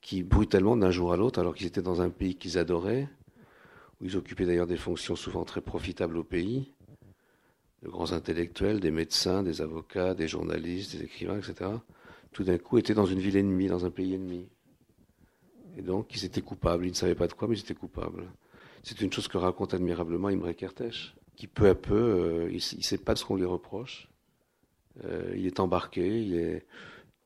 qui 0.01 0.23
brutalement 0.23 0.77
d'un 0.77 0.93
jour 0.93 1.13
à 1.13 1.17
l'autre, 1.17 1.41
alors 1.41 1.57
qu'ils 1.57 1.67
étaient 1.67 1.83
dans 1.83 2.01
un 2.01 2.11
pays 2.11 2.37
qu'ils 2.37 2.57
adoraient, 2.57 3.09
où 4.01 4.05
ils 4.05 4.17
occupaient 4.17 4.47
d'ailleurs 4.47 4.69
des 4.69 4.77
fonctions 4.77 5.17
souvent 5.17 5.45
très 5.45 5.61
profitables 5.61 6.17
au 6.17 6.25
pays, 6.25 6.71
de 7.83 7.89
grands 7.89 8.13
intellectuels, 8.13 8.79
des 8.79 8.93
médecins, 8.93 9.43
des 9.43 9.61
avocats, 9.61 10.15
des 10.15 10.29
journalistes, 10.29 10.97
des 10.97 11.03
écrivains, 11.03 11.39
etc., 11.39 11.71
tout 12.33 12.45
d'un 12.45 12.59
coup 12.59 12.79
était 12.79 12.95
dans 12.95 13.07
une 13.07 13.19
ville 13.19 13.37
ennemie, 13.37 13.69
dans 13.69 13.85
un 13.85 13.91
pays 13.91 14.15
ennemi. 14.15 14.49
Et 15.77 15.83
donc, 15.83 16.15
ils 16.15 16.25
étaient 16.25 16.43
coupables. 16.43 16.87
Ils 16.87 16.91
ne 16.91 16.97
savaient 16.97 17.15
pas 17.15 17.29
de 17.29 17.33
quoi, 17.33 17.49
mais 17.49 17.57
ils 17.57 17.61
étaient 17.61 17.75
coupables. 17.75 18.25
C'est 18.83 19.01
une 19.01 19.13
chose 19.13 19.29
que 19.29 19.39
raconte 19.39 19.75
admirablement 19.75 20.29
Imre 20.29 20.53
Kertész, 20.53 21.15
qui 21.37 21.47
peu 21.47 21.69
à 21.69 21.75
peu, 21.75 21.95
euh, 21.95 22.49
il 22.51 22.57
ne 22.57 22.83
sait 22.83 22.99
pas 22.99 23.15
de 23.15 23.19
ce 23.19 23.25
qu'on 23.25 23.37
lui 23.37 23.45
reproche. 23.45 24.09
Euh, 25.05 25.33
il 25.37 25.47
est 25.47 25.61
embarqué, 25.61 26.63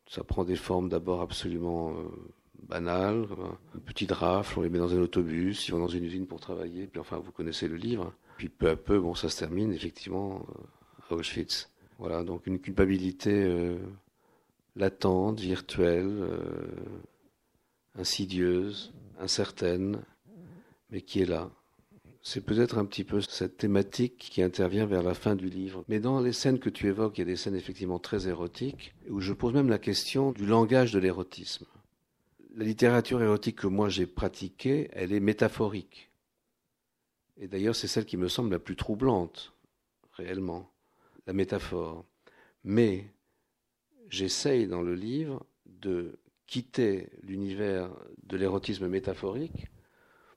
ça 0.09 0.23
prend 0.23 0.45
des 0.45 0.57
formes 0.57 0.89
d'abord 0.89 1.23
absolument 1.23 1.93
euh, 1.93 1.95
banales. 2.69 3.27
Un 3.75 3.79
petit 3.79 4.07
rafle, 4.07 4.59
on 4.59 4.63
les 4.63 4.69
met 4.69 4.79
dans 4.79 4.95
un 4.95 5.01
autobus, 5.01 5.67
ils 5.67 5.73
vont 5.73 5.81
dans 5.81 5.89
une 5.89 6.05
usine 6.05 6.27
pour 6.27 6.41
travailler, 6.41 6.87
puis 6.87 7.01
enfin, 7.01 7.19
vous 7.19 7.33
connaissez 7.33 7.69
le 7.69 7.77
livre. 7.77 8.13
Puis 8.37 8.49
peu 8.51 8.69
à 8.69 8.77
peu, 8.77 9.01
bon, 9.01 9.15
ça 9.15 9.31
se 9.31 9.39
termine 9.39 9.73
effectivement 9.73 10.47
à 11.09 11.15
Auschwitz. 11.15 11.71
Voilà, 11.99 12.23
donc 12.23 12.47
une 12.47 12.59
culpabilité 12.59 13.79
latente, 14.77 15.41
virtuelle, 15.41 16.07
euh, 16.07 16.41
insidieuse, 17.99 18.93
incertaine, 19.19 20.03
mais 20.91 21.01
qui 21.01 21.23
est 21.23 21.27
là. 21.27 21.51
C'est 22.23 22.45
peut-être 22.45 22.79
un 22.79 22.85
petit 22.85 23.05
peu 23.05 23.21
cette 23.21 23.57
thématique 23.57 24.19
qui 24.19 24.43
intervient 24.43 24.87
vers 24.87 25.03
la 25.03 25.15
fin 25.15 25.37
du 25.37 25.49
livre. 25.49 25.85
Mais 25.89 26.01
dans 26.01 26.21
les 26.21 26.33
scènes 26.33 26.59
que 26.59 26.71
tu 26.71 26.89
évoques, 26.89 27.17
il 27.19 27.21
y 27.21 27.23
a 27.23 27.27
des 27.27 27.37
scènes 27.37 27.55
effectivement 27.55 28.01
très 28.01 28.29
érotiques, 28.29 28.95
où 29.09 29.21
je 29.21 29.33
pose 29.33 29.55
même 29.55 29.69
la 29.69 29.79
question 29.79 30.33
du 30.33 30.45
langage 30.45 30.93
de 30.93 30.99
l'érotisme. 30.99 31.67
La 32.55 32.65
littérature 32.65 33.23
érotique 33.23 33.57
que 33.57 33.67
moi 33.67 33.89
j'ai 33.89 34.07
pratiquée, 34.07 34.91
elle 34.93 35.13
est 35.13 35.21
métaphorique. 35.21 36.11
Et 37.39 37.49
d'ailleurs, 37.49 37.77
c'est 37.77 37.87
celle 37.87 38.07
qui 38.07 38.17
me 38.17 38.29
semble 38.29 38.51
la 38.51 38.59
plus 38.59 38.77
troublante, 38.77 39.53
réellement, 40.13 40.71
la 41.27 41.33
métaphore. 41.33 42.05
Mais 42.65 43.07
j'essaye 44.09 44.67
dans 44.67 44.83
le 44.83 44.95
livre 44.95 45.45
de 45.67 46.19
quitter 46.47 47.09
l'univers 47.23 47.91
de 48.25 48.37
l'érotisme 48.37 48.89
métaphorique 48.89 49.67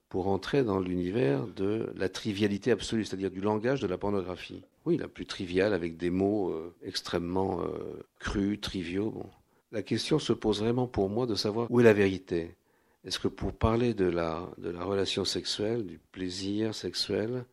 pour 0.08 0.26
entrer 0.26 0.64
dans 0.64 0.80
l'univers 0.80 1.46
de 1.46 1.92
la 1.94 2.08
trivialité 2.08 2.72
absolue, 2.72 3.04
c'est-à-dire 3.04 3.30
du 3.30 3.40
langage 3.40 3.80
de 3.80 3.86
la 3.86 3.96
pornographie. 3.96 4.62
Oui, 4.84 4.96
la 4.96 5.06
plus 5.06 5.24
triviale, 5.24 5.72
avec 5.72 5.96
des 5.96 6.10
mots 6.10 6.50
euh, 6.50 6.74
extrêmement 6.82 7.62
euh, 7.62 8.02
crus, 8.18 8.60
triviaux. 8.60 9.22
La 9.70 9.82
question 9.82 10.18
se 10.18 10.32
pose 10.32 10.60
vraiment 10.60 10.88
pour 10.88 11.08
moi 11.08 11.26
de 11.26 11.36
savoir 11.36 11.70
où 11.70 11.80
est 11.80 11.84
la 11.84 11.92
vérité. 11.92 12.56
Est-ce 13.04 13.20
que 13.20 13.28
pour 13.28 13.52
parler 13.52 13.94
de 13.94 14.06
la, 14.06 14.48
relation 14.58 15.24
sexuelle, 15.24 15.86
du 15.86 15.98
plaisir 16.10 16.74
sexuel, 16.74 17.44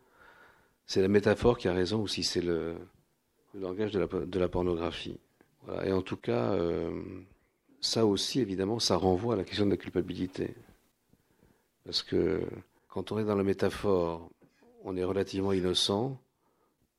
c'est 0.84 1.00
la 1.00 1.08
métaphore 1.08 1.58
qui 1.58 1.68
a 1.68 1.72
raison 1.72 2.02
ou 2.02 2.08
si 2.08 2.24
c'est 2.24 2.42
le, 2.42 2.74
langage 3.54 3.92
de 3.92 4.00
la, 4.00 4.06
de 4.06 4.38
la 4.38 4.48
pornographie? 4.48 5.20
Et 5.84 5.92
en 5.92 6.02
tout 6.02 6.16
cas, 6.16 6.52
euh, 6.52 6.90
ça 7.80 8.06
aussi, 8.06 8.40
évidemment, 8.40 8.78
ça 8.78 8.96
renvoie 8.96 9.34
à 9.34 9.36
la 9.36 9.44
question 9.44 9.66
de 9.66 9.70
la 9.70 9.76
culpabilité. 9.76 10.54
Parce 11.84 12.02
que 12.02 12.42
quand 12.88 13.12
on 13.12 13.18
est 13.18 13.24
dans 13.24 13.34
la 13.34 13.44
métaphore, 13.44 14.30
on 14.84 14.96
est 14.96 15.04
relativement 15.04 15.52
innocent. 15.52 16.18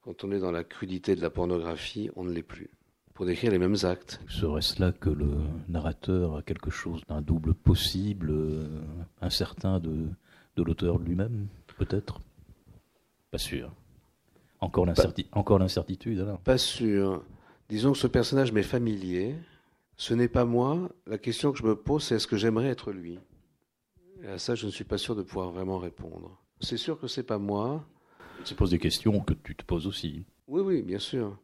Quand 0.03 0.23
on 0.23 0.31
est 0.31 0.39
dans 0.39 0.51
la 0.51 0.63
crudité 0.63 1.15
de 1.15 1.21
la 1.21 1.29
pornographie, 1.29 2.09
on 2.15 2.23
ne 2.23 2.31
l'est 2.31 2.43
plus. 2.43 2.69
Pour 3.13 3.25
décrire 3.25 3.51
les 3.51 3.59
mêmes 3.59 3.75
actes. 3.83 4.21
Serait-ce 4.29 4.79
là 4.79 4.93
que 4.93 5.09
le 5.09 5.29
narrateur 5.67 6.37
a 6.37 6.41
quelque 6.41 6.69
chose 6.69 7.01
d'un 7.09 7.21
double 7.21 7.53
possible, 7.53 8.29
euh, 8.31 8.81
incertain 9.21 9.79
de, 9.79 10.07
de 10.55 10.63
l'auteur 10.63 10.97
lui-même, 10.99 11.47
peut-être? 11.77 12.21
Pas 13.31 13.37
sûr. 13.37 13.71
Encore 14.61 14.85
l'incertitude 14.85 16.19
alors 16.19 16.39
Pas 16.39 16.57
sûr. 16.57 17.23
Disons 17.69 17.91
que 17.91 17.99
ce 17.99 18.07
personnage 18.07 18.51
m'est 18.51 18.63
familier. 18.63 19.35
Ce 19.95 20.13
n'est 20.13 20.27
pas 20.27 20.45
moi. 20.45 20.89
La 21.05 21.17
question 21.17 21.51
que 21.51 21.59
je 21.59 21.63
me 21.63 21.75
pose, 21.75 22.03
c'est 22.03 22.15
est-ce 22.15 22.25
que 22.25 22.37
j'aimerais 22.37 22.69
être 22.69 22.91
lui? 22.91 23.19
Et 24.23 24.27
à 24.27 24.39
ça, 24.39 24.55
je 24.55 24.65
ne 24.65 24.71
suis 24.71 24.83
pas 24.83 24.97
sûr 24.97 25.15
de 25.15 25.21
pouvoir 25.21 25.51
vraiment 25.51 25.77
répondre. 25.77 26.41
C'est 26.61 26.77
sûr 26.77 26.99
que 26.99 27.07
c'est 27.07 27.23
pas 27.23 27.37
moi. 27.37 27.85
Tu 28.43 28.55
poses 28.55 28.71
des 28.71 28.79
questions 28.79 29.19
que 29.19 29.33
tu 29.33 29.55
te 29.55 29.63
poses 29.63 29.85
aussi. 29.85 30.25
Oui, 30.47 30.61
oui, 30.61 30.81
bien 30.81 30.99
sûr. 30.99 31.37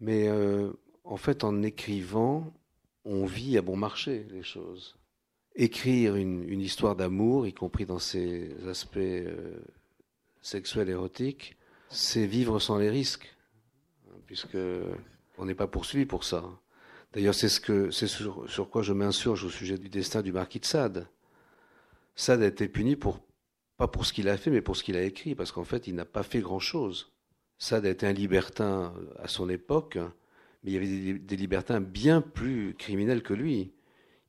Mais 0.00 0.26
euh, 0.28 0.72
en 1.04 1.16
fait, 1.16 1.44
en 1.44 1.62
écrivant, 1.62 2.52
on 3.04 3.26
vit 3.26 3.58
à 3.58 3.62
bon 3.62 3.76
marché 3.76 4.26
les 4.30 4.42
choses. 4.42 4.96
Écrire 5.54 6.16
une, 6.16 6.60
histoire 6.60 6.96
d'amour, 6.96 7.46
y 7.46 7.52
compris 7.52 7.84
dans 7.84 7.98
ses 7.98 8.56
aspects 8.68 8.96
euh, 8.96 9.60
sexuels 10.40 10.88
érotiques, 10.88 11.56
c'est 11.90 12.26
vivre 12.26 12.58
sans 12.58 12.78
les 12.78 12.88
risques, 12.88 13.36
puisque 14.24 14.56
on 15.42 15.46
n'est 15.46 15.54
pas 15.56 15.66
poursuivi 15.66 16.06
pour 16.06 16.22
ça. 16.22 16.44
D'ailleurs, 17.12 17.34
c'est 17.34 17.48
ce 17.48 17.60
que 17.60 17.90
c'est 17.90 18.06
sur, 18.06 18.70
quoi 18.70 18.82
je 18.82 18.92
m'insurge 18.92 19.44
au 19.44 19.50
sujet 19.50 19.76
du 19.76 19.88
destin 19.88 20.22
du 20.22 20.32
marquis 20.32 20.60
de 20.60 20.64
Sade. 20.64 21.08
Sade 22.14 22.42
a 22.42 22.46
été 22.46 22.68
puni 22.68 22.94
pour 22.94 23.18
pas 23.76 23.88
pour 23.88 24.06
ce 24.06 24.12
qu'il 24.12 24.28
a 24.28 24.36
fait, 24.36 24.50
mais 24.50 24.60
pour 24.60 24.76
ce 24.76 24.84
qu'il 24.84 24.96
a 24.96 25.02
écrit, 25.02 25.34
parce 25.34 25.50
qu'en 25.50 25.64
fait, 25.64 25.88
il 25.88 25.96
n'a 25.96 26.04
pas 26.04 26.22
fait 26.22 26.40
grand-chose. 26.40 27.10
Sade 27.58 27.86
a 27.86 27.90
été 27.90 28.06
un 28.06 28.12
libertin 28.12 28.94
à 29.18 29.26
son 29.26 29.48
époque, 29.48 29.98
mais 30.62 30.70
il 30.70 30.74
y 30.74 30.76
avait 30.76 31.18
des, 31.18 31.36
libertins 31.36 31.80
bien 31.80 32.20
plus 32.20 32.74
criminels 32.78 33.24
que 33.24 33.34
lui. 33.34 33.72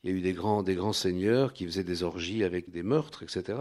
Il 0.03 0.09
y 0.09 0.13
a 0.13 0.17
eu 0.17 0.21
des 0.21 0.33
grands, 0.33 0.93
seigneurs 0.93 1.53
qui 1.53 1.65
faisaient 1.65 1.83
des 1.83 2.01
orgies 2.01 2.43
avec 2.43 2.71
des 2.71 2.81
meurtres, 2.81 3.21
etc. 3.21 3.59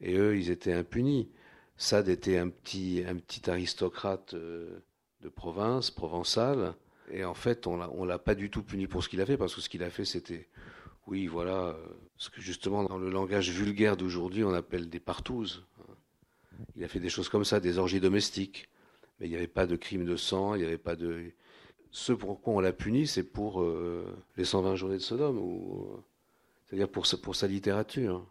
Et 0.00 0.14
eux, 0.14 0.38
ils 0.38 0.50
étaient 0.50 0.72
impunis. 0.72 1.28
Sade 1.76 2.08
était 2.08 2.38
un 2.38 2.48
petit, 2.48 3.02
un 3.06 3.16
petit 3.16 3.50
aristocrate 3.50 4.34
euh, 4.34 4.78
de 5.22 5.28
province, 5.28 5.90
provençal, 5.90 6.74
et 7.10 7.24
en 7.24 7.34
fait, 7.34 7.66
on 7.66 7.76
ne 7.76 8.06
l'a 8.06 8.18
pas 8.18 8.34
du 8.34 8.50
tout 8.50 8.62
puni 8.62 8.86
pour 8.86 9.02
ce 9.04 9.08
qu'il 9.08 9.20
a 9.20 9.26
fait, 9.26 9.36
parce 9.36 9.54
que 9.54 9.60
ce 9.60 9.68
qu'il 9.68 9.82
a 9.82 9.90
fait, 9.90 10.04
c'était, 10.04 10.48
oui, 11.06 11.26
voilà, 11.26 11.68
euh, 11.68 11.86
ce 12.16 12.30
que 12.30 12.40
justement 12.40 12.82
dans 12.82 12.98
le 12.98 13.10
langage 13.10 13.50
vulgaire 13.50 13.96
d'aujourd'hui, 13.96 14.42
on 14.44 14.52
appelle 14.52 14.88
des 14.88 15.00
partouzes. 15.00 15.64
Il 16.74 16.84
a 16.84 16.88
fait 16.88 17.00
des 17.00 17.08
choses 17.08 17.28
comme 17.28 17.44
ça, 17.44 17.60
des 17.60 17.78
orgies 17.78 18.00
domestiques, 18.00 18.68
mais 19.18 19.26
il 19.26 19.30
n'y 19.30 19.36
avait 19.36 19.46
pas 19.46 19.66
de 19.66 19.76
crime 19.76 20.04
de 20.04 20.16
sang, 20.16 20.54
il 20.54 20.58
n'y 20.58 20.66
avait 20.66 20.78
pas 20.78 20.96
de... 20.96 21.32
Ce 21.92 22.12
pour 22.12 22.40
quoi 22.40 22.54
on 22.54 22.60
l'a 22.60 22.72
puni, 22.72 23.06
c'est 23.06 23.22
pour 23.22 23.62
euh, 23.62 24.04
les 24.36 24.44
120 24.44 24.74
journées 24.74 24.96
de 24.96 25.02
Sodome, 25.02 25.38
ou, 25.38 26.02
c'est-à-dire 26.64 26.88
pour, 26.88 27.06
pour 27.22 27.36
sa 27.36 27.46
littérature. 27.46 28.26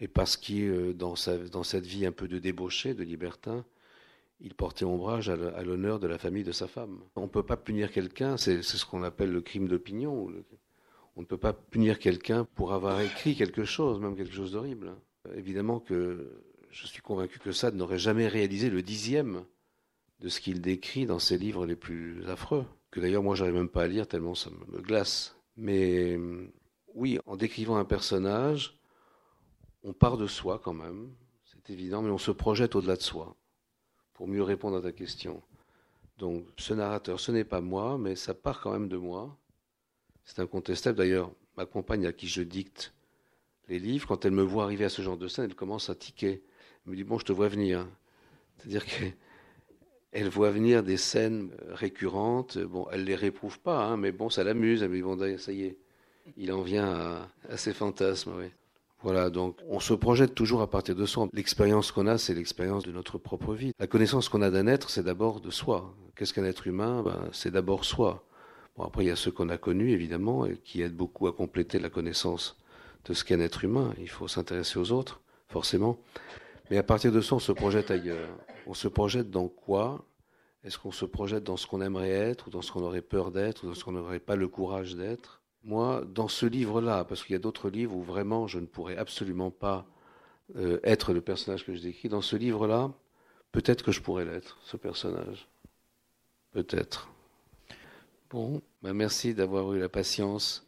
Et 0.00 0.06
parce 0.06 0.36
qu'il, 0.36 0.70
euh, 0.70 0.92
dans, 0.94 1.14
dans 1.50 1.64
cette 1.64 1.84
vie 1.84 2.06
un 2.06 2.12
peu 2.12 2.28
de 2.28 2.38
débauché, 2.38 2.94
de 2.94 3.02
libertin, 3.02 3.64
il 4.40 4.54
portait 4.54 4.84
ombrage 4.84 5.28
à 5.28 5.62
l'honneur 5.62 5.98
de 5.98 6.06
la 6.06 6.18
famille 6.18 6.44
de 6.44 6.52
sa 6.52 6.68
femme. 6.68 7.00
On 7.16 7.22
ne 7.22 7.28
peut 7.28 7.42
pas 7.42 7.56
punir 7.56 7.90
quelqu'un, 7.90 8.36
c'est 8.36 8.62
ce 8.62 8.86
qu'on 8.86 9.02
appelle 9.02 9.32
le 9.32 9.40
crime 9.40 9.68
d'opinion. 9.68 10.30
On 11.16 11.20
ne 11.20 11.26
peut 11.26 11.38
pas 11.38 11.52
punir 11.52 11.98
quelqu'un 11.98 12.44
pour 12.44 12.72
avoir 12.72 13.00
écrit 13.00 13.34
quelque 13.34 13.64
chose, 13.64 13.98
même 14.00 14.16
quelque 14.16 14.34
chose 14.34 14.52
d'horrible. 14.52 14.94
Évidemment 15.34 15.80
que 15.80 16.30
je 16.70 16.86
suis 16.86 17.02
convaincu 17.02 17.38
que 17.38 17.52
Sade 17.52 17.74
n'aurait 17.74 17.98
jamais 17.98 18.28
réalisé 18.28 18.70
le 18.70 18.82
dixième 18.82 19.44
de 20.20 20.28
ce 20.28 20.40
qu'il 20.40 20.60
décrit 20.60 21.06
dans 21.06 21.18
ses 21.18 21.38
livres 21.38 21.66
les 21.66 21.76
plus 21.76 22.24
affreux, 22.28 22.64
que 22.90 23.00
d'ailleurs 23.00 23.22
moi 23.22 23.34
j'arrive 23.34 23.54
même 23.54 23.68
pas 23.68 23.84
à 23.84 23.88
lire 23.88 24.06
tellement 24.06 24.34
ça 24.34 24.50
me 24.50 24.80
glace. 24.80 25.36
Mais 25.56 26.18
oui, 26.94 27.18
en 27.26 27.36
décrivant 27.36 27.76
un 27.76 27.84
personnage, 27.84 28.78
on 29.82 29.92
part 29.92 30.16
de 30.16 30.26
soi 30.26 30.60
quand 30.62 30.72
même, 30.72 31.10
c'est 31.44 31.70
évident, 31.70 32.02
mais 32.02 32.10
on 32.10 32.18
se 32.18 32.30
projette 32.30 32.76
au-delà 32.76 32.96
de 32.96 33.02
soi, 33.02 33.36
pour 34.18 34.26
mieux 34.26 34.42
répondre 34.42 34.76
à 34.76 34.82
ta 34.82 34.90
question. 34.90 35.40
Donc 36.18 36.44
ce 36.56 36.74
narrateur, 36.74 37.20
ce 37.20 37.30
n'est 37.30 37.44
pas 37.44 37.60
moi, 37.60 37.98
mais 37.98 38.16
ça 38.16 38.34
part 38.34 38.60
quand 38.60 38.72
même 38.72 38.88
de 38.88 38.96
moi. 38.96 39.38
C'est 40.24 40.40
incontestable. 40.40 40.98
D'ailleurs, 40.98 41.30
ma 41.56 41.66
compagne 41.66 42.04
à 42.04 42.12
qui 42.12 42.26
je 42.26 42.42
dicte 42.42 42.92
les 43.68 43.78
livres, 43.78 44.08
quand 44.08 44.24
elle 44.24 44.32
me 44.32 44.42
voit 44.42 44.64
arriver 44.64 44.84
à 44.84 44.88
ce 44.88 45.02
genre 45.02 45.16
de 45.16 45.28
scène, 45.28 45.44
elle 45.44 45.54
commence 45.54 45.88
à 45.88 45.94
tiquer. 45.94 46.42
Elle 46.84 46.90
me 46.90 46.96
dit, 46.96 47.04
bon, 47.04 47.16
je 47.20 47.26
te 47.26 47.32
vois 47.32 47.46
venir. 47.46 47.86
C'est-à-dire 48.56 48.84
qu'elle 48.84 50.28
voit 50.28 50.50
venir 50.50 50.82
des 50.82 50.96
scènes 50.96 51.52
récurrentes. 51.68 52.58
Bon, 52.58 52.88
elle 52.90 53.04
les 53.04 53.14
réprouve 53.14 53.60
pas, 53.60 53.84
hein, 53.84 53.96
mais 53.96 54.10
bon, 54.10 54.30
ça 54.30 54.42
l'amuse. 54.42 54.82
Elle 54.82 54.90
me 54.90 54.96
dit, 54.96 55.02
bon, 55.02 55.16
ça 55.38 55.52
y 55.52 55.62
est, 55.62 55.78
il 56.36 56.50
en 56.50 56.62
vient 56.62 56.92
à, 56.92 57.28
à 57.48 57.56
ses 57.56 57.72
fantasmes. 57.72 58.32
Voilà, 59.02 59.30
donc 59.30 59.56
on 59.68 59.78
se 59.78 59.94
projette 59.94 60.34
toujours 60.34 60.60
à 60.60 60.68
partir 60.68 60.96
de 60.96 61.06
soi. 61.06 61.28
L'expérience 61.32 61.92
qu'on 61.92 62.08
a, 62.08 62.18
c'est 62.18 62.34
l'expérience 62.34 62.84
de 62.84 62.90
notre 62.90 63.16
propre 63.16 63.54
vie. 63.54 63.72
La 63.78 63.86
connaissance 63.86 64.28
qu'on 64.28 64.42
a 64.42 64.50
d'un 64.50 64.66
être, 64.66 64.90
c'est 64.90 65.04
d'abord 65.04 65.40
de 65.40 65.50
soi. 65.50 65.94
Qu'est-ce 66.16 66.34
qu'un 66.34 66.44
être 66.44 66.66
humain? 66.66 67.02
Ben, 67.04 67.28
C'est 67.32 67.52
d'abord 67.52 67.84
soi. 67.84 68.24
Bon, 68.76 68.84
après, 68.84 69.04
il 69.04 69.08
y 69.08 69.12
a 69.12 69.16
ceux 69.16 69.30
qu'on 69.30 69.50
a 69.50 69.58
connus, 69.58 69.92
évidemment, 69.92 70.46
et 70.46 70.56
qui 70.56 70.82
aident 70.82 70.96
beaucoup 70.96 71.28
à 71.28 71.32
compléter 71.32 71.78
la 71.78 71.90
connaissance 71.90 72.56
de 73.04 73.14
ce 73.14 73.24
qu'est 73.24 73.34
un 73.34 73.40
être 73.40 73.62
humain. 73.62 73.94
Il 74.00 74.08
faut 74.08 74.26
s'intéresser 74.26 74.80
aux 74.80 74.90
autres, 74.90 75.20
forcément. 75.46 75.98
Mais 76.70 76.78
à 76.78 76.82
partir 76.82 77.12
de 77.12 77.20
ça, 77.20 77.36
on 77.36 77.38
se 77.38 77.52
projette 77.52 77.92
ailleurs. 77.92 78.28
On 78.66 78.74
se 78.74 78.88
projette 78.88 79.30
dans 79.30 79.48
quoi? 79.48 80.04
Est-ce 80.64 80.76
qu'on 80.76 80.90
se 80.92 81.04
projette 81.04 81.44
dans 81.44 81.56
ce 81.56 81.68
qu'on 81.68 81.80
aimerait 81.80 82.10
être, 82.10 82.48
ou 82.48 82.50
dans 82.50 82.62
ce 82.62 82.72
qu'on 82.72 82.82
aurait 82.82 83.00
peur 83.00 83.30
d'être, 83.30 83.62
ou 83.62 83.68
dans 83.68 83.74
ce 83.74 83.84
qu'on 83.84 83.92
n'aurait 83.92 84.18
pas 84.18 84.34
le 84.34 84.48
courage 84.48 84.96
d'être? 84.96 85.40
Moi, 85.64 86.04
dans 86.14 86.28
ce 86.28 86.46
livre-là, 86.46 87.04
parce 87.04 87.24
qu'il 87.24 87.32
y 87.34 87.36
a 87.36 87.40
d'autres 87.40 87.70
livres 87.70 87.96
où 87.96 88.02
vraiment 88.02 88.46
je 88.46 88.58
ne 88.58 88.66
pourrais 88.66 88.96
absolument 88.96 89.50
pas 89.50 89.86
euh, 90.56 90.80
être 90.82 91.12
le 91.12 91.20
personnage 91.20 91.64
que 91.64 91.74
je 91.74 91.82
décris, 91.82 92.08
dans 92.08 92.22
ce 92.22 92.36
livre-là, 92.36 92.90
peut-être 93.52 93.84
que 93.84 93.92
je 93.92 94.00
pourrais 94.00 94.24
l'être, 94.24 94.58
ce 94.62 94.76
personnage. 94.76 95.48
Peut-être. 96.52 97.10
Bon, 98.30 98.62
ben 98.82 98.92
merci 98.92 99.34
d'avoir 99.34 99.72
eu 99.72 99.78
la 99.78 99.88
patience. 99.88 100.66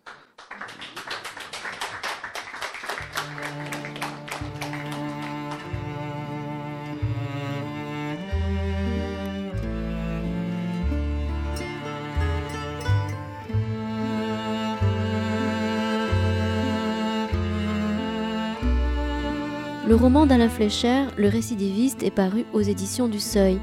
Le 19.91 19.97
roman 19.97 20.25
d'Alain 20.25 20.49
Flécher, 20.49 21.07
Le 21.17 21.27
récidiviste, 21.27 22.05
est 22.05 22.13
paru 22.13 22.45
aux 22.53 22.61
éditions 22.61 23.09
du 23.09 23.19
Seuil. 23.19 23.59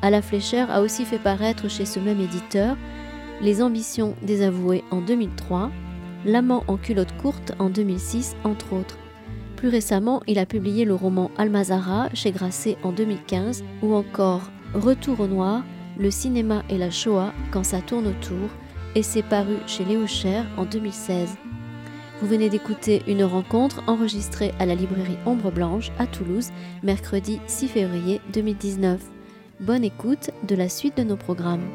Alain 0.00 0.22
Flécher 0.22 0.64
a 0.70 0.80
aussi 0.80 1.04
fait 1.04 1.18
paraître 1.18 1.68
chez 1.68 1.84
ce 1.84 2.00
même 2.00 2.18
éditeur 2.18 2.78
Les 3.42 3.60
ambitions 3.60 4.14
désavouées 4.22 4.84
en 4.90 5.02
2003, 5.02 5.70
L'amant 6.24 6.64
en 6.66 6.78
culotte 6.78 7.14
courte 7.18 7.52
en 7.58 7.68
2006, 7.68 8.36
entre 8.42 8.72
autres. 8.72 8.96
Plus 9.56 9.68
récemment, 9.68 10.22
il 10.26 10.38
a 10.38 10.46
publié 10.46 10.86
le 10.86 10.94
roman 10.94 11.30
Almazara 11.36 12.08
chez 12.14 12.30
Grasset 12.30 12.78
en 12.82 12.92
2015 12.92 13.62
ou 13.82 13.94
encore 13.94 14.50
Retour 14.72 15.20
au 15.20 15.26
noir, 15.26 15.62
le 15.98 16.10
cinéma 16.10 16.62
et 16.70 16.78
la 16.78 16.90
Shoah 16.90 17.34
quand 17.50 17.64
ça 17.64 17.82
tourne 17.82 18.06
autour 18.06 18.48
et 18.94 19.02
c'est 19.02 19.22
paru 19.22 19.56
chez 19.66 19.84
Léo 19.84 20.06
Cher 20.06 20.46
en 20.56 20.64
2016. 20.64 21.36
Vous 22.22 22.28
venez 22.28 22.48
d'écouter 22.48 23.02
une 23.06 23.24
rencontre 23.24 23.82
enregistrée 23.86 24.54
à 24.58 24.64
la 24.64 24.74
librairie 24.74 25.18
Ombre 25.26 25.50
Blanche 25.50 25.92
à 25.98 26.06
Toulouse, 26.06 26.48
mercredi 26.82 27.40
6 27.46 27.68
février 27.68 28.22
2019. 28.32 29.02
Bonne 29.60 29.84
écoute 29.84 30.30
de 30.48 30.54
la 30.54 30.70
suite 30.70 30.96
de 30.96 31.02
nos 31.02 31.16
programmes. 31.16 31.68